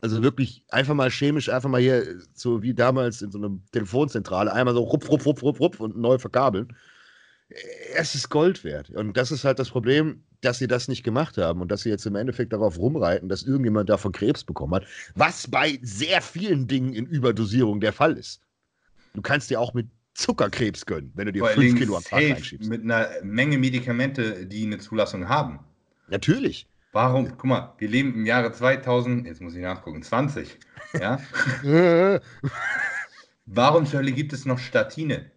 [0.00, 4.52] also wirklich einfach mal chemisch, einfach mal hier, so wie damals in so einer Telefonzentrale,
[4.52, 6.76] einmal so rup, rup, rup, rup, rup und neu verkabeln,
[7.94, 8.90] es ist Gold wert.
[8.90, 11.90] Und das ist halt das Problem, dass sie das nicht gemacht haben und dass sie
[11.90, 16.66] jetzt im Endeffekt darauf rumreiten, dass irgendjemand davon Krebs bekommen hat, was bei sehr vielen
[16.66, 18.40] Dingen in Überdosierung der Fall ist.
[19.14, 21.96] Du kannst dir auch mit Zuckerkrebs gönnen, wenn du dir Vor allen 5 Dingen Kilo
[21.96, 22.68] am Tag reinschiebst.
[22.68, 25.60] mit einer Menge Medikamente, die eine Zulassung haben.
[26.08, 26.66] Natürlich.
[26.92, 27.28] Warum?
[27.30, 30.58] Guck mal, wir leben im Jahre 2000, jetzt muss ich nachgucken, 20.
[30.94, 31.18] Ja?
[33.46, 35.30] Warum zur Hölle gibt es noch Statine?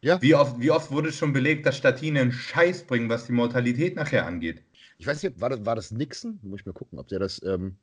[0.00, 0.20] Ja.
[0.20, 3.96] Wie oft, wie oft wurde schon belegt, dass Statine einen Scheiß bringen, was die Mortalität
[3.96, 4.62] nachher angeht?
[4.98, 6.38] Ich weiß nicht, war das, war das Nixon?
[6.42, 7.40] Muss ich mal gucken, ob der das.
[7.42, 7.76] Ähm,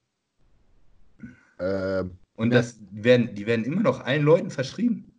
[1.60, 5.12] ähm, Und das werden, die werden immer noch allen Leuten verschrieben.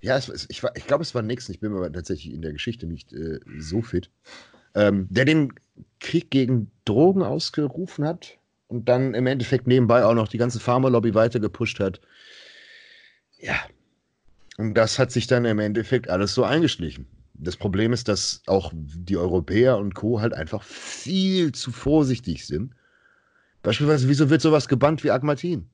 [0.00, 1.54] ja, es, ich, ich glaube, es war Nixon.
[1.54, 4.10] Ich bin mir aber tatsächlich in der Geschichte nicht äh, so fit.
[4.74, 5.52] Ähm, der den
[6.00, 8.38] Krieg gegen Drogen ausgerufen hat
[8.68, 12.00] und dann im Endeffekt nebenbei auch noch die ganze Pharmalobby weiter gepusht hat.
[13.40, 13.56] Ja.
[14.58, 17.06] Und das hat sich dann im Endeffekt alles so eingeschlichen.
[17.34, 20.20] Das Problem ist, dass auch die Europäer und Co.
[20.20, 22.74] halt einfach viel zu vorsichtig sind.
[23.62, 25.68] Beispielsweise, wieso wird sowas gebannt wie Agmatin?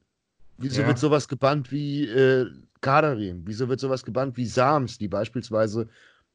[0.58, 0.88] Wieso Ja.
[0.88, 2.46] wird sowas gebannt wie äh,
[2.80, 3.42] Kadarin?
[3.46, 5.88] Wieso wird sowas gebannt wie Sams, die beispielsweise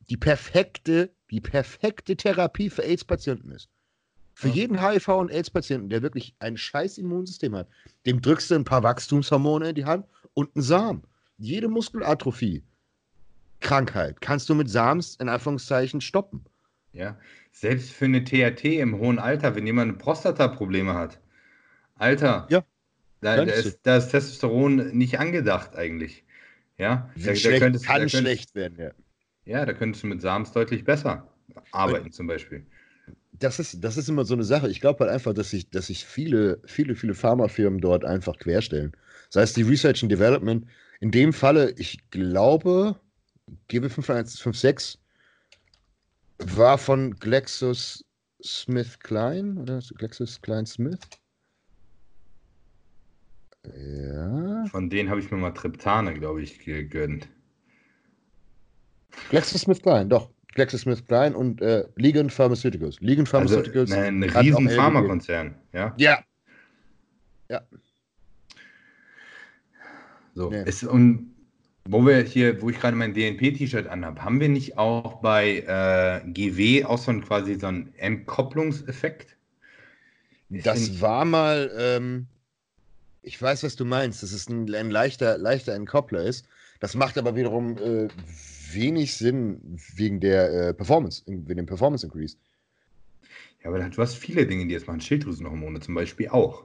[0.10, 3.70] die perfekte, die perfekte Therapie für AIDS-Patienten ist?
[4.34, 4.54] Für Ja.
[4.54, 7.68] jeden HIV- und AIDS-Patienten, der wirklich ein scheiß Immunsystem hat,
[8.06, 11.04] dem drückst du ein paar Wachstumshormone in die Hand und einen Samen.
[11.38, 12.64] Jede Muskelatrophie,
[13.60, 16.46] Krankheit kannst du mit Sams in Anführungszeichen stoppen.
[16.94, 17.18] Ja?
[17.52, 21.20] Selbst für eine THT im hohen Alter, wenn jemand Prostata-Probleme hat.
[21.96, 22.64] Alter, Ja,
[23.22, 26.24] da, da, ist, da ist Testosteron nicht angedacht eigentlich.
[26.78, 28.92] Ja, da, schlecht, könntest, kann schlecht werden, ja.
[29.46, 31.28] Ja, da könntest du mit Sams deutlich besser
[31.72, 32.66] arbeiten, zum Beispiel.
[33.32, 34.70] Das ist, das ist immer so eine Sache.
[34.70, 38.92] Ich glaube halt einfach, dass sich, dass sich viele, viele, viele Pharmafirmen dort einfach querstellen.
[39.32, 40.66] Das heißt, die Research and Development,
[41.00, 43.00] in dem Falle, ich glaube,
[43.70, 44.98] GB5156
[46.40, 51.00] war von GlaxoSmithKline oder GlaxoSmithKline
[53.76, 54.66] Ja.
[54.66, 57.28] Von denen habe ich mir mal Triptane, glaube ich, gegönnt.
[59.30, 60.30] GlaxoSmithKline, doch.
[60.56, 63.00] GlaxoSmithKline und äh, Ligand Pharmaceuticals.
[63.02, 63.90] Ligand Also Pharmaceuticals.
[63.92, 64.70] ne, ein riesen.
[64.70, 65.94] Pharmakonzern, ja.
[65.98, 66.24] Ja,
[70.40, 70.50] So.
[70.50, 70.64] Nee.
[70.66, 71.36] Es, und
[71.86, 76.32] wo wir hier, wo ich gerade mein DNP-T-Shirt anhabe, haben wir nicht auch bei äh,
[76.32, 79.36] GW auch so ein quasi so einen Entkopplungseffekt?
[80.50, 82.28] Ich Das war mal, ähm,
[83.22, 86.48] ich weiß, was du meinst, dass es ein, ein leichter, leichter Entkoppler ist.
[86.80, 88.08] Das macht aber wiederum äh,
[88.74, 92.38] wenig Sinn wegen der äh, Performance, wegen dem Performance Increase.
[93.64, 95.02] Ja, aber du hast viele Dinge, die jetzt machen.
[95.02, 96.64] Schilddrüsenhormone zum Beispiel auch.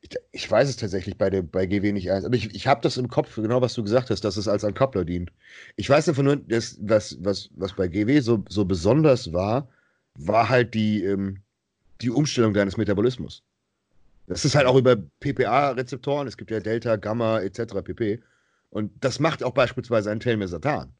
[0.00, 2.80] Ich, ich weiß es tatsächlich bei, der, bei GW nicht eins, aber ich, ich habe
[2.80, 5.32] das im Kopf, genau was du gesagt hast, dass es als Entkoppler dient.
[5.76, 9.68] Ich weiß einfach nur, dass, was, was, was bei GW so, so besonders war,
[10.14, 11.42] war halt die, ähm,
[12.00, 13.42] die Umstellung deines Metabolismus.
[14.26, 17.82] Das ist halt auch über PPA-Rezeptoren, es gibt ja Delta, Gamma etc.
[17.84, 18.20] pp.
[18.70, 20.92] Und das macht auch beispielsweise ein Telmisartan.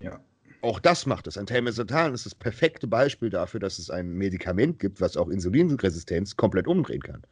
[0.00, 0.20] Ja.
[0.60, 1.38] Auch das macht es.
[1.38, 6.36] Ein Telmisartan ist das perfekte Beispiel dafür, dass es ein Medikament gibt, was auch Insulinresistenz
[6.36, 7.22] komplett umdrehen kann.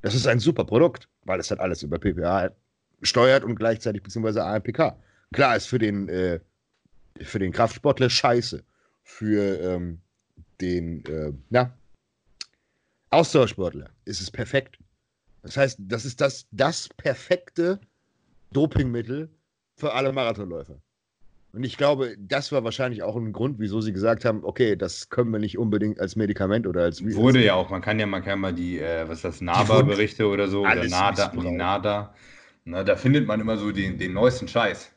[0.00, 2.50] Das ist ein super Produkt, weil es halt alles über PPA
[3.02, 4.96] steuert und gleichzeitig beziehungsweise AMPK.
[5.32, 6.40] Klar ist für den, äh,
[7.20, 8.62] für den Kraftsportler scheiße.
[9.02, 10.00] Für ähm,
[10.60, 11.74] den, äh, na,
[13.10, 14.78] Ausdauersportler ist es perfekt.
[15.42, 17.80] Das heißt, das ist das, das perfekte
[18.52, 19.30] Dopingmittel
[19.76, 20.80] für alle Marathonläufer.
[21.52, 25.08] Und ich glaube, das war wahrscheinlich auch ein Grund, wieso sie gesagt haben, okay, das
[25.08, 28.22] können wir nicht unbedingt als Medikament oder als Wurde ja auch, man kann ja, man
[28.22, 32.14] kann mal die, äh, was ist das, NABA-Berichte oder so, oder NADA, die NADA.
[32.64, 34.92] Na, da findet man immer so den, den neuesten Scheiß.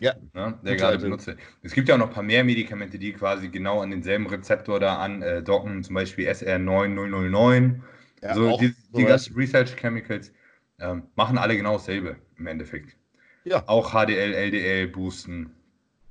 [0.00, 0.14] Ja.
[0.32, 1.04] Ne, der gerade also.
[1.04, 1.38] benutzt wird.
[1.62, 4.80] Es gibt ja auch noch ein paar mehr Medikamente, die quasi genau an denselben Rezeptor
[4.80, 7.80] da andocken, äh, zum Beispiel SR9009.
[8.22, 10.32] Ja, so die, die ganzen Research Chemicals
[10.80, 12.96] ähm, machen alle genau dasselbe im Endeffekt.
[13.44, 13.64] Ja.
[13.66, 15.50] Auch HDL, LDL boosten.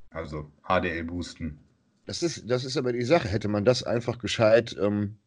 [0.10, 1.60] Also HDL boosten.
[2.06, 3.28] Das ist, das ist aber die Sache.
[3.28, 5.18] Hätte man das einfach gescheit ähm,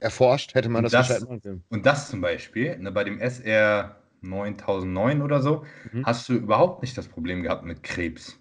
[0.00, 1.64] erforscht, hätte man das, das, gescheit machen können.
[1.68, 6.04] Und das zum Beispiel, ne, bei dem SR 9009 oder so, mhm.
[6.04, 8.38] hast du überhaupt nicht das Problem gehabt mit Krebs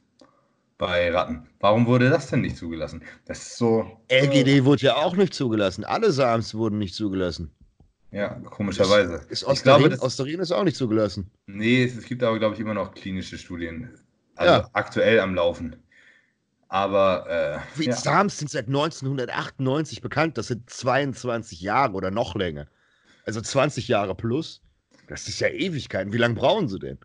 [0.78, 1.48] bei Ratten.
[1.60, 3.02] Warum wurde das denn nicht zugelassen?
[3.26, 3.99] Das ist so.
[4.12, 5.86] LGD wurde ja auch nicht zugelassen.
[5.86, 7.52] Alle SAMs wurden nicht zugelassen.
[8.15, 9.15] Ja, komischerweise.
[9.15, 11.29] Ist, ist Osterin, glaube, das, Osterin ist auch nicht zugelassen.
[11.47, 13.89] Nee, es, es gibt aber, glaube ich, immer noch klinische Studien.
[14.35, 14.69] Also ja.
[14.71, 15.75] aktuell am Laufen.
[16.69, 17.61] Aber.
[17.77, 17.91] Äh, ja.
[17.93, 20.37] SAMs sind seit 1998 bekannt.
[20.37, 22.67] Das sind 22 Jahre oder noch länger.
[23.25, 24.61] Also 20 Jahre plus.
[25.09, 26.13] Das ist ja Ewigkeiten.
[26.13, 26.97] Wie lange brauchen sie denn?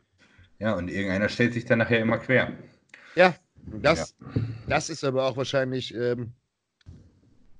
[0.61, 2.53] Ja, und irgendeiner stellt sich dann nachher immer quer.
[3.17, 4.43] Ja, das, ja.
[4.69, 6.35] das ist aber auch wahrscheinlich, ähm,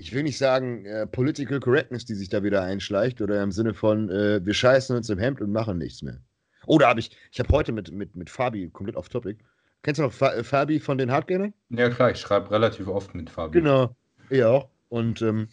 [0.01, 3.75] ich will nicht sagen, äh, Political Correctness, die sich da wieder einschleicht, oder im Sinne
[3.75, 6.19] von, äh, wir scheißen uns im Hemd und machen nichts mehr.
[6.67, 9.45] Oder habe ich, ich habe heute mit, mit, mit Fabi, komplett off topic,
[9.83, 11.53] kennst du noch Fa Fabi von den Hardgamern?
[11.69, 13.59] Ja, klar, ich schreibe relativ oft mit Fabi.
[13.59, 13.95] Genau,
[14.31, 14.71] ich auch.
[14.89, 15.49] Und ähm,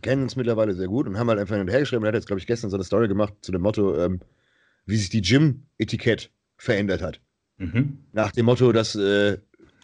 [0.00, 2.04] kennen uns mittlerweile sehr gut und haben halt einfach hinterher geschrieben.
[2.04, 4.20] Er hat jetzt, glaube ich, gestern so eine Story gemacht zu dem Motto, ähm,
[4.86, 7.20] wie sich die Gym-Etikett verändert hat.
[7.58, 7.98] Mhm.
[8.12, 9.38] Nach dem Motto, dass äh,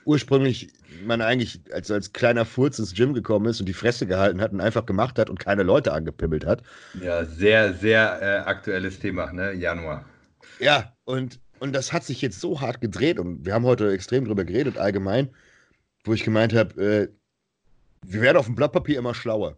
[0.04, 0.68] ursprünglich
[1.04, 4.52] man eigentlich als, als kleiner Furz ins Gym gekommen ist und die Fresse gehalten hat
[4.52, 6.62] und einfach gemacht hat und keine Leute angepimmelt hat.
[7.00, 9.52] Ja, sehr, sehr äh, aktuelles Thema, ne?
[9.52, 10.04] Januar.
[10.60, 14.24] Ja, und, und das hat sich jetzt so hart gedreht und wir haben heute extrem
[14.24, 15.30] drüber geredet, allgemein,
[16.04, 17.08] wo ich gemeint habe, äh,
[18.06, 19.56] wir werden auf dem Blatt Papier immer schlauer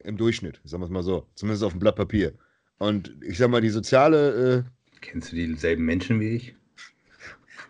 [0.00, 1.26] im Durchschnitt, sagen wir es mal so.
[1.34, 2.32] Zumindest auf dem Blatt Papier.
[2.78, 4.64] Und ich sag mal, die soziale.
[4.66, 6.54] Äh, Kennst du dieselben Menschen wie ich?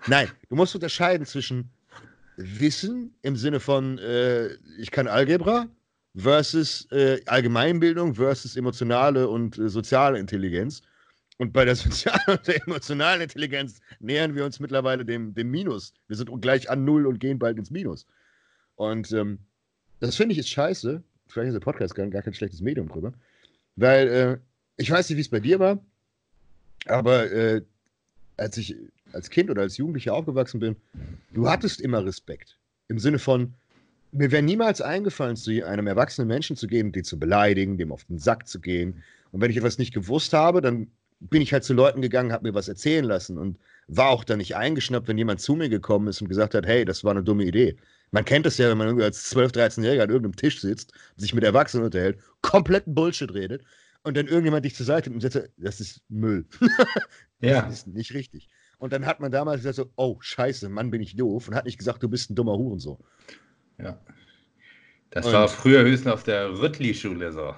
[0.07, 1.71] Nein, du musst unterscheiden zwischen
[2.37, 5.67] Wissen im Sinne von, äh, ich kann Algebra
[6.17, 10.83] versus äh, Allgemeinbildung versus emotionale und äh, soziale Intelligenz.
[11.39, 15.95] Und bei der sozialen und der emotionalen Intelligenz nähern wir uns mittlerweile dem, dem Minus.
[16.07, 18.07] Wir sind gleich an Null und gehen bald ins Minus.
[18.77, 19.39] Und ähm,
[20.01, 23.13] das finde ich ist scheiße, vielleicht ist der Podcast gar, gar kein schlechtes Medium drüber.
[23.77, 24.39] Weil äh,
[24.77, 25.85] ich weiß nicht, wie es bei dir war,
[26.87, 27.63] aber äh,
[28.37, 28.77] als ich
[29.13, 30.77] als Kind oder als Jugendlicher aufgewachsen bin,
[31.33, 32.59] du hattest immer Respekt.
[32.89, 33.55] Im Sinne von,
[34.13, 38.05] mir wäre niemals eingefallen, zu einem erwachsenen Menschen zu gehen, den zu beleidigen, dem auf
[38.05, 39.03] den Sack zu gehen.
[39.33, 40.91] Und wenn ich etwas nicht gewusst habe, dann
[41.21, 43.59] bin ich halt zu Leuten gegangen, habe mir was erzählen lassen und
[43.89, 46.85] war auch da nicht eingeschnappt, wenn jemand zu mir gekommen ist und gesagt hat, hey,
[46.85, 47.77] das war eine dumme Idee.
[48.11, 51.35] Man kennt es ja, wenn man irgendwie als 12-, 13-Jähriger an irgendeinem Tisch sitzt, sich
[51.35, 53.63] mit Erwachsenen unterhält, kompletten Bullshit redet
[54.05, 56.47] und dann irgendjemand dich zur Seite und sagt, das ist Müll.
[57.41, 57.63] ja.
[57.63, 58.49] Das ist nicht richtig.
[58.79, 61.65] Und dann hat man damals gesagt so, oh, scheiße, Mann, bin ich doof und hat
[61.65, 62.99] nicht gesagt, du bist ein dummer Hurensohn.
[63.79, 64.01] Ja.
[65.11, 67.55] Das und, war früher höchstens auf der Rüttli-Schule so.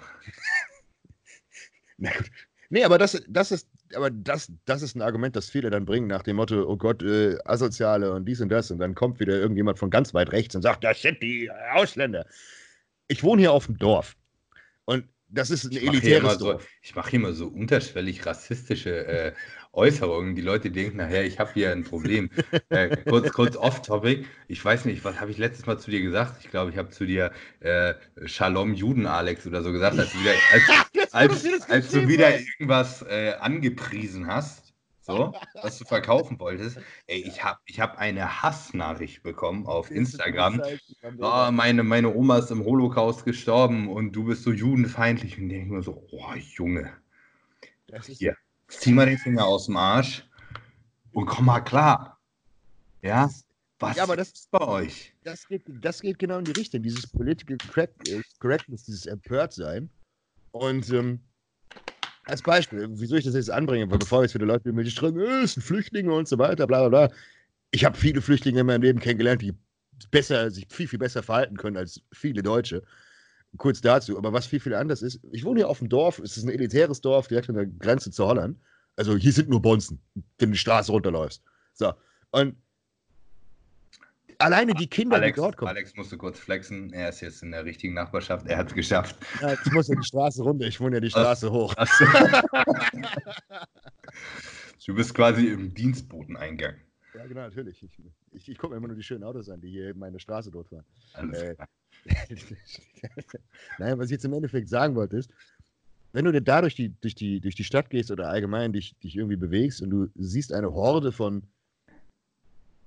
[1.98, 2.30] Na gut.
[2.70, 6.06] Nee, aber das, das ist aber das, das ist ein Argument, das viele dann bringen
[6.06, 8.70] nach dem Motto, oh Gott, äh, Asoziale und dies und das.
[8.70, 12.26] Und dann kommt wieder irgendjemand von ganz weit rechts und sagt, das sind die Ausländer.
[13.08, 14.16] Ich wohne hier auf dem Dorf.
[14.84, 16.62] Und das ist ein elitäres Dorf.
[16.62, 19.32] So, ich mache hier mal so unterschwellig rassistische äh,
[19.72, 20.34] Äußerungen.
[20.34, 22.30] Die Leute denken nachher, ich habe hier ein Problem.
[22.70, 24.26] äh, kurz kurz off-topic.
[24.48, 26.42] Ich weiß nicht, was habe ich letztes Mal zu dir gesagt?
[26.42, 27.94] Ich glaube, ich habe zu dir äh,
[28.26, 30.34] Shalom Juden Alex oder so gesagt, als du wieder,
[31.12, 34.70] als, als, als du wieder irgendwas äh, angepriesen hast.
[35.02, 36.78] So, was du verkaufen wolltest.
[37.06, 40.62] Ey, ich habe ich hab eine Hassnachricht bekommen auf Instagram.
[41.18, 45.38] Oh, meine, meine Oma ist im Holocaust gestorben und du bist so judenfeindlich.
[45.38, 46.92] Und denke mir so, oh Junge.
[48.06, 48.36] Hier,
[48.70, 50.24] zieh mal den Finger aus dem Arsch
[51.12, 52.18] und komm mal klar.
[53.02, 53.30] Ja?
[53.78, 55.14] Was ja, aber das ist bei euch?
[55.24, 56.82] Das geht, das geht genau in die Richtung.
[56.82, 57.56] Dieses Political
[58.38, 59.88] Correctness, dieses Empörtsein.
[60.52, 61.20] Und ähm,
[62.26, 65.20] als Beispiel, wieso ich das jetzt anbringe, weil bevor jetzt wieder Leute mit mir schreiben,
[65.20, 67.16] äh, es sind Flüchtlinge und so weiter, bla bla bla.
[67.70, 69.54] Ich habe viele Flüchtlinge in meinem Leben kennengelernt, die
[70.10, 72.82] besser, sich viel, viel besser verhalten können als viele Deutsche.
[73.56, 76.36] Kurz dazu, aber was viel, viel anders ist, ich wohne hier auf dem Dorf, es
[76.36, 78.56] ist ein elitäres Dorf, direkt an der Grenze zu Holland.
[78.96, 80.00] Also hier sind nur Bonzen,
[80.38, 81.42] wenn du die Straße runterläufst.
[81.74, 81.92] So.
[82.30, 82.54] Und
[84.38, 85.70] alleine die Kinder, Alex, die dort kommen.
[85.70, 86.92] Alex musste kurz flexen.
[86.92, 88.46] Er ist jetzt in der richtigen Nachbarschaft.
[88.46, 89.16] Er hat es geschafft.
[89.40, 91.74] Ja, ich muss ja die Straße runter, ich wohne ja die Straße hoch.
[91.76, 92.04] Achso.
[94.86, 96.74] du bist quasi im Dienstboteneingang.
[97.14, 97.82] Ja, genau, natürlich.
[97.82, 97.90] Ich,
[98.32, 100.68] ich, ich gucke mir immer nur die schönen Autos an, die hier meine Straße dort
[100.68, 100.84] fahren.
[101.14, 101.68] Alles Äh, klar.
[103.78, 105.30] Nein, was ich jetzt im Endeffekt sagen wollte, ist,
[106.12, 109.16] wenn du da durch die, durch die, durch die Stadt gehst oder allgemein dich, dich
[109.16, 111.42] irgendwie bewegst und du siehst eine Horde von,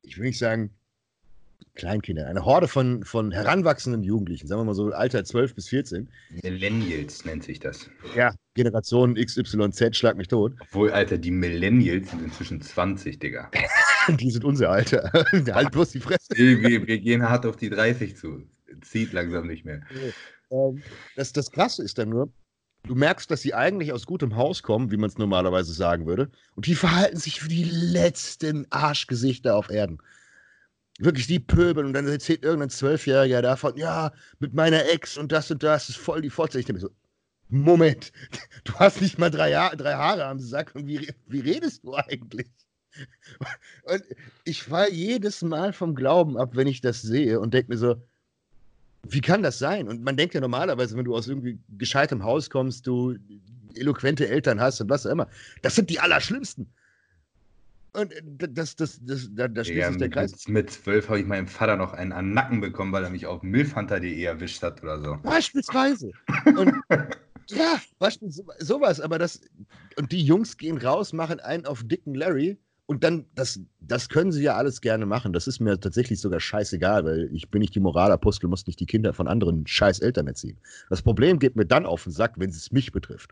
[0.02, 0.72] ich will nicht sagen
[1.76, 6.08] Kleinkindern, eine Horde von, von heranwachsenden Jugendlichen, sagen wir mal so Alter 12 bis 14,
[6.44, 7.90] Millennials nennt sich das.
[8.16, 13.50] ja, Generation XYZ, schlag mich tot, Obwohl, Alter, die Millennials sind inzwischen 20, Digga.
[14.20, 15.10] die sind unser Alter.
[15.54, 16.28] halt bloß die Fresse.
[16.36, 18.44] Wir, wir, wir gehen hart auf die 30 zu.
[18.84, 19.82] Zieht langsam nicht mehr.
[20.52, 20.84] Ähm,
[21.16, 22.32] das, das Krasse ist dann nur,
[22.84, 26.30] du merkst, dass sie eigentlich aus gutem Haus kommen, wie man es normalerweise sagen würde,
[26.56, 30.00] und die verhalten sich wie die letzten Arschgesichter auf Erden.
[31.00, 35.50] Wirklich, die pöbeln und dann erzählt irgendein Zwölfjähriger davon, ja, mit meiner Ex und das
[35.50, 36.60] und das ist voll die Fotze.
[36.60, 36.96] Ich denke mir so,
[37.50, 38.12] Moment,
[38.64, 41.96] du hast nicht mal drei, Jahr, drei Haare am Sack und wie, wie redest du
[41.96, 42.52] eigentlich?
[43.86, 44.04] Und
[44.44, 47.96] ich fall jedes Mal vom Glauben ab, wenn ich das sehe und denke mir so,
[49.08, 49.88] wie kann das sein?
[49.88, 53.16] Und man denkt ja normalerweise, wenn du aus irgendwie gescheitem Haus kommst, du
[53.76, 55.28] eloquente Eltern hast und was auch immer,
[55.62, 56.72] das sind die Allerschlimmsten.
[57.94, 60.48] Und äh, das, das, das, da, da schließt Ja, sich der Kreis.
[60.48, 63.26] mit 12 habe ich meinem Vater noch einen an den Nacken bekommen, weil er mich
[63.26, 65.18] auf milfhunter.de erwischt hat oder so.
[65.24, 66.12] Beispielsweise.
[66.58, 66.74] Und
[67.50, 69.42] ja, beispielsweise sowas, aber das,
[69.98, 74.32] und die Jungs gehen raus, machen einen auf dicken Larry und dann, das, das können
[74.32, 75.32] sie ja alles gerne machen.
[75.34, 78.86] Das ist mir tatsächlich sogar scheißegal, weil ich bin nicht die Moralapostel, muss nicht die
[78.86, 80.60] Kinder von anderen scheiß Eltern erziehen.
[80.90, 83.32] Das Problem geht mir dann auf den Sack, wenn es mich betrifft.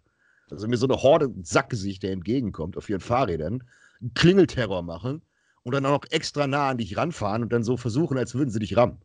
[0.49, 3.63] Also mir so eine Horde Sackgesichter entgegenkommt auf ihren Fahrrädern,
[4.01, 5.21] einen Klingelterror machen
[5.63, 8.49] und dann auch noch extra nah an dich ranfahren und dann so versuchen, als würden
[8.49, 8.97] sie dich rammen.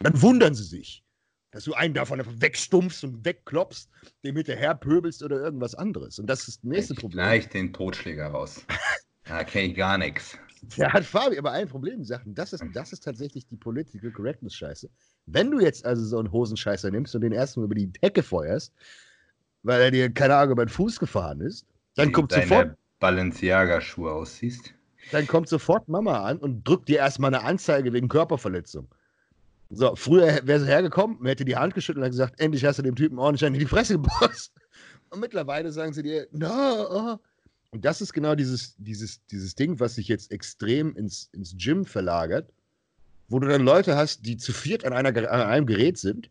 [0.00, 1.04] Dann wundern sie sich,
[1.50, 3.88] dass du einen davon einfach wegstumpfst und wegklopfst,
[4.24, 6.18] dem hinterher pöbelst oder irgendwas anderes.
[6.18, 7.18] Und das ist das nächste Ich Problem.
[7.18, 8.66] gleich den Totschläger raus.
[9.24, 10.38] Da kenne ich gar nichts.
[10.76, 12.26] Da hat Fabi aber ein Problem gesagt.
[12.26, 14.88] Und das ist, das ist tatsächlich die Political Correctness-Scheiße.
[15.26, 18.72] Wenn du jetzt also so einen Hosenscheißer nimmst und den erstmal über die Hecke feuerst,
[19.62, 21.66] weil er dir, keine Ahnung, über den Fuß gefahren ist,
[21.96, 24.72] dann kommt sofort Balenciaga-Schuhe aussiehst.
[25.10, 28.88] dann kommt sofort Mama an und drückt dir erstmal eine Anzeige wegen Körperverletzung.
[29.70, 32.82] So, früher wäre sie hergekommen, man hätte die Hand geschüttelt und gesagt, endlich hast du
[32.82, 34.52] dem Typen ordentlich in die Fresse geboxt.
[35.10, 37.18] Und mittlerweile sagen sie dir, no, oh.
[37.72, 41.86] Und das ist genau dieses, dieses, dieses Ding, was sich jetzt extrem ins, ins Gym
[41.86, 42.52] verlagert,
[43.28, 46.30] wo du dann Leute hast, die zu viert an, einer, an einem Gerät sind,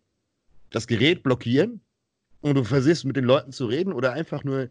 [0.70, 1.82] das Gerät blockieren
[2.42, 4.70] und du versuchst mit den Leuten zu reden oder einfach nur,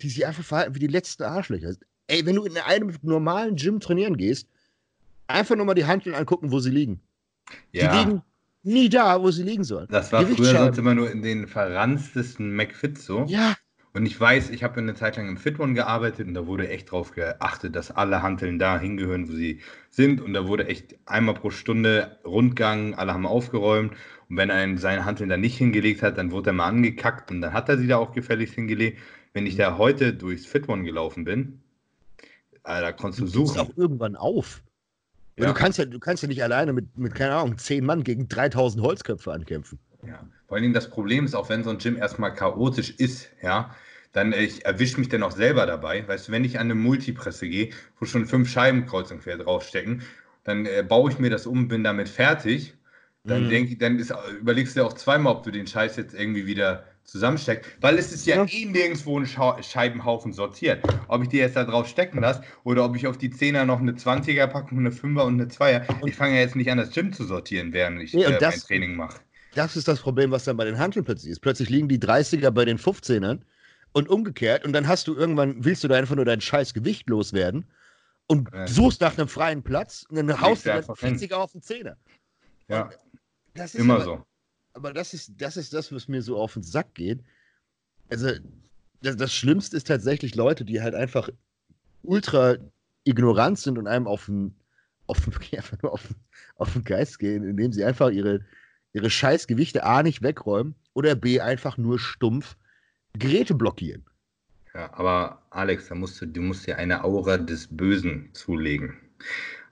[0.00, 1.74] die sich einfach verhalten wie die letzten Arschlöcher.
[2.06, 4.48] Ey, wenn du in einem normalen Gym trainieren gehst,
[5.26, 7.00] einfach nur mal die Handeln angucken, wo sie liegen.
[7.72, 8.22] Die Ja, liegen
[8.62, 9.88] nie da, wo sie liegen sollen.
[9.88, 13.24] das war früher sonst immer nur in den verranztesten McFits so.
[13.24, 13.56] Ja,
[13.96, 16.68] Und ich weiß, ich habe eine Zeit lang im Fit One gearbeitet und da wurde
[16.68, 20.20] echt drauf geachtet, dass alle Hanteln da hingehören, wo sie sind.
[20.20, 23.92] Und da wurde echt einmal pro Stunde Rundgang, alle haben aufgeräumt.
[24.28, 27.40] Und wenn ein seine Hanteln da nicht hingelegt hat, dann wurde er mal angekackt und
[27.40, 28.98] dann hat er sie da auch gefälligst hingelegt.
[29.32, 31.62] Wenn ich da heute durchs Fit One gelaufen bin,
[32.64, 33.60] äh, da konntest du du suchen.
[33.60, 34.62] auch irgendwann auf.
[35.38, 35.46] Ja.
[35.46, 38.28] Du, kannst ja, du kannst ja nicht alleine mit, mit, keine Ahnung, zehn Mann gegen
[38.28, 39.78] 3000 Holzköpfe ankämpfen.
[40.06, 40.20] Ja.
[40.48, 43.74] Vor allen Dingen das Problem ist, auch wenn so ein Gym erstmal chaotisch ist, ja,
[44.16, 46.06] dann äh, ich erwische mich dann auch selber dabei.
[46.06, 47.70] Weißt du, wenn ich an eine Multipresse gehe,
[48.00, 50.02] wo schon fünf Scheiben kreuz und quer draufstecken,
[50.44, 52.74] dann äh, baue ich mir das um, bin damit fertig.
[53.26, 53.48] Dann Mhm.
[53.48, 57.70] denk, dann ist, überlegst du auch zweimal, ob du den Scheiß jetzt irgendwie wieder zusammensteckst.
[57.80, 58.44] Weil es ist ja, Ja.
[58.46, 60.84] eh nirgendwo ein Schau Scheibenhaufen sortiert.
[61.08, 63.80] Ob ich die jetzt da drauf stecken lasse oder ob ich auf die Zehner noch
[63.80, 65.82] eine 20er packe, eine 5er und eine 2er.
[66.06, 68.54] Ich fange ja jetzt nicht an, das Gym zu sortieren, während ich und äh, das-
[68.54, 69.20] mein Training mache.
[69.54, 71.40] Das ist das Problem, was dann bei den Handeln plötzlich ist.
[71.40, 73.42] Plötzlich liegen die 30er bei den 15ern
[73.92, 74.64] und umgekehrt.
[74.64, 77.66] Und dann hast du irgendwann, willst du da einfach nur dein scheiß Gewicht loswerden
[78.26, 78.66] und Ja.
[78.66, 81.16] suchst nach einem freien Platz und dann haust du dann einfach hin.
[81.16, 81.96] 40er auf den Zehner.
[82.68, 82.90] Ja,
[83.54, 84.26] das ist immer aber, so.
[84.74, 87.20] Aber das ist, das ist das, was mir so auf den Sack geht.
[88.10, 88.30] Also,
[89.00, 91.30] das, das Schlimmste ist tatsächlich Leute, die halt einfach
[92.02, 92.56] ultra
[93.04, 94.54] ignorant sind und einem auf den,
[95.06, 96.16] auf den, einfach nur auf den,
[96.56, 98.40] auf den Geist gehen, indem sie einfach ihre,
[98.92, 102.56] ihre scheiß Gewichte A nicht wegräumen oder B einfach nur stumpf
[103.18, 104.04] Geräte blockieren.
[104.74, 108.96] Ja, aber Alex, da musst du, du musst dir eine Aura des Bösen zulegen.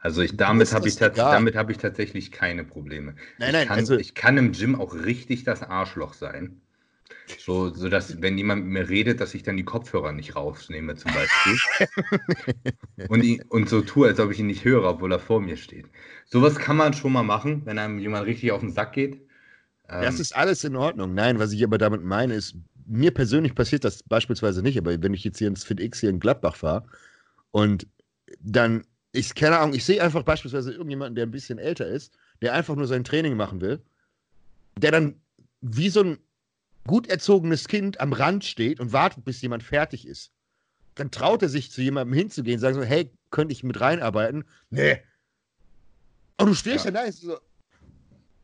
[0.01, 3.15] Also ich, damit habe ich, damit hab ich tatsächlich keine Probleme.
[3.39, 6.61] Nein, ich, nein, kann, also- ich kann im Gym auch richtig das Arschloch sein.
[7.39, 10.95] So, so dass, wenn jemand mit mir redet, dass ich dann die Kopfhörer nicht rausnehme,
[10.97, 11.59] zum Beispiel.
[13.09, 15.57] und, ihn, und so tue, als ob ich ihn nicht höre, obwohl er vor mir
[15.57, 15.87] steht.
[16.27, 19.21] Sowas kann man schon mal machen, wenn einem jemand richtig auf den Sack geht.
[19.89, 21.15] Das Ähm, ist alles in Ordnung.
[21.15, 25.15] Nein, was ich aber damit meine, ist, mir persönlich passiert das beispielsweise nicht, aber wenn
[25.15, 26.87] ich jetzt hier ins FitX hier in Gladbach fahre
[27.51, 27.87] und
[28.41, 32.53] dann, ich keine Ahnung, ich sehe einfach beispielsweise irgendjemanden, der ein bisschen älter ist, der
[32.53, 33.83] einfach nur sein Training machen will,
[34.79, 35.21] der dann
[35.61, 36.19] wie so ein
[36.87, 40.33] gut erzogenes Kind am Rand steht und wartet, bis jemand fertig ist.
[40.97, 44.45] Dann traut er sich zu jemandem hinzugehen, sagen so, hey, könnte ich mit reinarbeiten?
[44.71, 45.03] Nee.
[46.39, 46.91] Und du stehst Ja.
[46.91, 47.39] da, ist so,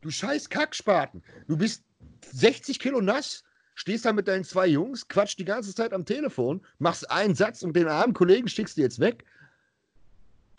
[0.00, 1.22] du scheiß Kackspaten.
[1.46, 1.84] Du bist
[2.32, 3.44] 60 Kilo nass,
[3.74, 7.62] stehst da mit deinen zwei Jungs, quatscht die ganze Zeit am Telefon, machst einen Satz
[7.62, 9.24] und den armen Kollegen schickst du jetzt weg.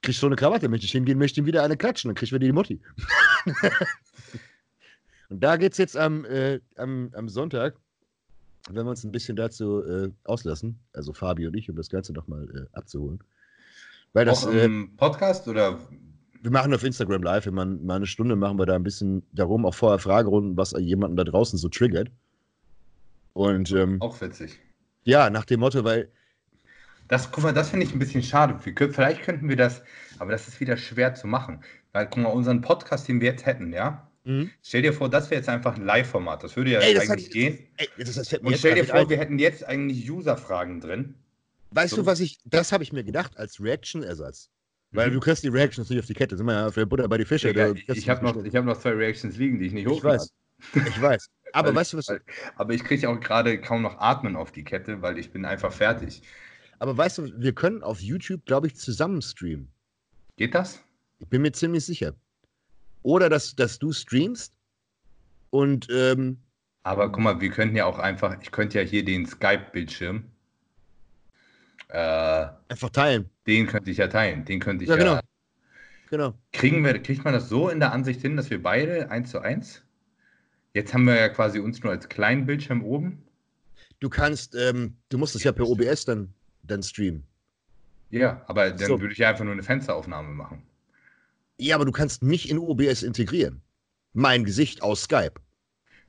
[0.02, 2.36] Kriegst so eine Krawatte, möchte ich hingehen, möchte ihm wieder eine klatschen, dann kriegst du
[2.36, 2.82] wieder die Mutti.
[5.30, 7.76] und da geht es jetzt am, äh, am, am Sonntag,
[8.70, 12.14] wenn wir uns ein bisschen dazu äh, auslassen, also Fabi und ich, um das Ganze
[12.14, 13.20] nochmal äh, abzuholen.
[14.14, 15.80] Weil das, auch äh, im Podcast oder
[16.42, 19.24] wir machen auf Instagram live, wir machen mal eine Stunde, machen wir da ein bisschen
[19.32, 22.10] darum, auch vorher Fragerunden, was jemanden da draußen so triggert.
[23.34, 24.60] Und ähm, auch witzig.
[25.04, 26.10] ja, nach dem Motto, weil
[27.08, 28.58] Das, guck mal, das finde ich ein bisschen schade.
[28.60, 29.82] Vielleicht könnten wir das,
[30.20, 31.64] aber das ist wieder schwer zu machen.
[31.94, 34.08] Weil, guck mal, unseren Podcast, den wir jetzt hätten, ja?
[34.62, 36.44] Stell dir vor, das wäre jetzt einfach ein Live-Format.
[36.44, 37.68] Das würde ja Ey, das eigentlich hat- gehen.
[37.78, 39.10] ey, das, das Und stell dir vor, ein.
[39.10, 41.16] wir hätten jetzt eigentlich User-Fragen drin.
[41.72, 44.50] weißt so- du, was ich, das habe ich mir gedacht als Reaction-Ersatz.
[44.92, 45.14] Weil Mhm.
[45.16, 47.26] du kriegst die Reactions nicht auf die Kette, sind wir ja der Butter bei die
[47.26, 47.52] Fische.
[47.54, 49.90] Da ich ich habe noch, ich hab noch zwei Reactions liegen, die ich nicht ich
[49.92, 50.24] hochlade.
[50.74, 51.28] Ich weiß.
[51.54, 52.22] Aber Weil- weißt du, was, weil-
[52.56, 55.72] Aber ich kriege auch gerade kaum noch Atmen auf die Kette, weil ich bin einfach
[55.74, 56.22] fertig.
[56.80, 59.68] aber weißt du, wir können auf YouTube, glaube ich, zusammen streamen.
[60.38, 60.82] Geht das?
[61.20, 62.14] Ich bin mir ziemlich sicher.
[63.04, 64.54] Oder dass, dass du streamst
[65.50, 66.38] und ähm,
[66.84, 70.24] Aber guck mal, wir könnten ja auch einfach, ich könnte ja hier den Skype-Bildschirm,
[71.90, 73.30] äh, einfach teilen.
[73.48, 74.46] den könnte ich ja teilen.
[74.46, 75.04] Den könnte ich Ja, ja.
[75.04, 75.20] genau.
[76.10, 76.34] Genau.
[76.52, 79.40] Kriegen wir, kriegt man das so in der Ansicht hin, dass wir beide eins zu
[79.40, 79.84] eins?
[80.74, 83.24] Jetzt haben wir ja quasi uns nur als kleinen Bildschirm oben.
[84.00, 86.34] Du kannst, ähm, du musst es ja per OBS dann,
[86.64, 87.24] dann streamen.
[88.10, 89.00] Ja, aber dann So.
[89.00, 90.64] würde ich ja einfach nur eine Fensteraufnahme machen.
[91.58, 93.62] Ja, aber du kannst mich in OBS integrieren.
[94.14, 95.36] Mein Gesicht aus Skype.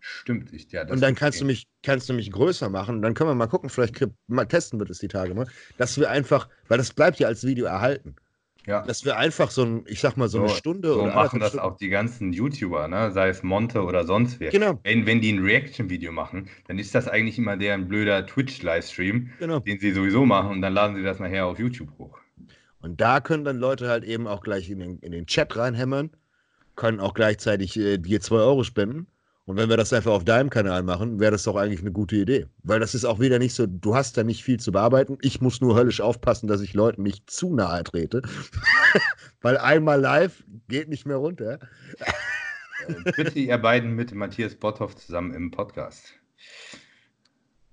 [0.01, 0.85] Stimmt, ich, ja.
[0.85, 1.49] das und dann kannst du gehen.
[1.49, 3.03] mich, kannst du mich größer machen.
[3.03, 6.11] Dann können wir mal gucken, vielleicht mal testen wird es die Tage mal, dass wir
[6.11, 8.17] einfach, weil das bleibt ja als Video erhalten,
[8.67, 8.83] Ja.
[8.83, 11.51] dass wir einfach so ein, ich sag mal, so, eine Stunde so oder machen das
[11.51, 13.11] Stunden- auch die ganzen YouTuber, ne?
[13.11, 14.51] sei es Monte oder sonst wer.
[14.51, 19.31] Genau, Wenn, wenn die ein Reaction-Video machen, dann ist das eigentlich immer deren blöder Twitch-Livestream,
[19.41, 19.59] genau.
[19.59, 22.19] den sie sowieso machen und dann laden sie das nachher auf YouTube hoch.
[22.81, 26.11] Und da können dann Leute halt eben auch gleich in den, in den Chat reinhämmern,
[26.77, 29.07] können auch gleichzeitig äh, dir 2 Euro spenden.
[29.45, 32.15] Und wenn wir das einfach auf deinem Kanal machen, wäre das doch eigentlich eine gute
[32.17, 32.47] Idee.
[32.63, 35.19] Weil das ist auch wieder nicht so, du hast da nicht viel zu bearbeiten.
[35.21, 38.23] Ich muss nur höllisch aufpassen, dass ich Leuten nicht zu nahe trete.
[39.43, 41.59] Weil einmal live geht nicht mehr runter.
[42.87, 46.13] Äh, Bitte ihr beiden mit Matthias Botthoff zusammen im Podcast.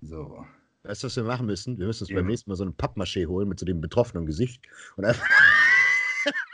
[0.02, 0.44] So.
[0.84, 1.78] Weißt du, was wir machen müssen?
[1.78, 2.16] Wir müssen uns Ja.
[2.16, 4.64] beim nächsten Mal so ein Pappmaché holen mit so dem betroffenen Gesicht.
[4.96, 5.28] Und einfach,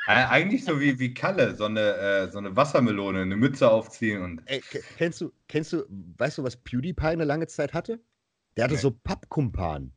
[0.08, 4.42] eigentlich so wie, wie Kalle, so eine, äh, so eine Wassermelone, eine Mütze aufziehen und.
[4.46, 5.84] ey, ke- kennst du, kennst du,
[6.18, 8.00] weißt du, was PewDiePie eine lange Zeit hatte?
[8.58, 8.80] Der hatte Nee.
[8.82, 9.92] so Pappkumpan.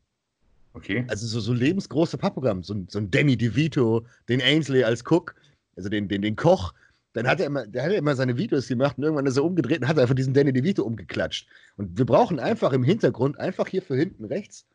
[0.75, 1.05] Okay.
[1.09, 5.35] Also so, so lebensgroße Pappprogramm, so, ein- so ein Danny DeVito, den Ainsley als Cook,
[5.77, 6.73] also den, den, den Koch.
[7.15, 9.81] Dann hat er immer, der hat immer seine Videos gemacht und irgendwann ist er umgedreht
[9.81, 11.49] und hat einfach diesen Danny DeVito umgeklatscht.
[11.77, 14.67] Und wir brauchen einfach im Hintergrund, einfach hier für hinten rechts,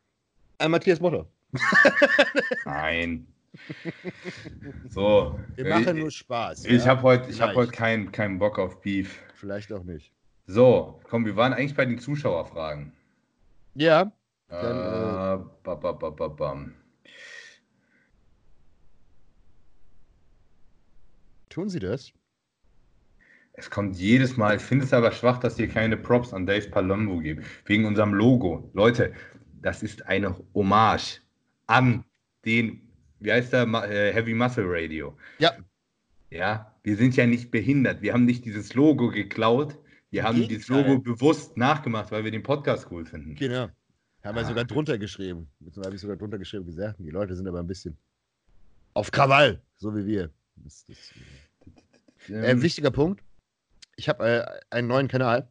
[0.57, 1.27] ein Matthias Motto.
[2.65, 3.27] Nein.
[4.89, 5.39] So.
[5.55, 6.65] Wir äh, machen nur Spaß.
[6.65, 6.89] Ich ja?
[6.91, 9.19] habe heute hab heute keinen keinen Bock auf Beef.
[9.35, 10.11] Vielleicht auch nicht.
[10.47, 12.91] So, komm, wir waren eigentlich bei den Zuschauerfragen.
[13.75, 14.11] Ja,
[14.49, 16.73] Äh, Dann, ba, ba, ba, ba, bam.
[21.49, 22.11] tun Sie das?
[23.53, 24.55] Es kommt jedes Mal.
[24.55, 27.45] Ich finde es aber schwach, dass ihr keine Props an Dave Palumbo gibt.
[27.65, 28.69] Wegen unserem Logo.
[28.73, 29.13] Leute,
[29.61, 31.21] das ist eine Hommage
[31.67, 32.03] an
[32.45, 32.81] den,
[33.23, 35.17] wie heißt der, äh, Heavy Muscle Radio.
[35.39, 35.53] Ja.
[36.29, 38.01] Ja, wir sind ja nicht behindert.
[38.01, 39.77] Wir haben nicht dieses Logo geklaut.
[40.09, 43.35] Wir haben dieses Logo bewusst nachgemacht, weil wir den Podcast cool finden.
[43.35, 43.69] Genau.
[44.23, 44.45] Haben wir Ah.
[44.45, 45.47] sogar drunter geschrieben.
[45.59, 47.97] Beziehungsweise habe ich sogar drunter geschrieben gesagt, die Leute sind aber ein bisschen
[48.93, 50.29] auf Krawall, so wie wir.
[50.55, 50.97] Das, das,
[52.29, 53.23] äh, Ähm, wichtiger Punkt.
[53.95, 55.47] Ich habe äh, einen neuen Kanal.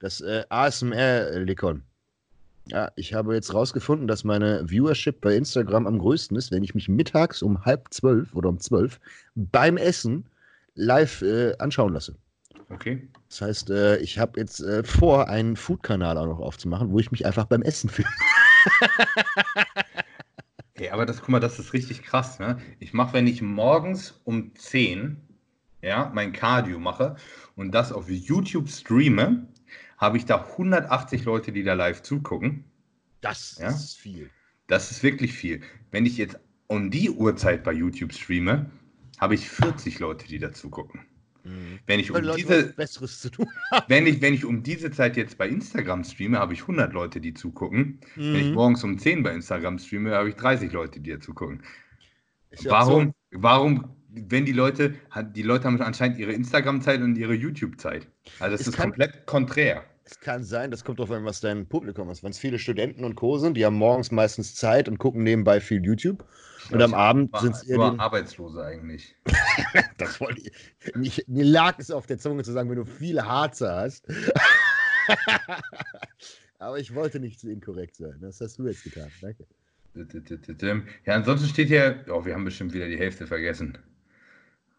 [0.00, 1.82] Das äh, ASMR-Likon.
[2.66, 6.74] Ja, ich habe jetzt rausgefunden, dass meine Viewership bei Instagram am größten ist, wenn ich
[6.74, 9.00] mich mittags um halb zwölf oder um zwölf
[9.34, 10.26] beim Essen
[10.74, 12.14] live äh, anschauen lasse.
[12.70, 13.08] Okay.
[13.28, 17.10] Das heißt, äh, ich habe jetzt äh, vor, einen Food-Kanal auch noch aufzumachen, wo ich
[17.10, 18.10] mich einfach beim Essen filme.
[20.74, 22.58] Okay, aber das, guck mal, das ist richtig krass, ne?
[22.78, 25.20] Ich mache, wenn ich morgens um 10,
[25.82, 27.16] ja, mein Cardio mache
[27.56, 29.46] und das auf YouTube streame,
[30.02, 32.64] habe ich da 180 Leute, die da live zugucken.
[33.20, 33.68] Das Ja?
[33.68, 34.30] ist viel.
[34.66, 35.60] Das ist wirklich viel.
[35.92, 38.68] Wenn ich jetzt um die Uhrzeit bei YouTube streame,
[39.20, 41.02] habe ich 40 Leute, die da zugucken.
[41.44, 41.78] Mhm.
[41.86, 43.46] Wenn ich um Leute diese, Besseres zu tun.
[43.86, 47.20] wenn ich, wenn ich um diese Zeit jetzt bei Instagram streame, habe ich 100 Leute,
[47.20, 48.00] die zugucken.
[48.16, 48.54] Wenn ich Mhm.
[48.54, 51.62] morgens um 10 bei Instagram streame, habe ich 30 Leute, die da zugucken.
[52.58, 54.94] Ja auch Warum, warum, wenn die Leute,
[55.34, 58.08] die Leute haben anscheinend ihre Instagram-Zeit und ihre YouTube-Zeit.
[58.40, 59.84] Also das Es ist komplett konträr.
[60.04, 62.22] Es kann sein, das kommt drauf an, was dein Publikum ist.
[62.22, 63.38] Wenn es viele Studenten und Co.
[63.38, 66.24] sind, die haben morgens meistens Zeit und gucken nebenbei viel YouTube.
[66.70, 67.98] Und am Abend sind es eher nur die.
[67.98, 69.14] Arbeitslose eigentlich.
[69.98, 70.96] Das wollte ich.
[70.96, 74.06] Mich, mir lag es auf der Zunge zu sagen, wenn du viele Harze hast.
[76.58, 78.16] Aber ich wollte nicht zu inkorrekt sein.
[78.20, 79.08] Das hast du jetzt getan.
[79.20, 79.46] Danke.
[81.04, 83.78] Ja, ansonsten steht hier, oh, wir haben bestimmt wieder die Hälfte vergessen.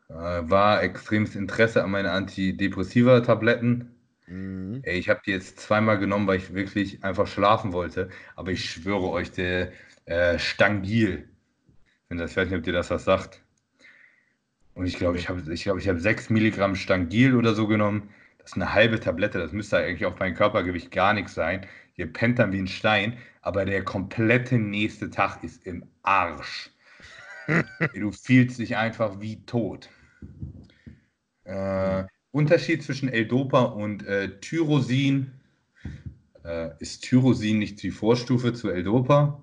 [0.09, 3.92] Äh, war extremes Interesse an meine Antidepressiva-Tabletten.
[4.27, 4.81] Mhm.
[4.83, 8.09] Ey, ich habe die jetzt zweimal genommen, weil ich wirklich einfach schlafen wollte.
[8.35, 9.71] Aber ich schwöre euch, der
[10.05, 11.29] äh, Stangil,
[12.09, 13.41] wenn das, ich weiß nicht, ob dir das was sagt.
[14.75, 18.09] Und ich glaube, ich habe ich glaub, ich hab 6 Milligramm Stangil oder so genommen.
[18.39, 19.39] Das ist eine halbe Tablette.
[19.39, 21.65] Das müsste eigentlich auf mein Körpergewicht gar nichts sein.
[21.95, 23.17] Ihr pennt dann wie ein Stein.
[23.41, 26.71] Aber der komplette nächste Tag ist im Arsch.
[27.93, 29.89] du fühlst dich einfach wie tot.
[31.43, 35.31] Äh, Unterschied zwischen L-Dopa und äh, Tyrosin.
[36.43, 39.41] Äh, ist Tyrosin nicht die Vorstufe zu L-Dopa?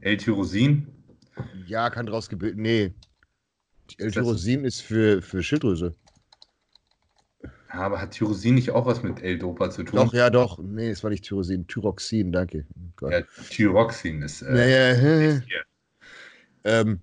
[0.00, 0.88] L-Tyrosin?
[1.66, 2.58] Ja, kann draus gebildet.
[2.58, 2.92] Nee.
[3.98, 5.94] L-Tyrosin ist für, für Schilddrüse.
[7.42, 7.50] Ja,
[7.82, 9.96] aber hat Tyrosin nicht auch was mit L-Dopa zu tun?
[9.96, 10.58] Doch, ja, doch.
[10.58, 11.68] Nee, es war nicht Tyrosin.
[11.68, 12.66] Thyroxin, danke.
[13.00, 13.10] Oh.
[13.10, 14.42] Ja, Thyroxin ist.
[14.42, 15.42] Äh, naja, hier.
[16.64, 16.98] ähm,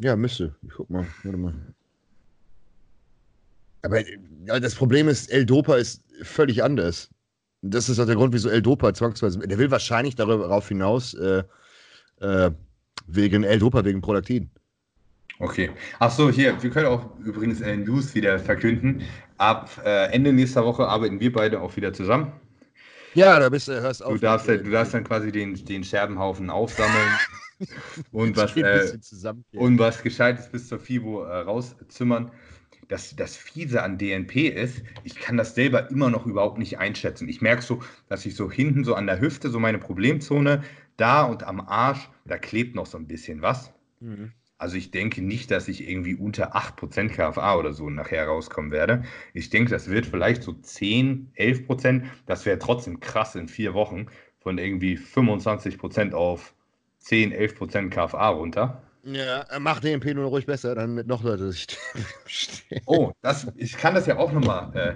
[0.00, 0.54] ja, müsste.
[0.62, 1.04] Ich guck mal.
[1.24, 1.54] Warte mal.
[3.82, 4.02] Aber
[4.60, 7.10] das Problem ist, L-Dopa ist völlig anders.
[7.62, 9.38] Das ist auch der Grund, wieso L-Dopa zwangsweise.
[9.40, 11.42] Der will wahrscheinlich darauf hinaus, äh,
[12.20, 12.50] äh,
[13.06, 14.50] wegen L-Dopa, wegen Prolaktin.
[15.40, 15.70] Okay.
[16.00, 19.02] Achso, hier, wir können auch übrigens äh, News wieder verkünden.
[19.38, 22.32] Ab äh, Ende nächster Woche arbeiten wir beide auch wieder zusammen.
[23.14, 24.14] Ja, da bist du, hörst auf.
[24.14, 27.08] Du darfst, du darfst dann quasi den, den Scherbenhaufen aufsammeln
[28.12, 28.98] und was, äh,
[29.56, 32.30] und was Gescheites bis zur FIBO äh, rauszimmern.
[32.88, 37.28] Das, das Fiese an DNP ist, ich kann das selber immer noch überhaupt nicht einschätzen.
[37.28, 40.62] Ich merke so, dass ich so hinten so an der Hüfte, so meine Problemzone,
[40.96, 43.72] da und am Arsch, da klebt noch so ein bisschen was.
[44.00, 44.32] Mhm.
[44.58, 49.04] Also ich denke nicht, dass ich irgendwie unter 8% KFA oder so nachher rauskommen werde.
[49.32, 52.02] Ich denke, das wird vielleicht so 10, 11%.
[52.26, 54.06] Das wäre trotzdem krass in vier Wochen
[54.40, 56.54] von irgendwie 25% auf
[56.98, 58.82] 10, 11% KFA runter.
[59.12, 61.66] Ja, äh, mach DMP nur ruhig besser, dann mit noch Leute sich
[62.26, 62.82] stehen.
[62.86, 64.94] Oh, das, ich kann das ja auch nochmal, äh,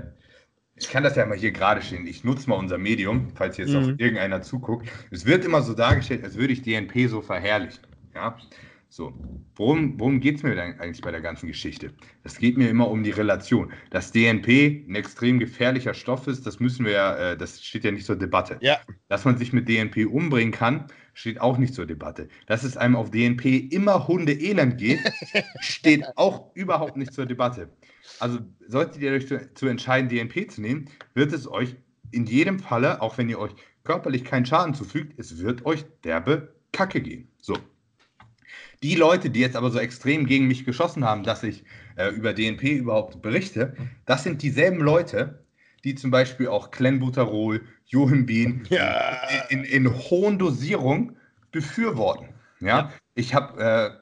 [0.76, 2.06] ich kann das ja mal hier gerade stehen.
[2.06, 3.94] Ich nutze mal unser Medium, falls jetzt auch Mhm.
[3.98, 4.88] irgendeiner zuguckt.
[5.10, 7.80] Es wird immer so dargestellt, als würde ich DNP so verherrlichen.
[8.14, 8.38] Ja,
[8.88, 9.14] so.
[9.54, 11.92] Worum, worum geht es mir denn eigentlich bei der ganzen Geschichte?
[12.24, 13.72] Es geht mir immer um die Relation.
[13.90, 17.90] Dass DNP ein extrem gefährlicher Stoff ist, das müssen wir ja, äh, das steht ja
[17.92, 18.58] nicht zur Debatte.
[18.60, 22.28] Ja, Dass man sich mit DNP umbringen kann, steht auch nicht zur Debatte.
[22.46, 25.00] Dass es einem auf DNP immer Hunde elend geht,
[25.60, 27.68] steht auch überhaupt nicht zur Debatte.
[28.18, 31.76] Also solltet ihr euch zu, zu entscheiden, DNP zu nehmen, wird es euch
[32.10, 33.52] in jedem Falle, auch wenn ihr euch
[33.84, 37.28] körperlich keinen Schaden zufügt, es wird euch derbe Kacke gehen.
[37.40, 37.56] So.
[38.82, 41.64] Die Leute, die jetzt aber so extrem gegen mich geschossen haben, dass ich
[41.96, 43.76] äh, über DNP überhaupt berichte,
[44.06, 45.41] das sind dieselben Leute,
[45.84, 49.18] die zum Beispiel auch Clenbuterol, Johimbin Ja.
[49.50, 51.16] in, in, in hohen Dosierungen
[51.50, 52.34] befürworten.
[52.60, 54.00] Ja, ich habe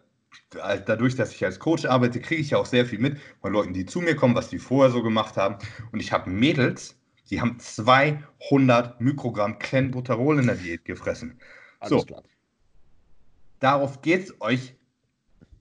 [0.54, 3.52] äh, dadurch, dass ich als Coach arbeite, kriege ich ja auch sehr viel mit von
[3.52, 5.56] Leuten, die zu mir kommen, was die vorher so gemacht haben.
[5.92, 6.96] Und ich habe Mädels,
[7.30, 11.40] die haben 200 Mikrogramm Clenbuterol in der Diät gefressen.
[11.80, 12.06] alles So.
[12.06, 12.22] klar.
[13.60, 14.74] Darauf geht es euch,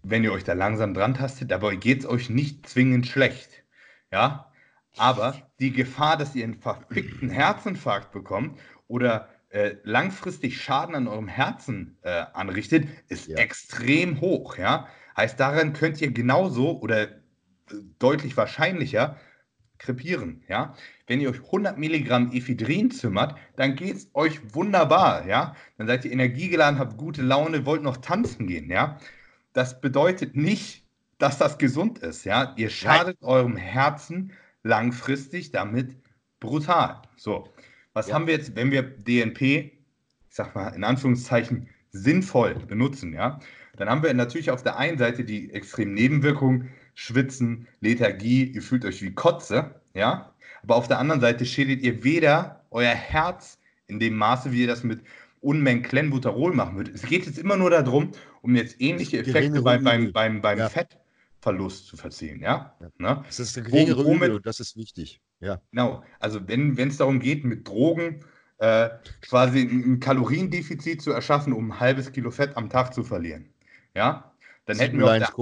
[0.03, 3.63] wenn ihr euch da langsam dran tastet, dabei geht es euch nicht zwingend schlecht.
[4.11, 4.48] Ja,
[4.97, 11.27] aber die Gefahr, dass ihr einen verfickten Herzinfarkt bekommt oder äh, langfristig Schaden an eurem
[11.27, 13.37] Herzen äh, anrichtet, ist Ja.
[13.37, 14.57] extrem hoch.
[14.57, 14.87] Ja,
[15.17, 17.09] heißt, daran könnt ihr genauso oder äh,
[17.99, 19.17] deutlich wahrscheinlicher
[19.79, 20.43] krepieren.
[20.47, 20.75] Ja,
[21.07, 25.25] wenn ihr euch 100 Milligramm Ephedrin zimmert, dann geht es euch wunderbar.
[25.25, 28.69] Ja, dann seid ihr energiegeladen, habt gute Laune, wollt noch tanzen gehen.
[28.69, 28.97] Ja,
[29.53, 30.85] das bedeutet nicht,
[31.17, 32.23] dass das gesund ist.
[32.25, 32.53] Ja?
[32.57, 33.29] Ihr schadet Nein.
[33.29, 34.31] eurem Herzen
[34.63, 35.97] langfristig damit
[36.39, 37.01] brutal.
[37.17, 37.49] So,
[37.93, 38.15] was ja.
[38.15, 39.71] haben wir jetzt, wenn wir DNP, ich
[40.29, 43.13] sag mal in Anführungszeichen, sinnvoll benutzen?
[43.13, 43.39] Ja,
[43.77, 48.83] dann haben wir natürlich auf der einen Seite die extremen Nebenwirkungen, Schwitzen, Lethargie, ihr fühlt
[48.83, 50.33] euch wie Kotze, ja,
[50.63, 53.57] aber auf der anderen Seite schädigt ihr weder euer Herz
[53.87, 55.01] in dem Maße, wie ihr das mit
[55.41, 56.95] Unmengen Clenbuterol machen würdet.
[56.95, 58.11] Es geht jetzt immer nur darum,
[58.41, 60.69] um jetzt ähnliche Effekte bei, beim, beim, beim ja.
[61.39, 62.75] Fettverlust zu verziehen, ja?
[62.79, 62.89] ja.
[62.97, 63.23] Ne?
[63.25, 65.21] Das ist eine geringere Übel und das ist wichtig.
[65.39, 65.61] Ja.
[65.71, 68.25] Genau, also wenn es darum geht, mit Drogen
[68.57, 68.89] äh,
[69.21, 73.49] quasi ein Kaloriendefizit zu erschaffen, um ein halbes Kilo Fett am Tag zu verlieren,
[73.95, 74.33] ja,
[74.65, 75.33] dann hätten, wir auf der,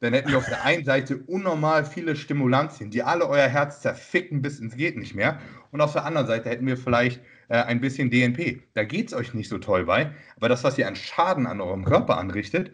[0.00, 4.40] dann hätten wir auf der einen Seite unnormal viele Stimulantien, die alle euer Herz zerficken
[4.40, 5.38] bis ins geht nicht mehr.
[5.70, 8.62] Und auf der anderen Seite hätten wir vielleicht äh, ein bisschen DNP.
[8.72, 11.60] Da geht es euch nicht so toll bei, aber das, was ihr an Schaden an
[11.60, 12.72] eurem Körper anrichtet,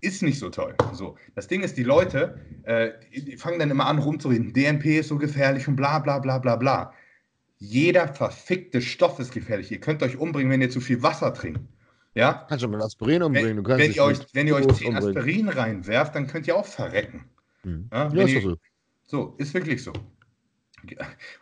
[0.00, 0.74] ist nicht so toll.
[0.92, 5.08] So, das Ding ist, die Leute, äh, die fangen dann immer an rumzureden, DNP ist
[5.08, 6.92] so gefährlich und bla bla bla bla bla.
[7.58, 9.70] Jeder verfickte Stoff ist gefährlich.
[9.70, 11.60] Ihr könnt euch umbringen, wenn ihr zu viel Wasser trinkt.
[12.14, 12.46] Ja?
[12.48, 13.56] Kannst du mit Aspirin umbringen.
[13.56, 16.66] Du kannst wenn, ihr euch, wenn ihr euch 10 Aspirin reinwerft, dann könnt ihr auch
[16.66, 17.26] verrecken.
[17.62, 17.88] Hm.
[17.92, 18.56] Ja, ja ist ihr, so.
[19.06, 19.92] so, ist wirklich so.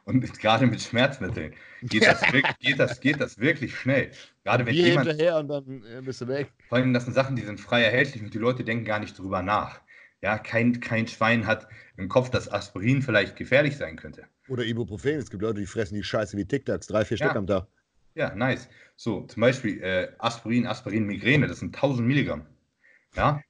[0.04, 4.10] Und gerade mit Schmerzmitteln geht das, wirklich, geht das, geht das wirklich schnell.
[4.44, 5.08] Gerade wenn Bier jemand.
[5.08, 6.52] hinterher und dann äh, bist du weg.
[6.68, 9.18] Vor allem, das sind Sachen, die sind frei erhältlich und die Leute denken gar nicht
[9.18, 9.80] drüber nach.
[10.20, 14.24] Ja, kein, kein Schwein hat im Kopf, dass Aspirin vielleicht gefährlich sein könnte.
[14.48, 15.16] Oder Ibuprofen.
[15.16, 17.26] Es gibt Leute, die fressen die Scheiße wie Tic Tacs, drei, vier ja.
[17.26, 17.68] Stück am Tag.
[18.14, 18.68] Ja, nice.
[18.96, 22.46] So, zum Beispiel äh, Aspirin, Aspirin, Migräne, das sind 1000 Milligramm.
[23.14, 23.40] Ja.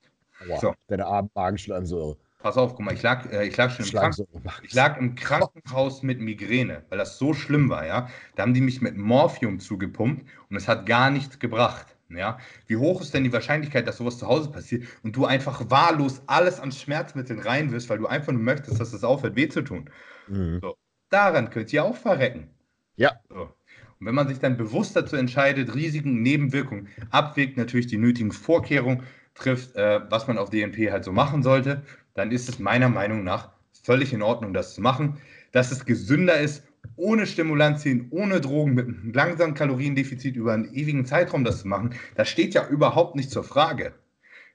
[0.47, 0.75] Wow, so.
[0.89, 2.19] Deine Magenschleimsäure.
[2.39, 4.27] Pass auf, guck mal, ich lag, äh, ich lag schon im, Kranken
[4.63, 8.09] ich lag im Krankenhaus mit Migräne, weil das so schlimm war, ja.
[8.37, 11.97] Da haben die mich mit Morphium zugepumpt und es hat gar nichts gebracht.
[12.11, 15.69] Ja, wie hoch ist denn die Wahrscheinlichkeit, dass sowas zu Hause passiert und du einfach
[15.69, 19.61] wahllos alles an Schmerzmitteln reinwirfst, weil du einfach nur möchtest, dass es aufhört, weh zu
[19.61, 19.91] tun?
[20.27, 20.61] Mhm.
[20.63, 20.75] So.
[21.11, 22.49] Daran könnt ihr auch verrecken.
[22.97, 23.13] Ja.
[23.29, 23.53] So.
[24.01, 29.03] Und wenn man sich dann bewusst dazu entscheidet, Risiken, Nebenwirkungen abwägt, natürlich die nötigen Vorkehrungen
[29.35, 31.83] trifft, äh, was man auf DNP halt so machen sollte,
[32.19, 33.51] dann ist es meiner Meinung nach
[33.83, 35.19] völlig in Ordnung, das zu machen.
[35.53, 36.65] Dass es gesünder ist,
[36.97, 41.95] ohne Stimulantien, ohne Drogen, mit einem langsamen Kaloriendefizit über einen ewigen Zeitraum das zu machen,
[42.17, 43.95] das steht ja überhaupt nicht zur Frage.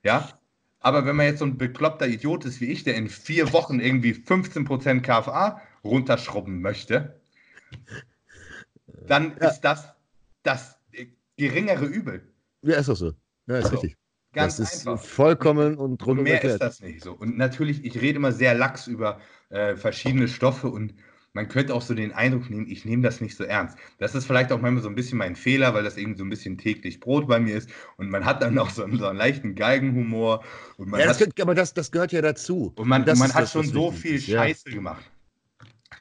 [0.03, 0.29] Ja,
[0.79, 3.79] aber wenn man jetzt so ein bekloppter Idiot ist wie ich, der in vier Wochen
[3.79, 7.21] irgendwie 15% KFA runterschrubben möchte,
[9.07, 9.47] dann ja.
[9.47, 9.93] ist das
[10.43, 10.77] das
[11.37, 12.27] geringere Übel.
[12.61, 13.13] Ja, ist doch so.
[13.47, 13.77] Ja, ist so.
[13.77, 13.97] richtig.
[14.33, 15.01] Ganz das einfach.
[15.03, 16.55] ist vollkommen und rundum und mehr erklärt.
[16.55, 17.13] ist das nicht so.
[17.13, 19.19] Und natürlich, ich rede immer sehr lax über
[19.49, 20.95] äh, verschiedene Stoffe und
[21.33, 23.77] man könnte auch so den Eindruck nehmen, ich nehme das nicht so ernst.
[23.97, 26.29] Das ist vielleicht auch manchmal so ein bisschen mein Fehler, weil das irgendwie so ein
[26.29, 29.17] bisschen täglich Brot bei mir ist und man hat dann auch so einen, so einen
[29.17, 30.43] leichten Geigenhumor.
[30.77, 32.71] Und man ja, das hat, aber das, das gehört ja dazu.
[32.75, 34.27] Und man, und man hat das, schon so viel ist.
[34.27, 34.75] Scheiße ja.
[34.75, 35.03] gemacht.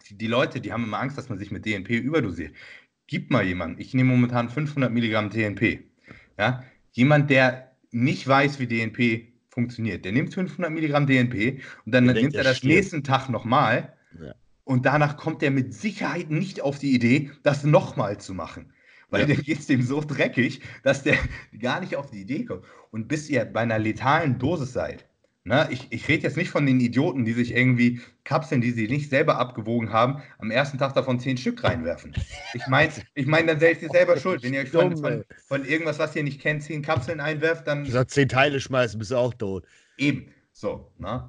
[0.09, 2.55] Die, die, Leute, die haben immer Angst, dass man sich mit DNP überdosiert.
[3.07, 5.81] Gib mal jemanden, ich nehme momentan 500 Milligramm DNP.
[6.39, 6.63] Ja?
[6.93, 10.05] Jemand, der nicht weiß, wie DNP funktioniert.
[10.05, 12.75] Der nimmt 500 Milligramm DNP und dann der nimmt er das stirbt.
[12.75, 14.35] nächsten Tag nochmal ja.
[14.65, 18.73] und danach kommt er mit Sicherheit nicht auf die Idee, das nochmal zu machen.
[19.11, 19.35] Weil ja.
[19.35, 21.17] dann geht es dem so dreckig, dass der
[21.61, 22.65] gar nicht auf die Idee kommt.
[22.91, 25.07] Und bis ihr bei einer letalen Dosis seid,
[25.45, 28.87] Ne, ich, ich rede jetzt nicht von den Idioten, die sich irgendwie Kapseln, die sie
[28.87, 32.15] nicht selber abgewogen haben, am ersten Tag davon zehn Stück reinwerfen.
[32.55, 34.45] Ich meine, ich mein, dann seid ihr selber schuld.
[34.45, 37.83] Wenn ihr euch von, von, von, irgendwas, was ihr nicht kennt, zehn Kapseln einwerft, dann.
[37.83, 39.67] Du sagst zehn Teile schmeißen, bist du auch tot.
[39.99, 40.33] Eben.
[40.53, 41.29] So, ne?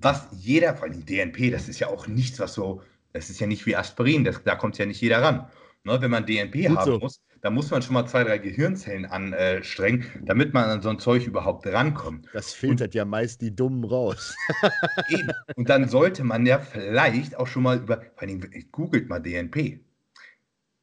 [0.00, 2.82] Was jeder, vor allem DNP, das ist ja auch nichts, was so,
[3.12, 5.48] das ist ja nicht wie Aspirin, das, da kommt ja nicht jeder ran.
[5.82, 6.00] Ne?
[6.00, 6.98] Wenn man DNP Gut haben so.
[6.98, 10.98] muss, da muss man schon mal zwei, drei Gehirnzellen anstrengen, damit man an so ein
[10.98, 12.26] Zeug überhaupt rankommt.
[12.32, 14.34] Das filtert und, ja meist die Dummen raus.
[15.10, 15.30] eben.
[15.54, 18.40] Und dann sollte man ja vielleicht auch schon mal über, vor allem
[18.72, 19.78] googelt mal DNP.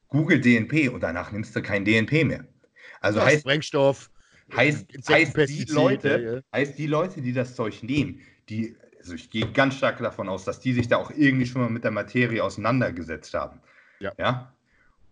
[0.08, 2.46] Google DNP und danach nimmst du kein DNP mehr.
[3.00, 4.12] Also ja, heißt Sprengstoff.
[4.56, 9.52] Heißt, heißt, die Leute, heißt die Leute, die das Zeug nehmen, die, also ich gehe
[9.52, 12.44] ganz stark davon aus, dass die sich da auch irgendwie schon mal mit der Materie
[12.44, 13.62] auseinandergesetzt haben.
[14.00, 14.12] Ja.
[14.20, 14.54] ja?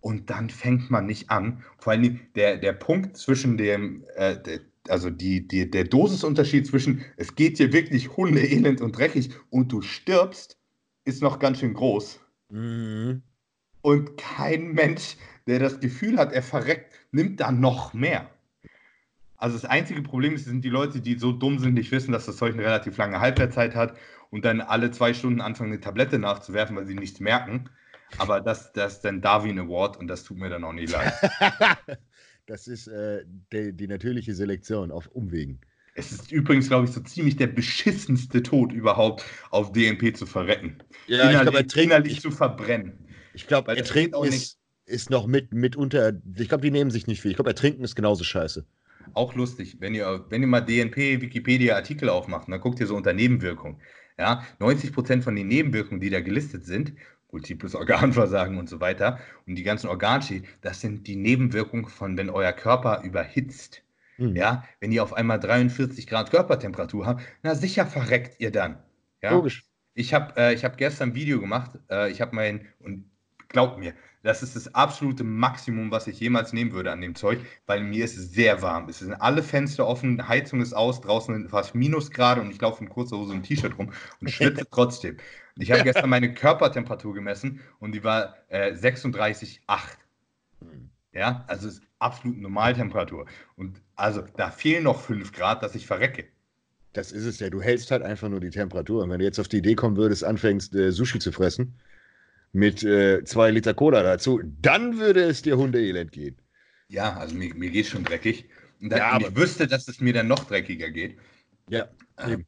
[0.01, 1.63] Und dann fängt man nicht an.
[1.77, 7.03] Vor allem der, der Punkt zwischen dem, äh, der, also die, die, der Dosisunterschied zwischen,
[7.17, 10.57] es geht dir wirklich hundeelend und dreckig und du stirbst,
[11.05, 12.19] ist noch ganz schön groß.
[12.49, 13.23] Mhm.
[13.81, 15.17] Und kein Mensch,
[15.47, 18.29] der das Gefühl hat, er verreckt, nimmt da noch mehr.
[19.37, 22.25] Also das einzige Problem ist, sind die Leute, die so dumm sind, nicht wissen, dass
[22.25, 23.95] das Zeug eine relativ lange Halbwertzeit hat
[24.29, 27.69] und dann alle zwei Stunden anfangen, eine Tablette nachzuwerfen, weil sie nichts merken.
[28.17, 31.13] Aber das, das ist dann Darwin Award und das tut mir dann auch nicht leid.
[32.45, 33.23] das ist äh,
[33.53, 35.59] die, die, natürliche Selektion auf Umwegen.
[35.95, 40.77] Es ist übrigens, glaube ich, so ziemlich der beschissenste Tod überhaupt, auf DNP zu verrecken.
[41.07, 42.93] Ja, ich innerlich, glaube, ertrinken, innerlich ich, zu verbrennen.
[43.33, 46.13] ich glaub, Weil das ertrinken auch ist, ist noch mit, mitunter.
[46.35, 47.31] Ich glaube, die nehmen sich nicht viel.
[47.31, 48.65] Ich glaube, ertrinken ist genauso scheiße.
[49.13, 53.13] Auch lustig, wenn ihr, wenn ihr mal DNP, Wikipedia-Artikel aufmacht, dann guckt ihr so unter
[53.13, 53.81] Nebenwirkungen.
[54.17, 56.93] Ja, 90% von den Nebenwirkungen, die da gelistet sind,
[57.31, 62.29] multiples Organversagen und so weiter, und die ganzen Organschäden, das sind die Nebenwirkungen von, wenn
[62.29, 63.83] euer Körper überhitzt.
[64.17, 64.35] Hm.
[64.35, 68.77] Ja, wenn ihr auf einmal 43 Grad Körpertemperatur habt, na sicher verreckt ihr dann.
[69.21, 69.31] Ja?
[69.31, 69.65] Logisch.
[69.93, 71.71] Ich habe äh, ich hab gestern ein Video gemacht.
[71.89, 73.09] Äh, ich habe mein, und
[73.47, 77.39] glaubt mir, das ist das absolute Maximum, was ich jemals nehmen würde an dem Zeug,
[77.65, 78.89] weil mir ist es sehr warm.
[78.89, 82.83] Es sind alle Fenster offen, Heizung ist aus, draußen sind fast Minusgrade und ich laufe
[82.83, 85.17] in kurzer Hose und T-Shirt rum und schwitze trotzdem.
[85.57, 89.59] Ich habe gestern meine Körpertemperatur gemessen und die war äh, 36,8.
[90.61, 90.89] Hm.
[91.11, 93.25] Ja, also ist absolut Normaltemperatur.
[93.55, 96.25] Und also da fehlen noch 5 Grad, dass ich verrecke.
[96.93, 97.49] Das ist es ja.
[97.49, 99.03] Du hältst halt einfach nur die Temperatur.
[99.03, 101.75] Und wenn du jetzt auf die Idee kommen würdest, anfängst, äh, Sushi zu fressen,
[102.51, 106.37] mit äh, zwei Liter Cola dazu, dann würde es dir Hundeelend gehen.
[106.87, 108.45] Ja, also mir, mir geht es schon dreckig.
[108.81, 111.17] Und, da, Ja, aber- ich wüsste, dass es mir dann noch dreckiger geht.
[111.69, 112.47] Ja, Ähm, eben.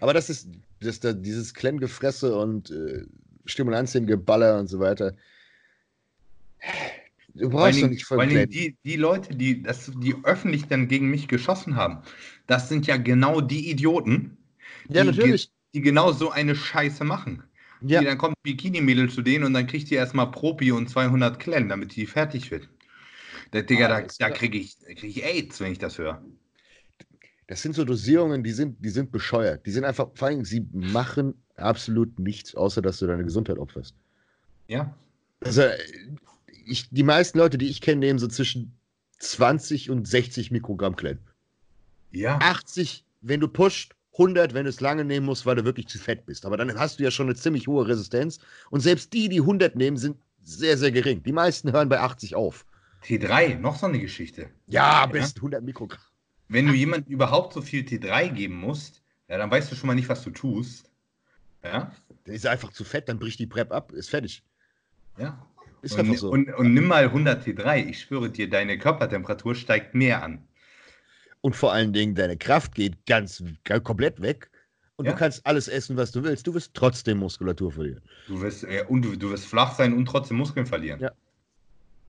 [0.00, 0.48] Aber das ist,
[0.80, 3.04] das, da, dieses Klemmgefresse und äh,
[3.46, 5.14] Stimulantien-Geballer und so weiter.
[7.34, 11.26] Du brauchst doch nicht voll die, die Leute, die, das, die öffentlich dann gegen mich
[11.28, 11.98] geschossen haben,
[12.46, 14.36] das sind ja genau die Idioten,
[14.88, 15.50] Ja, die, natürlich.
[15.74, 17.42] die genau so eine Scheiße machen.
[17.80, 21.38] Ja, Die, dann kommt Bikini-Mädel zu denen und dann kriegt die erstmal Propi und 200
[21.38, 22.68] Klemmen, damit die fertig wird.
[23.52, 24.38] Da, Digga, da, Alles da klar.
[24.38, 26.22] kriege ich, krieg ich AIDS, wenn ich das höre.
[27.46, 29.66] das sind so Dosierungen, die sind, die sind bescheuert.
[29.66, 33.94] Die sind einfach, vor allem, sie machen absolut nichts, außer dass du deine Gesundheit opferst.
[34.68, 34.94] Ja,
[35.44, 35.62] Also,
[36.66, 38.78] ich, die meisten Leute, die ich kenne, nehmen so zwischen
[39.18, 41.18] 20 und 60 Mikrogramm Klemm.
[42.12, 42.38] ja.
[42.38, 45.98] 80, wenn du pusht, 100, wenn du es lange nehmen musst, weil du wirklich zu
[45.98, 46.46] fett bist.
[46.46, 48.38] Aber dann hast du ja schon eine ziemlich hohe Resistenz.
[48.70, 51.22] Und selbst die, die 100 nehmen, sind sehr, sehr gering.
[51.22, 52.64] Die meisten hören bei 80 auf.
[53.04, 54.48] T3, noch so eine Geschichte.
[54.66, 56.00] Ja, besten 100 Mikrogramm.
[56.48, 59.94] Wenn du jemandem überhaupt so viel T3 geben musst, ja, dann weißt du schon mal
[59.94, 60.90] nicht, was du tust.
[61.62, 61.92] Ja,
[62.26, 64.42] Der ist einfach zu fett, dann bricht die Prep ab, ist fertig.
[65.18, 65.46] ja.
[65.82, 66.30] Ist und, einfach so.
[66.30, 67.84] und, und nimm mal 100 T3.
[67.86, 70.42] Ich schwöre dir, deine Körpertemperatur steigt mehr an.
[71.44, 74.48] Und vor allen Dingen, deine Kraft geht ganz, ganz komplett weg.
[74.96, 75.12] Und Ja.
[75.12, 76.46] du kannst alles essen, was du willst.
[76.46, 78.00] Du wirst trotzdem Muskulatur verlieren.
[78.28, 81.00] Du wirst, äh, und du, du wirst flach sein und trotzdem Muskeln verlieren.
[81.00, 81.10] Ja.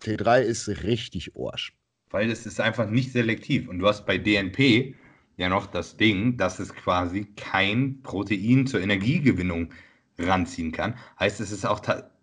[0.02, 1.74] T3 ist richtig Orsch.
[2.12, 3.68] Weil es ist einfach nicht selektiv.
[3.68, 4.96] Und du hast bei DNP
[5.36, 9.74] ja noch das Ding, dass es quasi kein Protein zur Energiegewinnung
[10.18, 10.96] ranziehen kann.
[11.20, 11.82] Heißt, es ist auch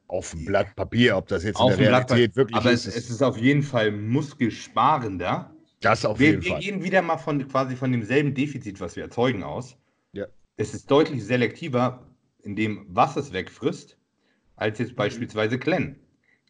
[0.09, 2.72] Auf dem Blatt Papier, ob das jetzt auf in dem der Blatt, Realität wirklich aber
[2.72, 2.86] ist.
[2.86, 5.55] es, es ist auf jeden Fall muskelsparender.
[5.83, 6.61] Das auf Wir, jeden wir Fall.
[6.61, 9.77] gehen wieder mal von quasi von demselben Defizit, was wir erzeugen, aus.
[10.13, 10.27] Ja.
[10.57, 12.07] Es ist deutlich selektiver
[12.43, 13.97] in dem, was es wegfrisst,
[14.57, 15.99] als jetzt beispielsweise Klen.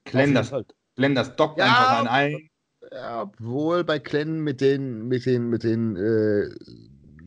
[0.05, 0.67] Klen, Auf das, Fall.
[0.97, 2.49] Klen, das dockt Ja, einfach an allen.
[2.91, 6.49] Ja, obwohl bei Klennen mit den, mit den, mit den äh,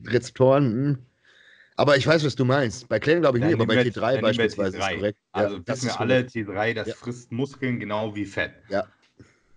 [0.10, 0.72] Rezeptoren.
[0.74, 0.98] hm.
[1.78, 2.88] Aber ich weiß, was du meinst.
[2.88, 4.78] Bei Klennen glaube ich Dann nicht, aber bei nehmen wir- T3 dann nehmen wir beispielsweise
[4.78, 4.92] T3.
[4.94, 5.20] ist korrekt.
[5.34, 6.32] Also ja, das wissen wir ist alle, korrekt.
[6.36, 6.94] T3, das Ja.
[6.96, 8.54] frisst Muskeln genau wie Fett.
[8.70, 8.88] Ja.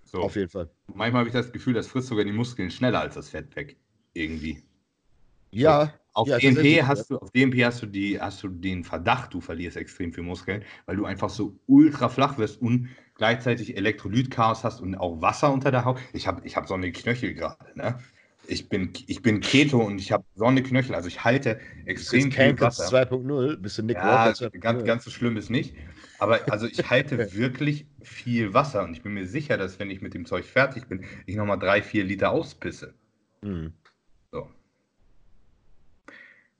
[0.05, 0.20] So.
[0.23, 0.69] Auf jeden Fall.
[0.94, 3.77] Manchmal habe ich das Gefühl, das frisst sogar die Muskeln schneller als das Fett weg.
[4.15, 4.62] Irgendwie.
[5.51, 9.32] Ja, Auf Ja, tatsächlich, hast du, auf DNP hast du die, hast du den Verdacht,
[9.32, 14.65] du verlierst extrem viel Muskeln, weil du einfach so ultra flach wirst und gleichzeitig Elektrolytchaos
[14.65, 15.98] hast und auch Wasser unter der Haut.
[16.12, 17.98] Ich habe ich hab so eine Knöchel gerade, ne?
[18.47, 22.32] Ich bin, ich bin Keto und ich habe so eine Knöchel, also ich halte extrem
[22.32, 22.89] viel Wasser.
[22.89, 24.59] 2.0, bist du Nick Ja, Walker 2.0.
[24.59, 25.74] ganz, ganz so schlimm ist nicht.
[26.19, 30.01] Aber also ich halte wirklich viel Wasser und ich bin mir sicher, dass wenn ich
[30.01, 32.95] mit dem Zeug fertig bin, ich nochmal drei, vier Liter auspisse.
[33.43, 33.73] Hm.
[34.32, 34.49] So.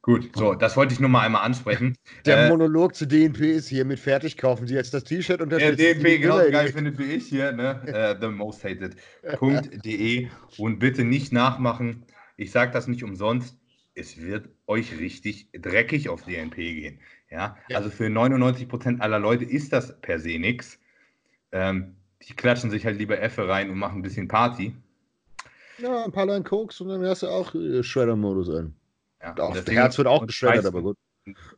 [0.03, 1.97] Gut, so, das wollte ich nur mal einmal ansprechen.
[2.25, 4.39] Der Äh, Monolog zu DNP ist hiermit fertig.
[4.39, 7.27] Kaufen Sie jetzt das T-Shirt und Der DFB Sie die genauso geil findet wie ich
[7.27, 7.83] hier, ne?
[7.87, 10.29] äh, themosthated.de
[10.59, 12.05] und bitte nicht nachmachen.
[12.37, 13.59] Ich sage das nicht umsonst.
[13.95, 17.01] Es wird euch richtig dreckig auf DNP gehen.
[17.31, 17.77] Ja, Ja.
[17.79, 20.79] also für 99% aller Leute ist das per se nichts.
[21.53, 21.97] Ähm,
[22.27, 24.75] die klatschen sich halt lieber Effe rein und machen ein bisschen Party.
[25.79, 28.75] Ja, ein paar Line Koks und dann hast du auch äh, Shredder-Modus an.
[29.23, 30.97] Ja, Auch und das Herz wird auch geschreddert, aber gut.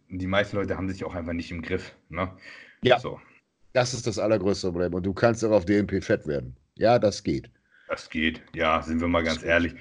[0.09, 1.95] Die meisten Leute haben sich auch einfach nicht im Griff.
[2.09, 2.31] Ne?
[2.83, 2.99] Ja.
[2.99, 3.21] So,
[3.73, 4.95] Das ist das allergrößte Problem.
[4.95, 6.57] Und du kannst auch auf DNP fett werden.
[6.77, 7.51] Ja, das geht.
[7.89, 8.43] das geht.
[8.55, 9.75] Ja, sind wir mal ganz ehrlich.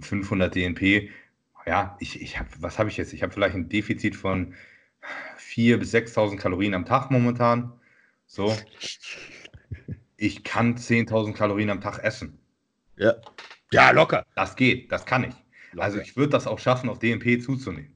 [0.00, 1.10] 500 DNP,
[1.66, 3.12] ja, ich, ich habe, was habe ich jetzt?
[3.12, 4.54] Ich habe vielleicht ein Defizit von
[5.38, 7.72] 4.000 bis 6.000 Kalorien am Tag momentan.
[8.26, 8.56] So.
[10.16, 12.38] Ich kann 10.000 Kalorien am Tag essen.
[12.96, 13.14] Ja.
[13.72, 14.24] Ja, locker.
[14.34, 15.34] Das geht, das kann ich.
[15.76, 17.94] Also ich würde das auch schaffen, auf DNP zuzunehmen,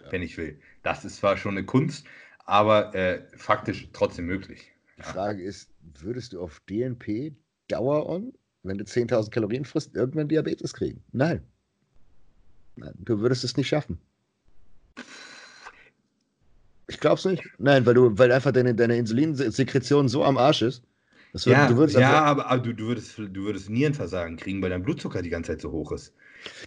[0.00, 0.12] ja.
[0.12, 0.60] wenn ich will.
[0.82, 2.06] Das ist zwar schon eine Kunst,
[2.44, 4.70] aber äh, faktisch trotzdem möglich.
[4.98, 5.70] Die Frage ist,
[6.00, 7.34] würdest du auf DNP
[7.68, 8.32] Dauer on,
[8.62, 11.02] wenn du 10.000 Kalorien frisst, irgendwann Diabetes kriegen?
[11.12, 11.42] Nein.
[12.76, 13.98] Nein, du würdest es nicht schaffen.
[16.96, 17.42] Ich glaub's nicht.
[17.58, 20.82] Nein, weil du, weil einfach deine, deine Insulinsekretion so am Arsch ist.
[21.34, 24.82] Wird, ja, du ja aber, aber, du, du, würdest, du würdest Nierenversagen kriegen, weil dein
[24.82, 26.14] Blutzucker die ganze Zeit so hoch ist.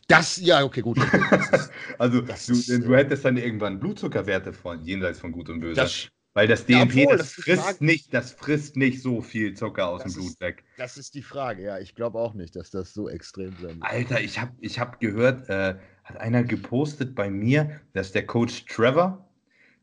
[0.07, 0.99] Das, ja, okay, gut.
[0.99, 5.81] Ist, also, du, ist, du, hättest dann irgendwann Blutzuckerwerte von jenseits von Gut und Böse.
[5.81, 9.87] Das, weil das DMP, obwohl, das, das frisst nicht, das frisst nicht so viel Zucker
[9.87, 10.63] aus dem Blut weg.
[10.77, 11.79] Das ist die Frage, ja.
[11.79, 13.81] Ich glaube auch nicht, dass das so extrem sein wird.
[13.81, 18.65] Alter, ich habe ich hab gehört, äh, hat einer gepostet bei mir, dass der Coach
[18.65, 19.28] Trevor,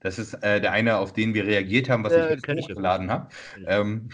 [0.01, 3.10] das ist äh, der eine, auf den wir reagiert haben, was äh, ich jetzt hochgeladen
[3.10, 3.28] habe,
[3.66, 4.10] ähm,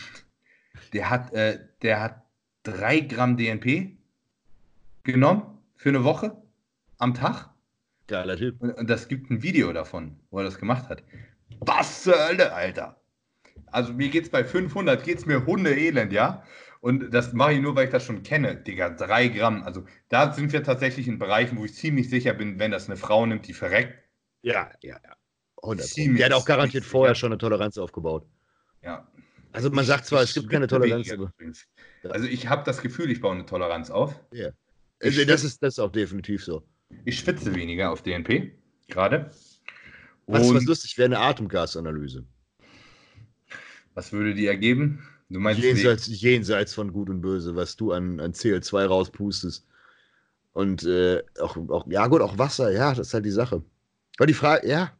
[0.92, 2.22] der hat, äh, der hat
[2.62, 3.96] drei Gramm DNP
[5.02, 6.36] genommen für eine Woche
[6.98, 7.50] am Tag.
[8.06, 8.60] Geiler Typ.
[8.60, 11.02] Und das gibt ein Video davon, wo er das gemacht hat.
[11.60, 13.00] Was zur Hölle, Alter?
[13.66, 16.42] Also mir geht's bei 500, geht's mir Hunde-Elend, ja?
[16.80, 18.90] Und das mache ich nur, weil ich das schon kenne, Digga.
[18.90, 19.62] Drei Gramm.
[19.62, 22.96] Also da sind wir tatsächlich in Bereichen, wo ich ziemlich sicher bin, wenn das eine
[22.96, 23.96] Frau nimmt, die verreckt.
[24.42, 25.16] Ja, ja, ja.
[25.62, 28.26] 100 Der hat auch garantiert vorher schon eine Toleranz aufgebaut.
[28.82, 29.06] Ja.
[29.52, 31.10] Also man sagt zwar, es gibt keine Toleranz.
[31.12, 31.32] Aber,
[32.10, 34.18] Also ich habe das Gefühl, ich baue eine Toleranz auf.
[34.32, 34.50] Ja.
[35.00, 36.62] Also das, ist, das ist auch definitiv so.
[37.04, 38.52] Ich schwitze weniger auf DNP,
[38.88, 39.30] gerade.
[40.26, 42.24] Was, was lustig wäre, eine Atemgasanalyse.
[43.94, 45.04] Was würde die ergeben?
[45.28, 49.66] Du meinst jenseits, jenseits von Gut und Böse, was du an, an CO2 rauspustest.
[50.52, 53.64] Und äh, auch, auch, ja gut, auch Wasser, ja, das ist halt die Sache.
[54.18, 54.92] Aber die Frage, ja,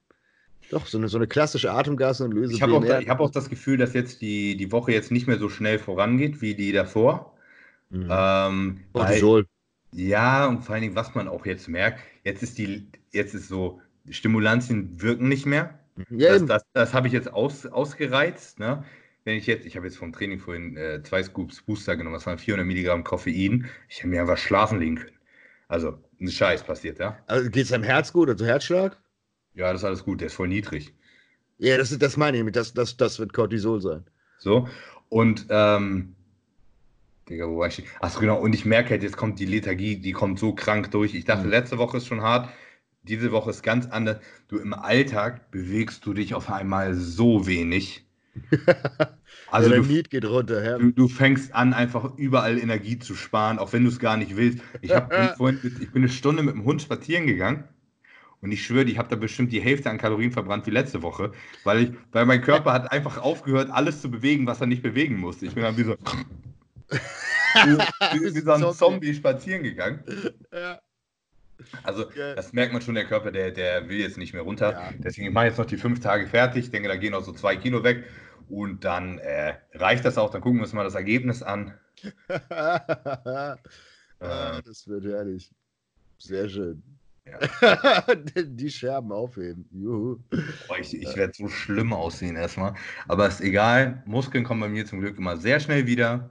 [0.72, 2.54] doch, so eine, so eine klassische Atemgasanalyse.
[2.54, 5.38] Ich habe auch, hab auch das Gefühl, dass jetzt die, die Woche jetzt nicht mehr
[5.38, 7.36] so schnell vorangeht wie die davor.
[7.90, 8.08] Mhm.
[8.10, 9.46] Ähm, Cortisol.
[9.92, 13.48] Ja, und vor allen Dingen, was man auch jetzt merkt, jetzt ist die, jetzt ist
[13.48, 15.78] so, Stimulantien wirken nicht mehr.
[15.96, 16.18] Mhm.
[16.18, 18.58] Ja, das das, das habe ich jetzt aus, ausgereizt.
[18.58, 18.82] Ne?
[19.24, 22.26] Wenn ich jetzt, ich habe jetzt vom Training vorhin äh, zwei Scoops Booster genommen, das
[22.26, 23.66] waren 400 Milligramm Koffein.
[23.90, 25.18] Ich habe mir einfach schlafen legen können.
[25.68, 27.18] Also, ein Scheiß passiert, ja.
[27.26, 29.01] Also, geht es deinem Herz gut, also Herzschlag?
[29.54, 30.94] Ja, das ist alles gut, der ist voll niedrig.
[31.58, 34.04] Ja, das, das meine ich, das, das, das wird Cortisol sein.
[34.38, 34.68] So,
[35.08, 36.14] und, ähm,
[37.28, 37.84] Digga, wo war ich?
[38.00, 41.14] Achso, genau, und ich merke halt, jetzt kommt die Lethargie, die kommt so krank durch.
[41.14, 41.50] Ich dachte, mhm.
[41.50, 42.48] letzte Woche ist schon hart,
[43.02, 44.18] diese Woche ist ganz anders.
[44.48, 48.06] Du im Alltag bewegst du dich auf einmal so wenig.
[49.50, 50.64] Also ja, der Miet geht runter.
[50.64, 50.78] Ja.
[50.78, 54.34] Du, du, fängst an, einfach überall Energie zu sparen, auch wenn du es gar nicht
[54.34, 54.60] willst.
[54.80, 57.64] Ich, hab, vorhin, ich bin eine Stunde mit dem Hund spazieren gegangen
[58.42, 61.32] und ich schwöre, ich habe da bestimmt die Hälfte an Kalorien verbrannt wie letzte Woche,
[61.64, 65.16] weil, ich, weil mein Körper hat einfach aufgehört, alles zu bewegen, was er nicht bewegen
[65.18, 65.46] musste.
[65.46, 65.96] Ich bin dann wie so,
[66.90, 70.02] wie, wie so ein Zombie spazieren gegangen.
[70.52, 70.80] Ja.
[71.84, 72.04] Also,
[72.34, 74.72] das merkt man schon, der Körper, der, der will jetzt nicht mehr runter.
[74.72, 74.90] Ja.
[74.98, 76.64] Deswegen mache ich jetzt noch die fünf Tage fertig.
[76.64, 78.04] Ich denke, da gehen auch so zwei Kilo weg.
[78.48, 80.30] Und dann äh, reicht das auch.
[80.30, 81.78] Dann gucken wir uns mal das Ergebnis an.
[82.50, 83.56] ah,
[84.64, 85.52] das wird herrlich.
[86.18, 86.82] Sehr schön.
[87.24, 88.04] Ja.
[88.14, 89.66] die Scherben aufheben.
[89.70, 90.18] Juhu.
[90.66, 92.74] Boah, ich, ich werde so schlimm aussehen erstmal.
[93.06, 94.02] Aber ist egal.
[94.06, 96.30] Muskeln kommen bei mir zum Glück immer sehr schnell wieder.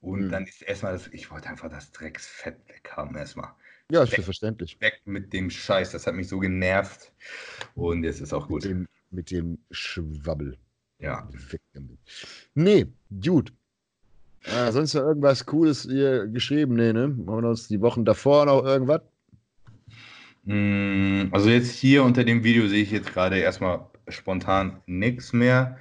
[0.00, 0.30] Und mhm.
[0.30, 3.50] dann ist erstmal das, ich wollte einfach das Drecksfett weghaben erstmal.
[3.90, 4.80] Ja, ist weg, verständlich.
[4.80, 7.12] Weg mit dem Scheiß, das hat mich so genervt.
[7.74, 8.64] Und jetzt ist auch gut.
[8.64, 10.56] Mit dem, mit dem Schwabbel.
[10.98, 11.28] Ja.
[12.54, 12.86] Nee,
[13.22, 13.52] gut.
[14.46, 16.74] Ah, sonst noch irgendwas Cooles hier geschrieben?
[16.74, 17.02] Nee, ne?
[17.02, 19.02] Haben wir uns die Wochen davor noch irgendwas?
[20.44, 25.78] Mm, also jetzt hier unter dem Video sehe ich jetzt gerade erstmal spontan nichts mehr.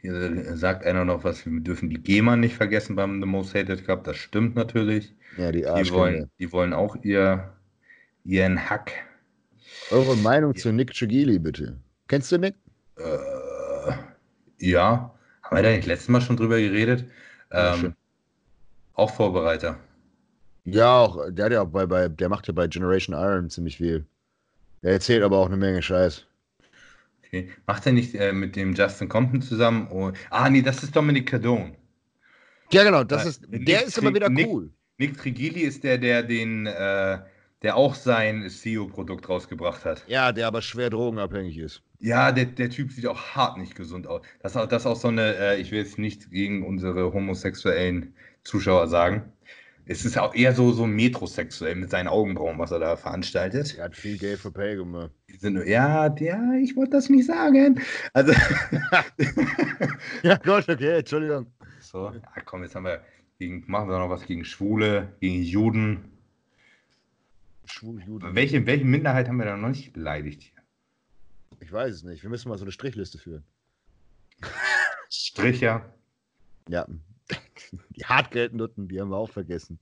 [0.00, 3.84] Hier sagt einer noch was, wir dürfen die GEMA nicht vergessen beim The Most Hated
[3.86, 4.04] Cup.
[4.04, 5.14] Das stimmt natürlich.
[5.36, 7.52] Ja, die die wollen, die wollen auch ihr,
[8.24, 8.92] ihren Hack.
[9.90, 10.60] Eure Meinung ja.
[10.60, 11.76] zu Nick Chigili, bitte.
[12.08, 12.54] Kennst du Nick?
[12.96, 13.92] Äh,
[14.58, 15.12] ja.
[15.42, 17.04] Haben wir da nicht letztes Mal schon drüber geredet?
[17.50, 17.94] Ähm,
[18.94, 19.78] auch Vorbereiter.
[20.66, 23.76] Ja, auch, der hat ja auch bei, bei, der macht ja bei Generation Iron ziemlich
[23.76, 24.04] viel.
[24.82, 26.26] Der erzählt aber auch eine Menge Scheiß.
[27.24, 27.50] Okay.
[27.66, 29.88] Macht er nicht äh, mit dem Justin Compton zusammen?
[29.90, 31.74] Oh, ah, nee, das ist Dominic Cardone.
[32.72, 34.70] Ja, genau, das äh, ist, der Nick ist immer wieder Nick, cool.
[34.98, 37.18] Nick Trigili ist der, der den, äh,
[37.62, 40.04] der auch sein CEO-Produkt rausgebracht hat.
[40.08, 41.82] Ja, der aber schwer drogenabhängig ist.
[42.00, 44.22] Ja, der, der Typ sieht auch hart nicht gesund aus.
[44.42, 47.12] Das ist auch, das ist auch so eine, äh, ich will jetzt nicht gegen unsere
[47.12, 49.32] homosexuellen Zuschauer sagen,
[49.88, 53.76] es ist auch eher so, so metrosexuell mit seinen Augenbrauen, was er da veranstaltet.
[53.78, 55.12] Er hat viel Geld für Pay gemacht.
[55.40, 57.80] Ja, ja, ich wollte das nicht sagen.
[58.12, 58.32] Also.
[60.22, 61.46] ja, Gott, okay, Entschuldigung.
[61.80, 63.00] So, ja, komm, jetzt haben wir
[63.38, 66.04] gegen, machen wir noch was gegen Schwule, gegen Juden.
[67.66, 68.34] Schwul, Juden.
[68.34, 70.62] Welche, welche Minderheit haben wir da noch nicht beleidigt hier?
[71.60, 72.24] Ich weiß es nicht.
[72.24, 73.44] Wir müssen mal so eine Strichliste führen.
[75.10, 75.94] Stricher.
[76.68, 76.86] Ja.
[77.90, 79.78] Die Hartgeldnutten, die haben wir auch vergessen.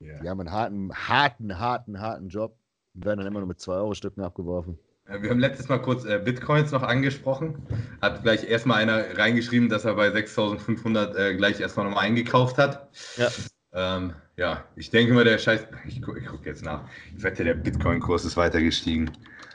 [0.00, 0.20] Ja.
[0.20, 2.56] Die haben einen harten, harten, harten, harten Job
[2.94, 4.78] und werden dann immer nur mit 2-Euro-Stücken abgeworfen.
[5.06, 7.66] Wir haben letztes Mal kurz äh, Bitcoins noch angesprochen.
[8.02, 12.90] Hat gleich erstmal einer reingeschrieben, dass er bei 6500 äh, gleich erstmal nochmal eingekauft hat.
[13.16, 13.28] Ja.
[13.72, 15.66] Ähm, ja, ich denke mal, der Scheiß.
[15.86, 16.88] Ich gucke jetzt nach.
[17.16, 19.10] Ich wette, der Bitcoin-Kurs ist weiter gestiegen.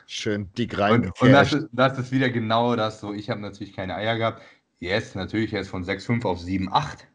[0.07, 1.05] Schön dick rein.
[1.05, 3.13] Und, und das, ist, das ist wieder genau das so.
[3.13, 4.41] Ich habe natürlich keine Eier gehabt.
[4.83, 7.07] Jetzt natürlich erst von 6,5 auf 7,8.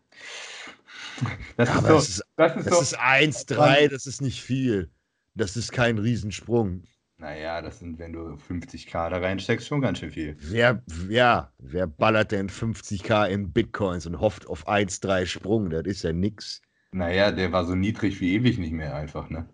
[1.57, 2.81] Das, Ja, ist aber so, das ist, das ist das so.
[2.81, 4.91] ist 1,3, das ist nicht viel.
[5.35, 6.85] Das ist kein Riesensprung.
[7.19, 10.41] Naja, das sind, wenn du 50k da reinsteckst, schon ganz schön viel.
[10.41, 15.69] Wer, ja, wer ballert denn 50k in Bitcoins und hofft auf 1,3 Sprung?
[15.71, 16.63] Das ist ja nix.
[16.93, 19.49] Naja, der war so niedrig wie ewig nicht mehr einfach, ne?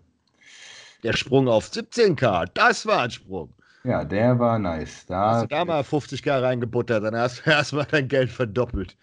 [1.05, 3.55] Der Sprung auf 17k, das war ein Sprung.
[3.85, 5.05] Ja, der war nice.
[5.07, 8.97] Da, Hast du da mal 50k reingebuttert, dann hast du erstmal dein Geld verdoppelt.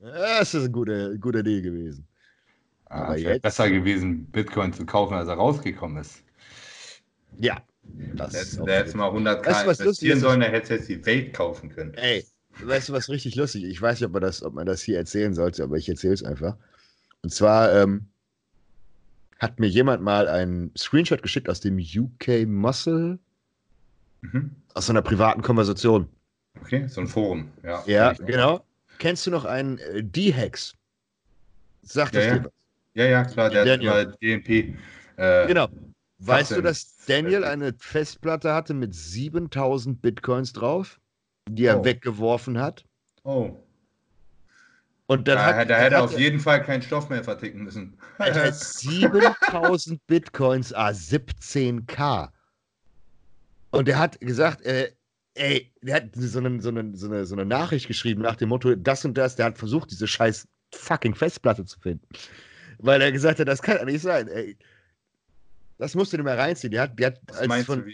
[0.00, 2.06] Das ist eine gute, gute Idee gewesen.
[2.86, 6.22] ah, aber es wäre jetzt- besser gewesen, Bitcoin zu kaufen, als er rausgekommen ist.
[7.40, 7.60] Ja.
[8.14, 10.22] Das Der ist hätte der mal 100k Weißt du, was lustig investieren ist?
[10.22, 11.94] sollen, der hätte jetzt die Welt kaufen können.
[11.94, 12.24] Ey,
[12.62, 13.70] weißt du, was richtig lustig ist?
[13.72, 16.14] Ich weiß nicht, ob man das, ob man das hier erzählen sollte, aber ich erzähle
[16.14, 16.56] es einfach.
[17.22, 18.06] Und zwar ähm,
[19.40, 23.18] hat mir jemand mal einen Screenshot geschickt aus dem UK Muscle,
[24.20, 24.56] Mhm.
[24.74, 26.08] aus so einer privaten Konversation.
[26.60, 27.52] Okay, so ein Forum.
[27.62, 28.64] Ja, Ja, genau.
[28.98, 30.74] Kennst du noch einen äh, D-Hex?
[31.82, 32.38] Sagt Ja, das ja.
[32.38, 32.52] dir was?
[32.94, 33.90] Ja, ja, klar, der hat Daniel.
[33.90, 34.76] mal DNP.
[35.16, 35.68] Äh, Genau.
[36.18, 40.98] Weißt du, dass Daniel eine Festplatte hatte mit 7000 Bitcoins drauf,
[41.48, 41.84] die er Oh.
[41.84, 42.84] weggeworfen hat?
[43.22, 43.56] Oh,
[45.06, 47.62] Und dann da, hat, da hätte er hat auf jeden Fall keinen Stoff mehr verticken
[47.62, 47.98] müssen.
[48.18, 52.32] Er hat 7000 Bitcoins, ah, 17k.
[53.70, 54.92] Und er hat gesagt, äh,
[55.34, 58.48] ey, der hat so eine, so, eine, so, eine, so eine Nachricht geschrieben nach dem
[58.48, 62.06] Motto, das und das, der hat versucht, diese scheiß fucking Festplatte zu finden.
[62.78, 64.56] Weil er gesagt hat, das kann ja nicht sein, ey.
[65.78, 66.70] Das musst du dir mal reinziehen.
[66.70, 67.20] Die hat, die hat
[67.64, 67.92] von, du,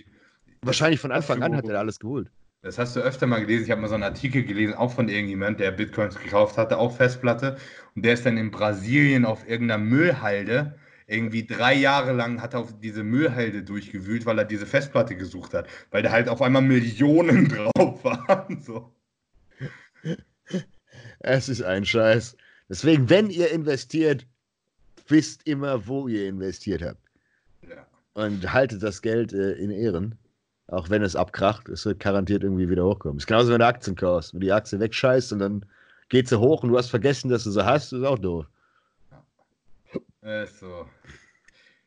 [0.62, 2.30] wahrscheinlich von Anfang an hat er alles geholt.
[2.62, 3.64] Das hast du öfter mal gelesen.
[3.64, 6.96] Ich habe mal so einen Artikel gelesen, auch von irgendjemand, der Bitcoins gekauft hatte, auch
[6.96, 7.58] Festplatte.
[7.94, 10.78] Und der ist dann in Brasilien auf irgendeiner Müllhalde.
[11.06, 15.52] Irgendwie drei Jahre lang hat er auf diese Müllhalde durchgewühlt, weil er diese Festplatte gesucht
[15.52, 15.68] hat.
[15.90, 18.62] Weil da halt auf einmal Millionen drauf waren.
[18.62, 18.94] So.
[21.20, 22.36] Es ist ein Scheiß.
[22.68, 24.26] Deswegen, wenn ihr investiert,
[25.08, 27.00] wisst immer, wo ihr investiert habt.
[27.68, 27.86] Ja.
[28.14, 30.18] und haltet das Geld äh, in Ehren.
[30.68, 33.18] Auch wenn es abkracht, es wird garantiert irgendwie wieder hochkommen.
[33.18, 34.32] ist genauso, wenn du Aktien kaufst.
[34.32, 35.66] Wenn du die Aktie wegscheißt und dann
[36.08, 38.46] geht sie hoch und du hast vergessen, dass du sie hast, ist auch doof.
[40.24, 40.88] Äh, so.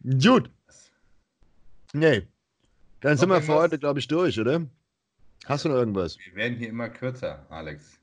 [0.04, 0.50] Gut.
[1.94, 2.28] Nee.
[3.02, 4.66] Dann Noch sind wir für heute, glaube ich, durch, oder?
[5.46, 6.18] Hast du noch irgendwas?
[6.24, 8.00] Wir werden hier immer kürzer, Alex.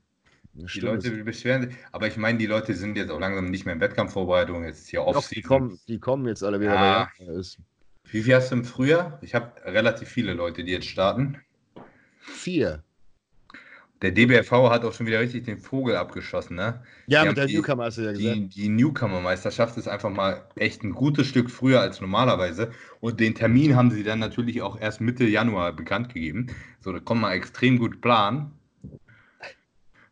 [0.53, 1.75] Die Stimmt, Leute das- beschweren sich.
[1.91, 4.63] Aber ich meine, die Leute sind jetzt auch langsam nicht mehr in Wettkampfvorbereitung.
[4.63, 6.73] Jetzt ist hier Doch, die, kommen, die kommen jetzt alle wieder.
[6.75, 7.11] Ja.
[7.19, 7.39] Jahre.
[7.39, 7.59] Ist
[8.05, 9.19] Wie viel hast du im Frühjahr?
[9.21, 11.37] Ich habe relativ viele Leute, die jetzt starten.
[12.19, 12.83] vier.
[14.05, 16.83] Der DBFV hat auch schon wieder richtig den Vogel abgeschossen, ne?
[17.07, 18.35] Ja, Die mit der die- Newcomer hast du ja gesagt.
[18.35, 22.71] Die, die Newcomer-Meisterschaft ist einfach mal echt ein gutes Stück früher als normalerweise.
[22.99, 26.47] Und den Termin haben sie dann natürlich auch erst Mitte Januar bekannt gegeben.
[26.81, 28.51] So, da kann man extrem gut planen.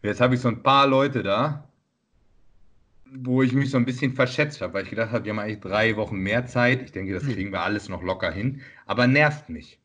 [0.01, 1.69] Jetzt habe ich so ein paar Leute da,
[3.05, 5.59] wo ich mich so ein bisschen verschätzt habe, weil ich gedacht habe, die haben eigentlich
[5.59, 6.81] drei Wochen mehr Zeit.
[6.81, 7.33] Ich denke, das Hm.
[7.33, 8.61] kriegen wir alles noch locker hin.
[8.87, 9.79] Aber nervt mich.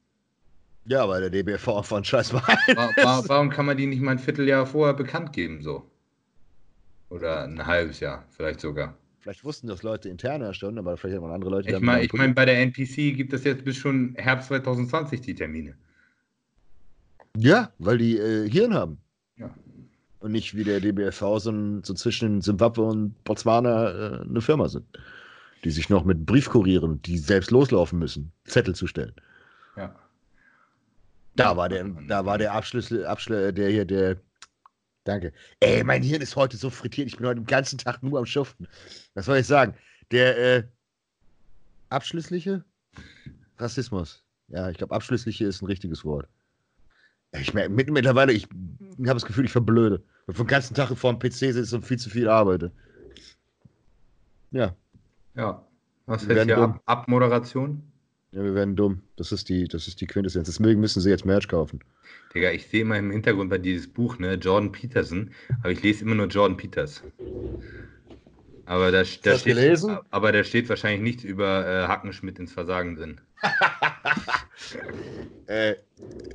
[0.89, 2.43] Ja, weil der DBV von Scheiß war.
[2.49, 5.91] Wa- wa- Warum kann man die nicht mal ein Vierteljahr vorher bekannt geben, so?
[7.11, 8.97] Oder ein halbes Jahr, vielleicht sogar.
[9.21, 11.71] Vielleicht wussten das Leute interner schon, aber vielleicht haben andere Leute.
[11.71, 15.35] Ich meine, ich mein, bei der NPC gibt es jetzt bis schon Herbst 2020 die
[15.35, 15.75] Termine.
[17.37, 18.99] Ja, weil die äh, Hirn haben.
[19.37, 19.51] Ja.
[20.21, 24.69] Und nicht wie der DBFV so, ein, so zwischen Zimbabwe und Botswana äh, eine Firma
[24.69, 24.87] sind.
[25.65, 29.15] Die sich noch mit Briefkurieren, die selbst loslaufen müssen, Zettel zu stellen.
[29.77, 29.95] Ja.
[31.39, 34.17] Da war der, da war der Abschlüssel, Abschl der hier, der.
[35.05, 35.33] Danke.
[35.61, 37.07] Ey, mein Hirn ist heute so frittiert.
[37.07, 38.67] Ich bin heute den ganzen Tag nur am Schuften.
[39.15, 39.75] Was soll ich sagen?
[40.11, 40.65] Der äh,
[41.91, 42.65] abschließliche
[43.57, 44.25] Rassismus.
[44.49, 46.29] Ja, ich glaube, abschließliche ist ein richtiges Wort.
[47.33, 50.03] Ich merke mit, mittlerweile, ich habe das Gefühl, ich verblöde.
[50.27, 52.73] Weil ich den ganzen Tag vor dem PC sitze und viel zu viel arbeite.
[54.51, 54.75] Ja,
[55.35, 55.65] Ja.
[56.07, 56.59] Was heißt hier.
[56.59, 57.83] Ab Abmoderation?
[58.33, 59.03] Ja, wir werden dumm.
[59.17, 60.47] Das ist die, das ist die Quintessenz.
[60.47, 61.81] Deswegen müssen sie jetzt Merch kaufen.
[62.35, 65.31] Digga, ich sehe immer im Hintergrund bei dieses Buch, ne, Jordan Peterson,
[65.61, 67.03] aber ich lese immer nur Jordan Peters.
[68.67, 69.99] Aber da, da steht, gelesen?
[70.11, 73.21] aber da steht wahrscheinlich nichts über äh, Hackenschmidt ins Versagen drin.
[75.47, 75.77] Äh,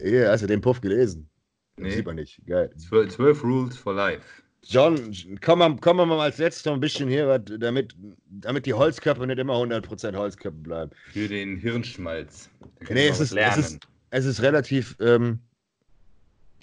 [0.02, 1.30] hier, hast du den Puff gelesen?
[1.78, 1.92] Nee.
[1.92, 2.42] Sieht man nicht.
[2.48, 2.72] Geil.
[2.76, 4.43] 12, 12 Rules for Life.
[4.66, 7.96] John, komm mal, komm mal als letztes noch ein bisschen hier, damit,
[8.30, 10.92] damit die Holzköpfe nicht immer 100% Holzköpfe bleiben.
[11.12, 12.50] Für den Hirnschmalz.
[12.90, 13.80] Nee, es ist, es ist,
[14.10, 15.40] es ist relativ, ähm,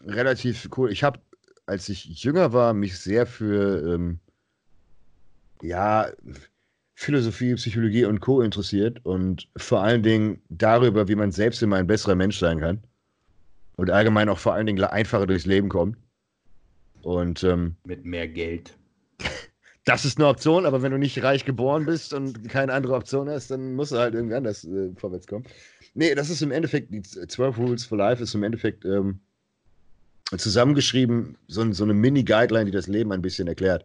[0.07, 0.91] relativ cool.
[0.91, 1.21] Ich habe,
[1.67, 4.19] als ich jünger war, mich sehr für, ähm,
[5.63, 6.11] ja,
[6.95, 8.43] Philosophie, Psychologie und Co.
[8.43, 12.83] interessiert und vor allen Dingen darüber, wie man selbst immer ein besserer Mensch sein kann
[13.77, 15.97] und allgemein auch vor allen Dingen einfacher durchs Leben kommt.
[17.03, 18.77] Und ähm, Mit mehr Geld.
[19.85, 23.29] das ist eine Option, aber wenn du nicht reich geboren bist und keine andere Option
[23.29, 25.45] hast, dann musst du halt irgendwie anders äh, vorwärts kommen.
[25.95, 29.21] Nee, das ist im Endeffekt, die 12 Rules for Life ist im Endeffekt ähm,
[30.37, 33.85] zusammengeschrieben, so, so eine Mini-Guideline, die das Leben ein bisschen erklärt.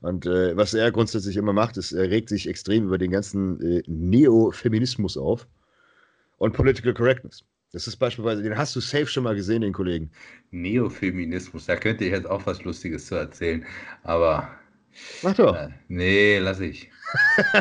[0.00, 3.60] Und äh, was er grundsätzlich immer macht, ist, er regt sich extrem über den ganzen
[3.60, 5.48] äh, Neofeminismus auf
[6.38, 7.44] und Political Correctness.
[7.72, 10.10] Das ist beispielsweise, den hast du safe schon mal gesehen, den Kollegen.
[10.50, 13.64] Neofeminismus, da könnte ich jetzt auch was Lustiges zu erzählen.
[14.02, 14.50] Aber
[15.22, 15.56] Mach doch.
[15.56, 16.90] äh, nee, lass ich.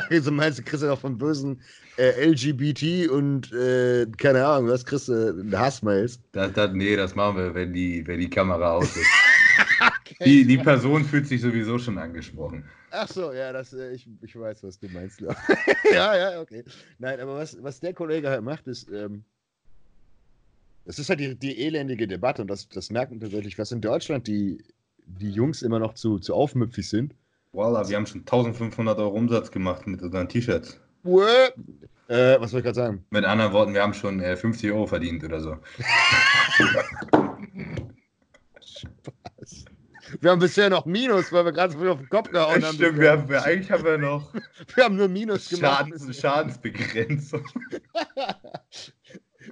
[0.22, 1.62] so meinst du, kriegst du auch von bösen
[1.98, 6.20] äh, LGBT und äh, keine Ahnung, was kriegst du, Hassmails.
[6.32, 9.06] Das, das, nee, das machen wir, wenn die, wenn die Kamera aus ist.
[10.26, 12.66] Die, die Person fühlt sich sowieso schon angesprochen.
[12.92, 15.22] Ach so, ja, das, äh, ich, ich weiß, was du meinst.
[15.94, 16.66] ja, ja, okay.
[16.98, 19.24] Nein, aber was, was der Kollege halt macht, ist, ähm,
[20.90, 23.80] das ist halt die, die elendige Debatte und das, das merkt man tatsächlich, was in
[23.80, 24.64] Deutschland die,
[25.06, 27.14] die Jungs immer noch zu, zu aufmüpfig sind.
[27.52, 30.80] Voila, wir haben schon 1500 Euro Umsatz gemacht mit unseren T-Shirts.
[31.06, 33.06] Äh, was soll ich gerade sagen?
[33.12, 35.58] Mit anderen Worten, wir haben schon äh, 50 Euro verdient oder so.
[40.22, 42.74] Wir haben bisher noch Minus, weil wir gerade so viel auf den Kopf gehauen haben.
[42.74, 44.34] Stimmt, wir haben, wir, eigentlich haben wir noch
[44.76, 45.88] Wir haben nur Minus gemacht.
[45.88, 47.46] Schadens, Schadensbegrenzung.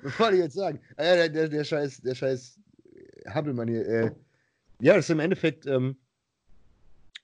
[0.03, 0.80] Was wollte ich jetzt sagen?
[0.98, 2.60] Ah, der, der, der scheiß, der scheiß
[3.28, 3.88] Hampelmann hier.
[3.88, 4.11] Äh,
[4.82, 5.98] ja, das ist im Endeffekt ähm,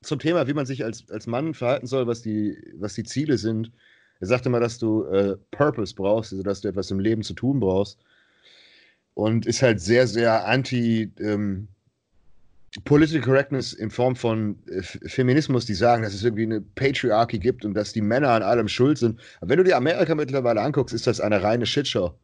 [0.01, 3.37] zum Thema, wie man sich als, als Mann verhalten soll, was die, was die Ziele
[3.37, 3.71] sind.
[4.19, 7.33] Er sagte mal, dass du äh, Purpose brauchst, also dass du etwas im Leben zu
[7.33, 7.99] tun brauchst.
[9.15, 11.67] Und ist halt sehr, sehr anti ähm,
[12.85, 17.65] Political Correctness in Form von äh, Feminismus, die sagen, dass es irgendwie eine Patriarchy gibt
[17.65, 19.19] und dass die Männer an allem schuld sind.
[19.39, 22.15] Aber wenn du dir Amerika mittlerweile anguckst, ist das eine reine Shitshow.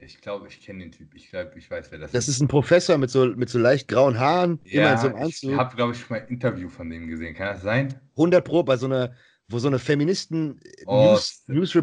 [0.00, 1.12] Ich glaube, ich kenne den Typ.
[1.14, 3.88] Ich glaube, ich weiß, wer das, Das ist ein Professor mit so, mit so leicht
[3.88, 5.56] grauen Haaren, immer in so einem ich Anzug.
[5.56, 7.34] habe, glaube ich, mal ein Interview von dem gesehen.
[7.34, 7.94] Kann das sein?
[8.16, 9.12] 100 Pro bei so einer,
[9.48, 11.18] wo so eine Feministen Oh,
[11.48, 11.74] News,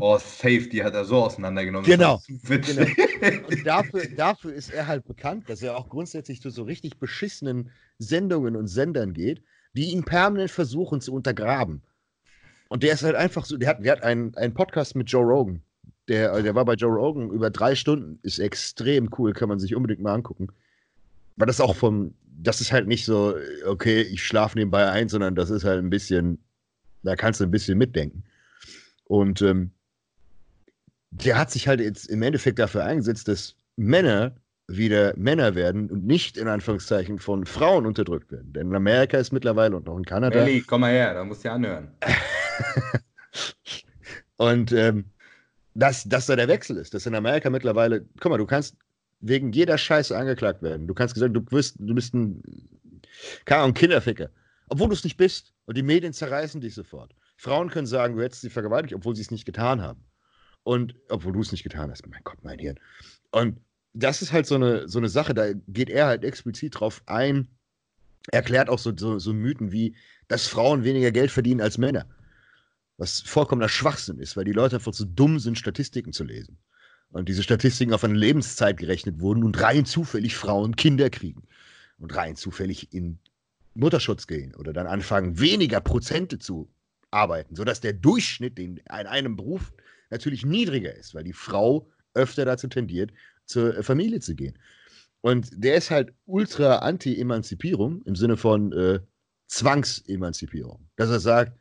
[0.00, 1.84] Oh, safe, die hat er so auseinandergenommen.
[1.88, 2.20] Genau.
[2.28, 2.96] Das witzig.
[3.48, 7.70] und dafür, dafür ist er halt bekannt, dass er auch grundsätzlich zu so richtig beschissenen
[7.98, 11.82] Sendungen und Sendern geht, die ihn permanent versuchen zu untergraben.
[12.68, 15.24] Und der ist halt einfach so, der hat, der hat einen, einen Podcast mit Joe
[15.24, 15.62] Rogan.
[16.08, 19.74] Der, der war bei Joe Rogan über drei Stunden, ist extrem cool, kann man sich
[19.74, 20.48] unbedingt mal angucken.
[21.36, 23.34] Weil das auch vom, das ist halt nicht so,
[23.66, 26.42] okay, ich schlafe nebenbei ein, sondern das ist halt ein bisschen,
[27.02, 28.24] da kannst du ein bisschen mitdenken.
[29.04, 29.70] Und ähm,
[31.10, 34.34] der hat sich halt jetzt im Endeffekt dafür eingesetzt, dass Männer
[34.66, 38.52] wieder Männer werden und nicht in Anführungszeichen von Frauen unterdrückt werden.
[38.52, 40.38] Denn in Amerika ist mittlerweile und auch in Kanada.
[40.40, 41.88] Ellie, komm mal her, da musst du dir anhören.
[44.36, 45.06] Und ähm,
[45.78, 48.76] dass, dass da der Wechsel ist, dass in Amerika mittlerweile, guck mal, du kannst
[49.20, 50.88] wegen jeder Scheiße angeklagt werden.
[50.88, 52.42] Du kannst gesagt, du bist, du bist ein,
[53.44, 54.30] keine Ahnung, Kinderficker.
[54.68, 55.54] Obwohl du es nicht bist.
[55.66, 57.14] Und die Medien zerreißen dich sofort.
[57.36, 60.04] Frauen können sagen, du hättest sie vergewaltigt, obwohl sie es nicht getan haben.
[60.64, 62.06] Und obwohl du es nicht getan hast.
[62.08, 62.80] Mein Gott, mein Hirn.
[63.30, 63.60] Und
[63.92, 67.48] das ist halt so eine, so eine Sache, da geht er halt explizit drauf ein,
[68.32, 69.94] erklärt auch so, so, so Mythen wie,
[70.26, 72.06] dass Frauen weniger Geld verdienen als Männer.
[72.98, 76.58] Was vollkommener Schwachsinn ist, weil die Leute einfach zu dumm sind, Statistiken zu lesen.
[77.10, 81.44] Und diese Statistiken auf eine Lebenszeit gerechnet wurden und rein zufällig Frauen Kinder kriegen.
[81.98, 83.18] Und rein zufällig in
[83.74, 86.68] Mutterschutz gehen oder dann anfangen, weniger Prozente zu
[87.10, 89.72] arbeiten, sodass der Durchschnitt in einem Beruf
[90.10, 93.12] natürlich niedriger ist, weil die Frau öfter dazu tendiert,
[93.44, 94.58] zur Familie zu gehen.
[95.20, 99.00] Und der ist halt ultra anti-Emanzipierung im Sinne von äh,
[99.46, 100.88] Zwangsemanzipierung.
[100.96, 101.58] Dass er sagt,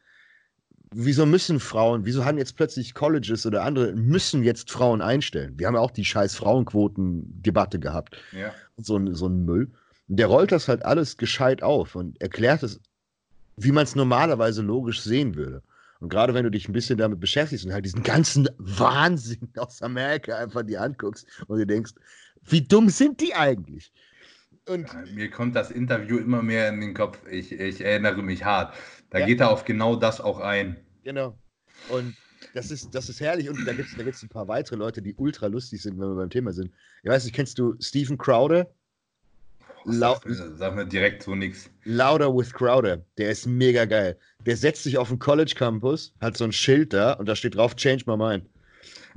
[0.94, 5.54] wieso müssen Frauen, wieso haben jetzt plötzlich Colleges oder andere, müssen jetzt Frauen einstellen?
[5.58, 8.54] Wir haben ja auch die scheiß Frauenquoten-Debatte gehabt Ja.
[8.76, 9.72] und so, ein- so ein Müll.
[10.08, 12.80] Und der rollt das halt alles gescheit auf und erklärt es,
[13.58, 15.64] wie man es normalerweise logisch sehen würde.
[16.00, 19.82] Und gerade wenn du dich ein bisschen damit beschäftigst und halt diesen ganzen Wahnsinn aus
[19.82, 21.94] Amerika einfach dir anguckst und dir denkst,
[22.44, 23.92] wie dumm sind die eigentlich?
[24.68, 27.20] Und Mir kommt das Interview immer mehr in den Kopf.
[27.30, 28.74] Ich, ich erinnere mich hart.
[29.10, 29.26] Da ja.
[29.26, 30.76] geht er auf genau das auch ein.
[31.04, 31.38] Genau.
[31.90, 32.16] Und
[32.54, 33.50] das ist, das ist herrlich.
[33.50, 36.10] Und da gibt es da gibt's ein paar weitere Leute, die ultra lustig sind, wenn
[36.10, 36.72] wir beim Thema sind.
[37.04, 38.70] Ich weiß nicht, kennst du Stephen Crowder?
[39.86, 41.70] Lau sag mir direkt so nichts.
[41.86, 43.06] Louder with Crowder.
[43.18, 44.18] Der ist mega geil.
[44.46, 47.56] Der setzt sich auf den College Campus, hat so ein Schild da und da steht
[47.56, 48.46] drauf Change my mind.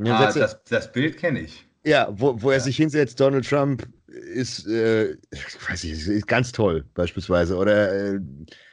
[0.08, 1.66] Ah, das, das Bild kenne ich.
[1.84, 6.52] Ja, wo, wo er sich hinsetzt, Donald Trump ist, äh, ich weiß nicht, ist ganz
[6.52, 7.56] toll, beispielsweise.
[7.56, 8.20] Oder äh,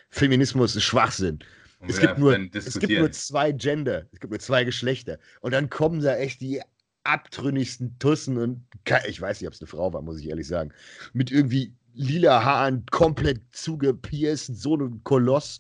[0.10, 1.40] Feminismus ist Schwachsinn.
[1.88, 5.20] Es gibt, nur, es gibt nur zwei Gender, es gibt nur zwei Geschlechter.
[5.42, 6.60] Und dann kommen da echt die
[7.04, 8.66] abtrünnigsten Tussen und
[9.08, 10.74] ich weiß nicht, ob es eine Frau war, muss ich ehrlich sagen.
[11.14, 15.60] Mit irgendwie lila Haaren, komplett zugepierst, so ein Koloss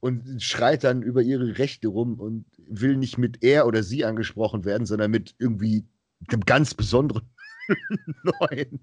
[0.00, 4.64] und schreit dann über ihre Rechte rum und will nicht mit er oder sie angesprochen
[4.64, 5.84] werden, sondern mit irgendwie
[6.28, 7.28] einem ganz besonderen
[8.40, 8.80] neuen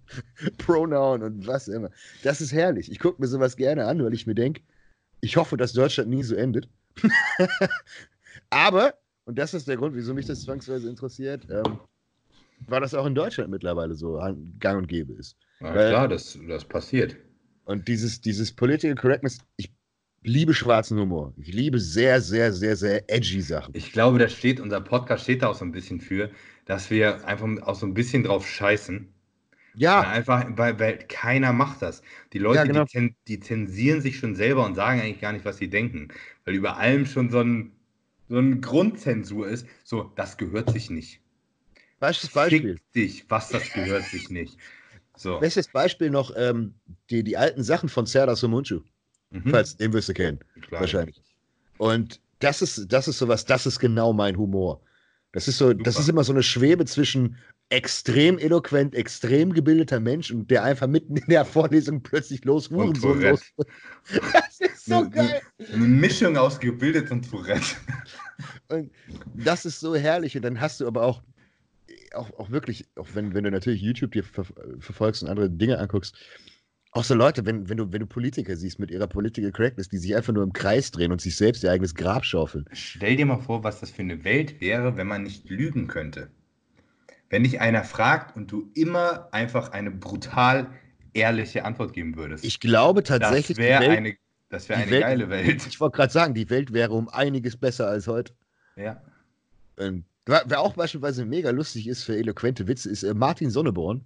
[0.57, 1.89] Pronoun und was immer.
[2.23, 2.91] Das ist herrlich.
[2.91, 4.61] Ich gucke mir sowas gerne an, weil ich mir denke,
[5.21, 6.69] ich hoffe, dass Deutschland nie so endet.
[8.49, 8.95] Aber,
[9.25, 11.79] und das ist der Grund, wieso mich das zwangsweise interessiert, ähm,
[12.67, 14.19] war das auch in Deutschland mittlerweile so
[14.59, 15.37] gang und gäbe ist.
[15.61, 17.15] Ja, weil, klar, das, das passiert.
[17.65, 19.71] Und dieses, dieses Political Correctness, ich
[20.23, 21.33] liebe schwarzen Humor.
[21.37, 23.73] Ich liebe sehr, sehr, sehr, sehr edgy Sachen.
[23.75, 26.29] Ich glaube, das steht, unser Podcast steht da auch so ein bisschen für,
[26.69, 29.11] dass wir einfach auch so ein bisschen drauf scheißen.
[29.73, 30.01] Ja.
[30.01, 32.03] Einfach, weil, weil keiner macht das.
[32.31, 32.85] Die Leute, ja, genau.
[32.85, 36.09] die, die, zensieren sich schon selber und sagen eigentlich gar nicht, was sie denken.
[36.45, 37.71] Weil über allem schon so ein,
[38.27, 39.65] so ein Grundzensur ist.
[39.83, 41.19] So, das gehört sich nicht.
[41.99, 42.29] Beispiel.
[42.35, 42.79] Beispiel.
[42.93, 44.55] dich, was das gehört sich nicht.
[45.17, 45.39] So.
[45.39, 46.75] Bestes Beispiel noch ähm,
[47.09, 48.81] die, die alten Sachen von Serdar Somuncu.
[49.31, 49.49] Mhm.
[49.49, 50.37] Falls, den wirst du kennen.
[50.61, 50.81] Klar.
[50.81, 51.19] Wahrscheinlich.
[51.79, 54.81] Und das ist, das ist sowas, das ist genau mein Humor.
[55.31, 55.83] Das ist so, Super.
[55.83, 57.37] das ist immer so eine Schwebe zwischen
[57.69, 63.13] extrem eloquent, extrem gebildeter Mensch und der einfach mitten in der Vorlesung plötzlich los so
[63.13, 63.41] los.
[64.33, 65.41] Das ist so eine, geil.
[65.71, 67.75] Eine Mischung aus gebildet und Tourette.
[68.69, 68.91] Und
[69.33, 70.35] das ist so herrlich.
[70.35, 71.21] Und dann hast du aber auch,
[72.13, 74.45] auch, auch wirklich, auch wenn, wenn du natürlich YouTube dir ver
[74.79, 76.15] verfolgst und andere Dinge anguckst,
[76.91, 79.97] auch so Leute, wenn, wenn, du, wenn du Politiker siehst mit ihrer Political Correctness, die
[79.97, 82.65] sich einfach nur im Kreis drehen und sich selbst ihr eigenes Grab schaufeln.
[82.71, 86.29] Stell dir mal vor, was das für eine Welt wäre, wenn man nicht lügen könnte.
[87.29, 90.71] Wenn dich einer fragt und du immer einfach eine brutal
[91.13, 92.43] ehrliche Antwort geben würdest.
[92.43, 94.15] Ich glaube tatsächlich, das wäre eine,
[94.49, 95.67] das wär eine Welt, geile Welt.
[95.67, 98.33] Ich wollte gerade sagen, die Welt wäre um einiges besser als heute.
[98.75, 98.99] Ja.
[99.77, 104.05] Ähm, wer auch beispielsweise mega lustig ist für eloquente Witze, ist äh, Martin Sonneborn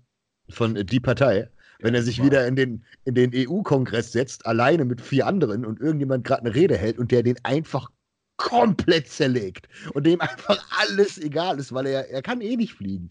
[0.50, 4.86] von äh, Die Partei wenn er sich wieder in den, in den EU-Kongress setzt, alleine
[4.86, 7.90] mit vier anderen und irgendjemand gerade eine Rede hält und der den einfach
[8.38, 13.10] komplett zerlegt und dem einfach alles egal ist, weil er, er kann eh nicht fliegen.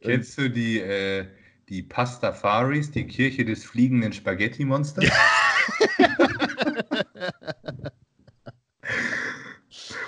[0.00, 1.26] Kennst du die, äh,
[1.68, 5.04] die Pastafaris, die Kirche des fliegenden Spaghetti-Monsters?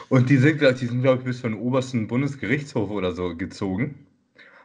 [0.08, 4.06] und die sind, die sind glaube ich, bis zum obersten Bundesgerichtshof oder so gezogen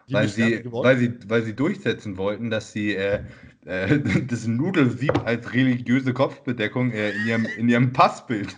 [0.09, 3.23] weil sie, weil, sie, weil sie durchsetzen wollten, dass sie äh,
[3.65, 8.55] äh, das Nudelsieb als religiöse Kopfbedeckung äh, in, ihrem, in ihrem Passbild.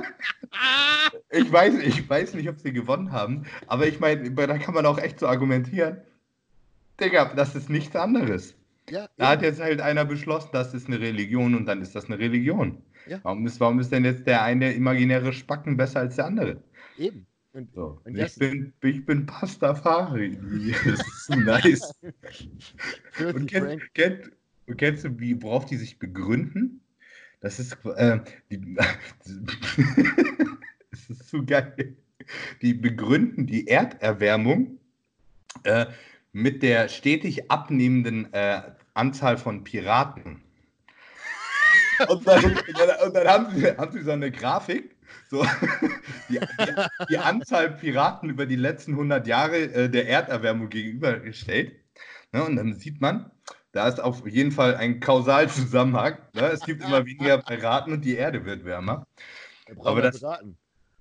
[1.30, 4.86] ich, weiß, ich weiß nicht, ob sie gewonnen haben, aber ich meine, da kann man
[4.86, 5.98] auch echt so argumentieren.
[7.00, 8.54] Digga, das ist nichts anderes.
[8.90, 12.06] Ja, da hat jetzt halt einer beschlossen, das ist eine Religion und dann ist das
[12.06, 12.82] eine Religion.
[13.06, 13.20] Ja.
[13.22, 16.62] Warum, ist, warum ist denn jetzt der eine imaginäre Spacken besser als der andere?
[16.98, 17.26] Eben.
[17.58, 18.00] Und, so.
[18.04, 20.38] und ich, bin, ich bin Pastafari.
[20.84, 21.92] Das ist so nice.
[23.34, 24.30] und kenn, kenn,
[24.76, 26.80] kennst du, wie, worauf die sich begründen?
[27.40, 28.74] Das ist, äh, die,
[30.90, 31.96] das ist so geil.
[32.62, 34.78] Die begründen die Erderwärmung
[35.64, 35.86] äh,
[36.32, 40.42] mit der stetig abnehmenden äh, Anzahl von Piraten.
[42.08, 44.94] Und dann, und dann, und dann haben, sie, haben sie so eine Grafik,
[45.28, 45.44] so,
[46.28, 51.72] die, die, die, Anzahl Piraten über die letzten 100 Jahre äh, der Erderwärmung gegenübergestellt.
[52.32, 53.30] Ne, und dann sieht man,
[53.72, 56.18] da ist auf jeden Fall ein Kausalzusammenhang.
[56.34, 56.42] Ne?
[56.52, 59.06] Es gibt immer weniger Piraten und die Erde wird wärmer.
[59.84, 60.22] Aber das,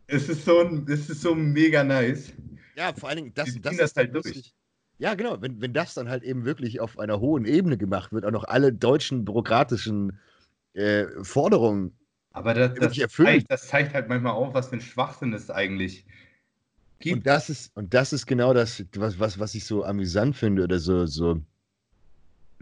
[0.07, 2.33] es ist so, es ist so mega nice.
[2.75, 4.53] Ja, vor allen Dingen, das, das, das ist halt lustig.
[4.99, 5.41] Ja, genau.
[5.41, 8.45] Wenn, wenn das dann halt eben wirklich auf einer hohen Ebene gemacht wird, auch noch
[8.45, 10.19] alle deutschen bürokratischen
[10.73, 11.96] äh, Forderungen
[12.37, 16.05] aber das, das, zeigt, das, zeigt, halt manchmal auch, was für ein Schwachsinn es eigentlich
[16.99, 17.17] gibt.
[17.17, 20.63] Und das ist, und das ist genau das, was, was, was ich so amüsant finde
[20.63, 21.41] oder so, so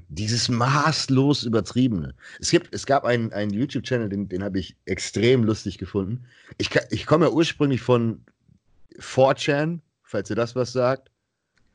[0.08, 2.14] dieses maßlos übertriebene.
[2.40, 6.26] Es, gibt, es gab einen, einen YouTube-Channel, den, den habe ich extrem lustig gefunden.
[6.58, 8.24] Ich, ich komme ja ursprünglich von
[9.00, 11.12] 4chan, falls ihr das was sagt.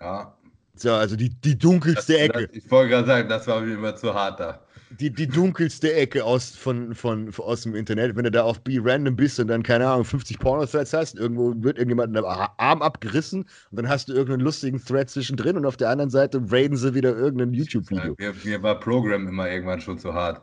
[0.01, 0.37] Ja.
[0.75, 2.49] So, also die, die dunkelste Das, Ecke.
[2.53, 4.65] ich wollte gerade sagen, das war mir immer zu hart da.
[4.99, 8.17] Die, die dunkelste Ecke aus, von, von, von, aus dem Internet.
[8.17, 11.79] Wenn du da auf B-Random bist und dann, keine Ahnung, 50 Porno-Threads hast, irgendwo wird
[11.79, 15.91] irgendjemand ein Arm abgerissen und dann hast du irgendeinen lustigen Thread zwischendrin und auf der
[15.91, 18.17] anderen Seite raiden sie wieder irgendein YouTube-Video.
[18.19, 20.43] Mir, mir war Program immer irgendwann schon zu hart.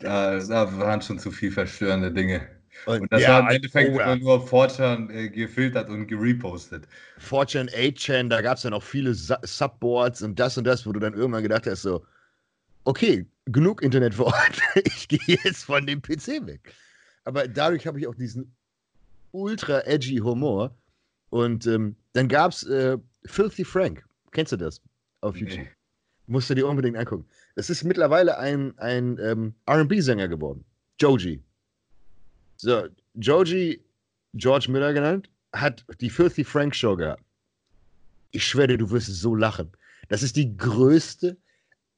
[0.00, 2.46] Da, da waren schon zu viel verstörende Dinge.
[2.86, 4.16] Und das war im Endeffekt oh ja.
[4.16, 6.86] nur auf Fortran äh, gefiltert und gerepostet.
[7.20, 10.92] 4chan, 8chan, da gab es dann auch viele Su Subboards und das und das, wo
[10.92, 12.04] du dann irgendwann gedacht hast, so,
[12.84, 16.74] okay, genug Internet vor Ort, ich gehe jetzt von dem PC weg.
[17.24, 18.54] Aber dadurch habe ich auch diesen
[19.32, 20.74] ultra edgy Humor.
[21.30, 24.04] Und ähm, dann gab es äh, Filthy Frank.
[24.30, 24.80] Kennst du das?
[25.20, 25.60] Auf YouTube.
[25.60, 25.68] Nee.
[26.26, 27.26] Musst du dir unbedingt angucken.
[27.54, 30.64] Das ist mittlerweile ein, ein ähm, RB-Sänger geworden.
[31.00, 31.42] Joji.
[32.56, 33.82] So, Joji,
[34.34, 37.22] George Miller genannt, hat die Filthy Frank Show gehabt.
[38.30, 39.70] Ich schwöre dir, du wirst so lachen.
[40.08, 41.36] Das ist die größte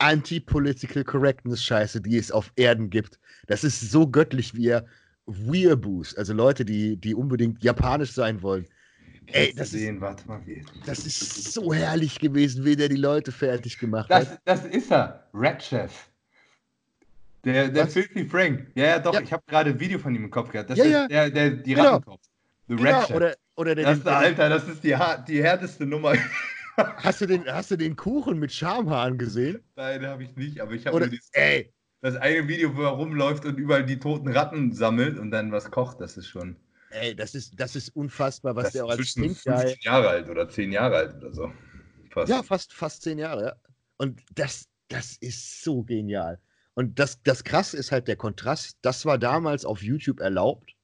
[0.00, 3.18] Anti-Political Correctness-Scheiße, die es auf Erden gibt.
[3.46, 4.84] Das ist so göttlich wie er
[5.26, 8.66] Weeaboos, also Leute, die, die unbedingt japanisch sein wollen.
[9.26, 10.64] Ey, das ist- sehen, warte mal, wie.
[10.86, 14.38] Das ist so herrlich gewesen, wie der die Leute fertig gemacht hat.
[14.44, 15.92] Das, das ist er, Red Chef.
[17.44, 17.92] Der, der Was?
[17.92, 18.66] Filthy Frank.
[18.74, 19.20] Ja, ja, doch, Ja.
[19.20, 20.68] ich habe gerade ein Video von ihm im Kopf gehabt.
[20.70, 21.08] Das Ja, ist ja.
[21.08, 21.84] der, der die Genau.
[21.92, 22.22] Rattenkopf.
[22.68, 23.16] The Red Genau, Chef.
[23.16, 24.96] oder, oder der, das ist, Alter, das ist die,
[25.28, 26.14] die härteste Nummer.
[26.76, 29.62] Hast, du den, hast du den Kuchen mit Schamhaaren gesehen?
[29.76, 32.82] Nein, habe ich nicht, aber ich habe Oder, nur dieses, ey, das eine Video, wo
[32.82, 36.00] er rumläuft und überall die toten Ratten sammelt und dann was kocht.
[36.00, 36.56] Das ist schon.
[36.90, 40.28] ey, das ist, das ist unfassbar, was das der auch als Guy 15 Jahre alt
[40.28, 41.52] oder 10 Jahre alt oder so.
[42.10, 42.28] Fast.
[42.28, 43.56] Ja, fast, fast zehn Jahre, ja.
[43.96, 46.40] Und das, das ist so genial.
[46.74, 48.78] Und das, das Krasse ist halt der Kontrast.
[48.82, 50.74] Das war damals auf YouTube erlaubt.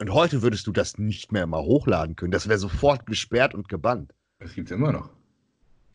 [0.00, 2.30] Und heute würdest du das nicht mehr mal hochladen können.
[2.30, 4.14] Das wäre sofort gesperrt und gebannt.
[4.38, 5.10] Das gibt's immer noch.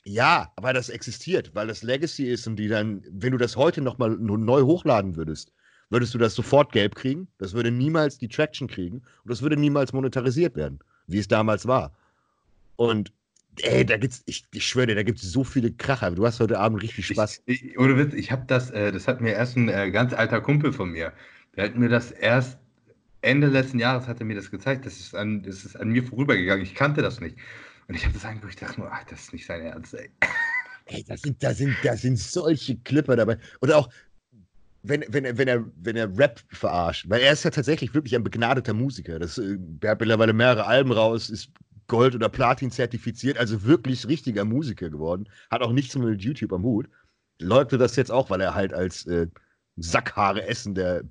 [0.06, 3.82] Ja, aber das existiert, weil das Legacy ist und die dann, wenn du das heute
[3.82, 5.54] nochmal neu hochladen würdest,
[5.90, 7.28] würdest du das sofort gelb kriegen.
[7.38, 11.68] Das würde niemals die Traction kriegen und das würde niemals monetarisiert werden, wie es damals
[11.68, 11.96] war.
[12.76, 13.14] Und
[13.62, 16.12] ey, da gibt's, ich, ich schwöre dir, da gibt es so viele Kracher.
[16.12, 17.44] Du hast heute Abend richtig Spaß.
[17.46, 20.14] Ich, ich, ohne Witz, ich habe das, äh, das hat mir erst ein äh, ganz
[20.14, 21.14] alter Kumpel von mir,
[21.56, 22.60] der hat mir das erst
[23.22, 24.86] Ende letzten Jahres hat er mir das gezeigt.
[24.86, 26.62] Das ist an, das ist an mir vorübergegangen.
[26.62, 27.38] Ich kannte das nicht.
[27.88, 30.10] Und ich habe das angeguckt, ich dachte nur, ach, das ist nicht sein Ernst, ey.
[30.86, 33.38] Ey, da sind, da sind, da sind solche Clipper dabei.
[33.62, 33.90] Oder auch,
[34.82, 37.06] wenn, wenn, er- wenn, er, wenn er Rap verarscht.
[37.10, 39.18] Weil er ist ja tatsächlich wirklich ein begnadeter Musiker.
[39.18, 41.50] Das, äh, er hat mittlerweile mehrere Alben raus, ist
[41.88, 45.30] Gold- oder Platin zertifiziert, also wirklich richtiger Musiker geworden.
[45.50, 46.90] Hat auch nichts mit YouTube am Hut.
[47.40, 49.28] Leugnet das jetzt auch, weil er halt als äh,
[49.78, 51.04] Sackhaare essender,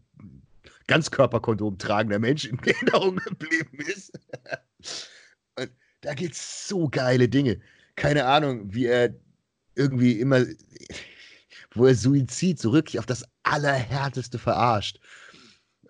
[0.86, 4.12] Ganzkörperkondom tragender Mensch in Erinnerung geblieben ist.
[6.03, 7.61] Da gibt's so geile Dinge.
[7.97, 9.15] Keine Ahnung, wie er
[9.77, 10.45] irgendwie immer,
[11.74, 15.01] wo er Suizid so wirklich auf das Allerhärteste verarscht.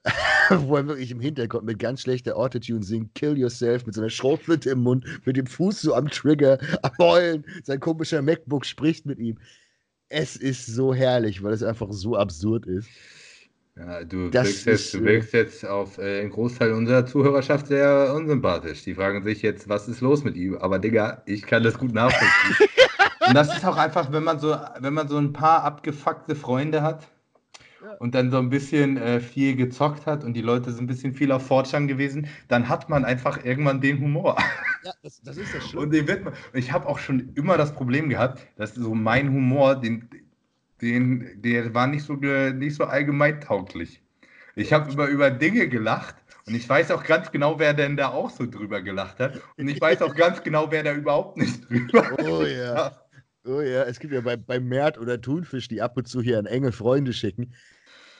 [0.50, 4.10] wo er wirklich im Hintergrund mit ganz schlechter Autotune singt, Kill Yourself, mit so einer
[4.10, 7.44] Schrotflinte im Mund, mit dem Fuß so am Trigger, am Heulen.
[7.64, 9.38] Sein komischer MacBook spricht mit ihm.
[10.08, 12.88] Es ist so herrlich, weil es einfach so absurd ist.
[13.74, 18.12] Ja, du wirkst, jetzt, du äh, wirkst jetzt auf äh, einen Großteil unserer Zuhörerschaft sehr
[18.14, 18.82] unsympathisch.
[18.84, 20.58] Die fragen sich jetzt, was ist los mit ihm?
[20.58, 22.68] Aber Digga, ich kann das gut nachvollziehen.
[23.26, 26.82] Und das ist auch einfach, wenn man so, wenn man so ein paar abgefuckte Freunde
[26.82, 27.08] hat
[27.98, 31.14] und dann so ein bisschen äh, viel gezockt hat und die Leute sind ein bisschen
[31.14, 34.36] viel auf Fortran gewesen, dann hat man einfach irgendwann den Humor.
[34.84, 36.32] Ja, das, das ist das Und den wird man.
[36.32, 40.08] und Ich habe auch schon immer das Problem gehabt, dass so mein Humor, den,
[40.82, 44.02] den, der war nicht so, nicht so allgemeintauglich.
[44.56, 48.08] Ich habe über, über Dinge gelacht und ich weiß auch ganz genau, wer denn da
[48.08, 49.40] auch so drüber gelacht hat.
[49.56, 52.98] Und ich weiß auch ganz genau, wer da überhaupt nicht drüber Oh ja.
[53.44, 56.38] Oh ja, es gibt ja bei, bei Mert oder Thunfisch, die ab und zu hier
[56.38, 57.54] an enge Freunde schicken.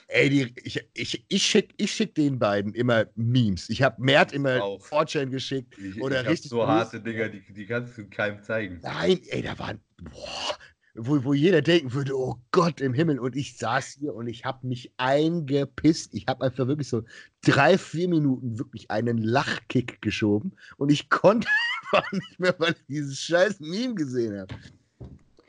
[0.07, 3.69] Ey, die, ich, ich, ich schicke ich schick den beiden immer Memes.
[3.69, 4.59] Ich habe Mert immer.
[4.59, 5.77] 4chan geschickt.
[5.77, 6.67] Ich, Oder ich richtig so böse.
[6.67, 8.79] harte Dinger, die, die kannst du keinem zeigen.
[8.81, 10.57] Nein, ey, da waren, boah,
[10.95, 13.19] wo, wo jeder denken würde, oh Gott im Himmel.
[13.19, 16.13] Und ich saß hier und ich habe mich eingepisst.
[16.13, 17.03] Ich habe einfach wirklich so
[17.41, 20.53] drei, vier Minuten wirklich einen Lachkick geschoben.
[20.77, 21.47] Und ich konnte
[21.91, 24.53] einfach nicht mehr, weil ich dieses scheiß Meme gesehen habe.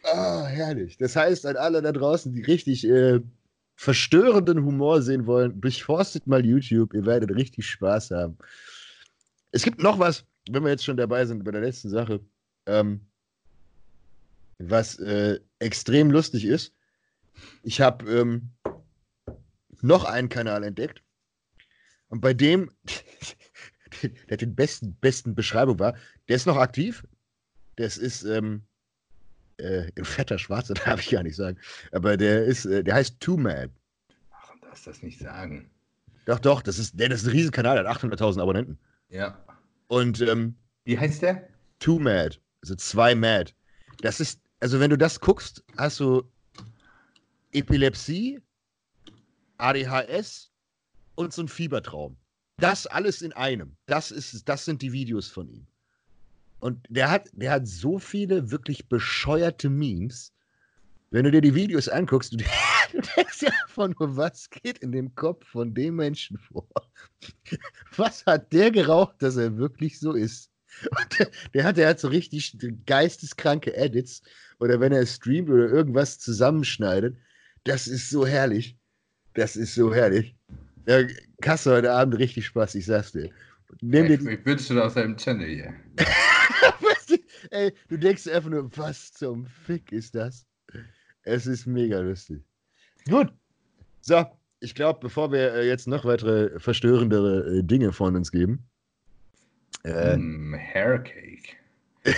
[0.04, 0.96] Ah, herrlich.
[0.96, 3.20] Das heißt, an alle da draußen, die richtig äh,
[3.76, 6.94] verstörenden Humor sehen wollen, durchforstet mal YouTube.
[6.94, 8.38] Ihr werdet richtig Spaß haben.
[9.50, 12.20] Es gibt noch was, wenn wir jetzt schon dabei sind bei der letzten Sache,
[12.66, 13.06] ähm,
[14.58, 16.74] was äh, extrem lustig ist.
[17.62, 18.50] Ich habe ähm,
[19.82, 21.02] noch einen Kanal entdeckt
[22.08, 22.70] und bei dem,
[24.28, 25.96] der den besten, besten Beschreibung war,
[26.28, 27.06] der ist noch aktiv.
[27.76, 28.62] Das ist ähm,
[29.58, 31.58] Äh, in fetter Schwarzer darf ich gar nicht sagen.
[31.92, 33.70] Aber der ist, äh, der heißt Too Mad.
[34.52, 35.70] Du darfst das nicht sagen.
[36.26, 38.78] Doch, doch, das ist, der, das ist ein Riesenkanal, der hat 800.000 Abonnenten.
[39.10, 39.38] Ja.
[39.86, 41.48] Und ähm, Wie heißt der?
[41.78, 43.52] Too Mad, also zwei Mad.
[44.00, 46.22] Das ist, also wenn du das guckst, hast du
[47.52, 48.40] Epilepsie,
[49.58, 50.50] ADHS
[51.16, 52.16] und so ein Fiebertraum.
[52.56, 53.76] Das alles in einem.
[53.84, 55.66] Das, ist, das sind die Videos von ihm.
[56.60, 60.32] Und der hat, der hat so viele wirklich bescheuerte Memes.
[61.10, 62.38] Wenn du dir die Videos anguckst, du,
[63.16, 66.66] denkst ja einfach nur, was geht in dem Kopf von dem Menschen vor?
[67.98, 70.50] Was hat der geraucht, dass er wirklich so ist?
[71.18, 74.22] Der, der, hat, der hat so richtig geisteskranke Edits.
[74.60, 77.16] Oder wenn er streamt oder irgendwas zusammenschneidet.
[77.64, 78.76] Das ist so herrlich.
[79.34, 80.36] Das ist so herrlich.
[80.86, 81.02] Ja,
[81.40, 83.30] Kasse heute Abend richtig Spaß, ich sag's dir.
[83.80, 85.74] Nimm dir ich, ich wünsche dir aus deinem Channel hier.
[87.50, 90.46] Ey, du denkst einfach nur, was zum Fick ist das?
[91.22, 92.42] Es ist mega lustig.
[93.08, 93.32] Gut.
[94.00, 94.24] So,
[94.60, 98.66] ich glaube, bevor wir äh, jetzt noch weitere verstörendere äh, Dinge von uns geben.
[99.84, 101.56] Äh, mm, Haircake.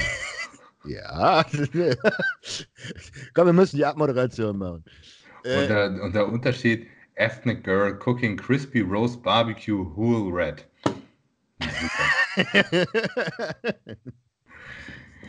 [0.87, 1.45] ja.
[3.35, 4.85] Komm, wir müssen die Abmoderation machen.
[5.45, 10.67] Äh, und, der, und der Unterschied: Ethnic Girl Cooking Crispy Roast Barbecue Hool Red.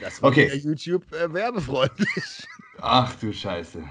[0.01, 0.55] Das war okay.
[0.57, 2.47] YouTube äh, werbefreundlich.
[2.81, 3.83] Ach du Scheiße.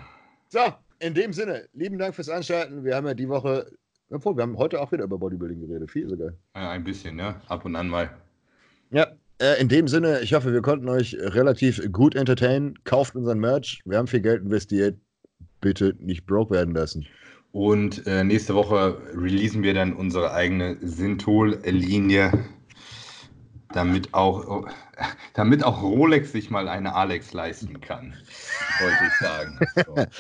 [0.49, 0.61] So,
[1.01, 2.85] in dem Sinne, lieben Dank fürs Anschalten.
[2.85, 3.71] Wir haben ja die Woche,
[4.11, 5.91] obwohl, wir haben heute auch wieder über Bodybuilding geredet.
[5.91, 6.31] Viel sogar.
[6.55, 7.41] Ja, ein bisschen, ja.
[7.49, 8.11] Ab und an mal.
[8.91, 9.09] Ja,
[9.41, 12.75] äh, in dem Sinne, ich hoffe, wir konnten euch relativ gut entertainen.
[12.85, 13.81] Kauft unseren Merch.
[13.85, 14.99] Wir haben viel Geld investiert.
[15.61, 17.07] Bitte nicht broke werden lassen.
[17.53, 22.33] Und äh, nächste Woche releasen wir dann unsere eigene Synthol-Linie
[23.73, 24.69] damit auch,
[25.35, 28.15] damit auch Rolex sich mal eine Alex leisten kann,
[28.81, 29.59] wollte ich sagen.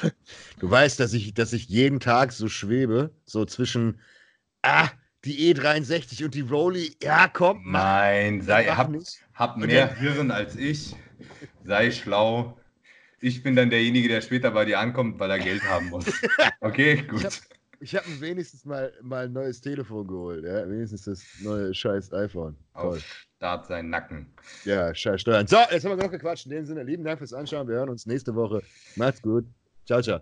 [0.01, 0.11] So.
[0.59, 4.01] Du weißt, dass ich, dass ich jeden Tag so schwebe, so zwischen
[4.63, 4.89] ah,
[5.27, 6.97] die E63 und die Rolli.
[7.03, 7.83] Ja, komm, mach.
[7.83, 8.93] Nein, sei, hab,
[9.35, 10.95] hab mehr Hirn als ich.
[11.65, 12.59] Sei schlau.
[13.21, 16.07] Ich bin dann derjenige, der später bei dir ankommt, weil er Geld haben muss.
[16.61, 17.43] Okay, gut.
[17.81, 20.45] Ich habe hab wenigstens mal, mal ein neues Telefon geholt.
[20.45, 20.69] Ja?
[20.69, 22.57] Wenigstens das neue scheiß iPhone.
[22.75, 22.97] Toll.
[22.97, 24.33] Auf Start sein Nacken.
[24.65, 25.47] Ja, scheiß Steuern.
[25.47, 26.47] So, jetzt haben wir genug gequatscht.
[26.47, 27.69] In dem Sinne, lieben Dank fürs Anschauen.
[27.69, 28.63] Wir hören uns nächste Woche.
[28.97, 29.45] Macht's gut.
[29.85, 30.21] Ciao, ciao.